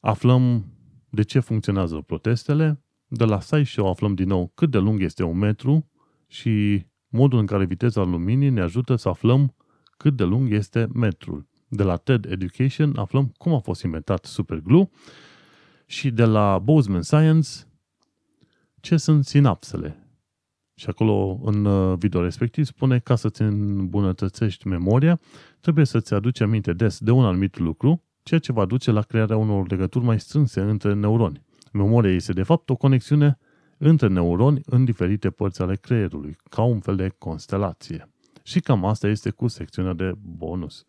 aflăm 0.00 0.64
de 1.10 1.22
ce 1.22 1.40
funcționează 1.40 1.96
protestele. 1.96 2.84
De 3.06 3.24
la 3.24 3.40
SciShow 3.40 3.88
aflăm 3.88 4.14
din 4.14 4.28
nou 4.28 4.52
cât 4.54 4.70
de 4.70 4.78
lung 4.78 5.02
este 5.02 5.22
un 5.22 5.38
metru 5.38 5.90
și 6.26 6.84
modul 7.08 7.38
în 7.38 7.46
care 7.46 7.64
viteza 7.64 8.02
luminii 8.02 8.50
ne 8.50 8.60
ajută 8.60 8.96
să 8.96 9.08
aflăm 9.08 9.54
cât 10.02 10.16
de 10.16 10.24
lung 10.24 10.52
este 10.52 10.88
metrul. 10.92 11.46
De 11.68 11.82
la 11.82 11.96
TED 11.96 12.24
Education 12.24 12.96
aflăm 12.96 13.32
cum 13.36 13.54
a 13.54 13.58
fost 13.58 13.82
inventat 13.82 14.24
superglue 14.24 14.90
și 15.86 16.10
de 16.10 16.24
la 16.24 16.58
Bozeman 16.58 17.02
Science 17.02 17.48
ce 18.80 18.96
sunt 18.96 19.24
sinapsele. 19.24 20.06
Și 20.74 20.88
acolo, 20.88 21.40
în 21.44 21.64
uh, 21.64 21.98
video 21.98 22.22
respectiv, 22.22 22.64
spune 22.64 22.98
ca 22.98 23.16
să-ți 23.16 23.42
îmbunătățești 23.42 24.66
memoria, 24.66 25.20
trebuie 25.60 25.84
să-ți 25.84 26.14
aduci 26.14 26.40
aminte 26.40 26.72
des 26.72 26.98
de 26.98 27.10
un 27.10 27.24
anumit 27.24 27.58
lucru, 27.58 28.02
ceea 28.22 28.40
ce 28.40 28.52
va 28.52 28.64
duce 28.64 28.90
la 28.90 29.02
crearea 29.02 29.36
unor 29.36 29.70
legături 29.70 30.04
mai 30.04 30.20
strânse 30.20 30.60
între 30.60 30.94
neuroni. 30.94 31.42
Memoria 31.72 32.14
este, 32.14 32.32
de 32.32 32.42
fapt, 32.42 32.70
o 32.70 32.76
conexiune 32.76 33.38
între 33.78 34.08
neuroni 34.08 34.60
în 34.64 34.84
diferite 34.84 35.30
părți 35.30 35.62
ale 35.62 35.76
creierului, 35.76 36.36
ca 36.50 36.62
un 36.62 36.80
fel 36.80 36.96
de 36.96 37.14
constelație. 37.18 38.12
Și 38.42 38.60
cam 38.60 38.84
asta 38.84 39.08
este 39.08 39.30
cu 39.30 39.48
secțiunea 39.48 39.92
de 39.92 40.12
bonus. 40.20 40.86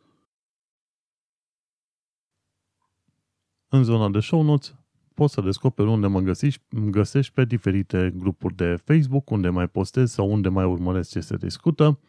În 3.68 3.84
zona 3.84 4.10
de 4.10 4.20
show 4.20 4.42
notes 4.42 4.76
poți 5.14 5.34
să 5.34 5.42
descoperi 5.42 5.90
unde 5.90 6.08
mă 6.08 6.20
găsești, 6.20 6.62
găsești 6.70 7.34
pe 7.34 7.46
diferite 7.46 8.14
grupuri 8.16 8.56
de 8.56 8.76
Facebook, 8.76 9.30
unde 9.30 9.50
mai 9.50 9.68
postez 9.68 10.12
sau 10.12 10.32
unde 10.32 10.50
mai 10.50 10.66
urmăresc 10.66 11.10
ce 11.10 11.20
se 11.20 11.38
discută. 11.38 12.00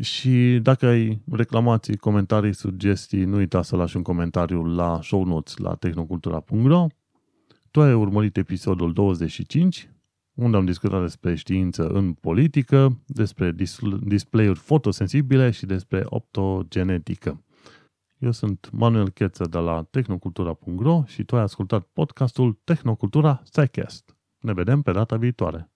Și 0.00 0.58
dacă 0.62 0.86
ai 0.86 1.22
reclamații, 1.30 1.96
comentarii, 1.96 2.52
sugestii, 2.52 3.24
nu 3.24 3.36
uita 3.36 3.62
să 3.62 3.76
lași 3.76 3.96
un 3.96 4.02
comentariu 4.02 4.64
la 4.64 5.02
show 5.02 5.24
notes 5.24 5.56
la 5.56 5.74
tehnocultura.ro 5.74 6.86
tu 7.72 7.80
ai 7.80 7.94
urmărit 7.94 8.36
episodul 8.36 8.92
25, 8.92 9.90
unde 10.34 10.56
am 10.56 10.64
discutat 10.64 11.00
despre 11.00 11.34
știință 11.34 11.88
în 11.88 12.12
politică, 12.12 13.02
despre 13.06 13.54
display-uri 14.02 14.58
fotosensibile 14.58 15.50
și 15.50 15.66
despre 15.66 16.02
optogenetică. 16.04 17.44
Eu 18.18 18.30
sunt 18.30 18.70
Manuel 18.72 19.10
Cheță 19.10 19.44
de 19.44 19.58
la 19.58 19.82
tehnocultura.ro 19.82 21.04
și 21.06 21.24
tu 21.24 21.36
ai 21.36 21.42
ascultat 21.42 21.82
podcastul 21.82 22.60
Tehnocultura 22.64 23.34
Psycast. 23.34 24.16
Ne 24.38 24.52
vedem 24.52 24.82
pe 24.82 24.92
data 24.92 25.16
viitoare! 25.16 25.71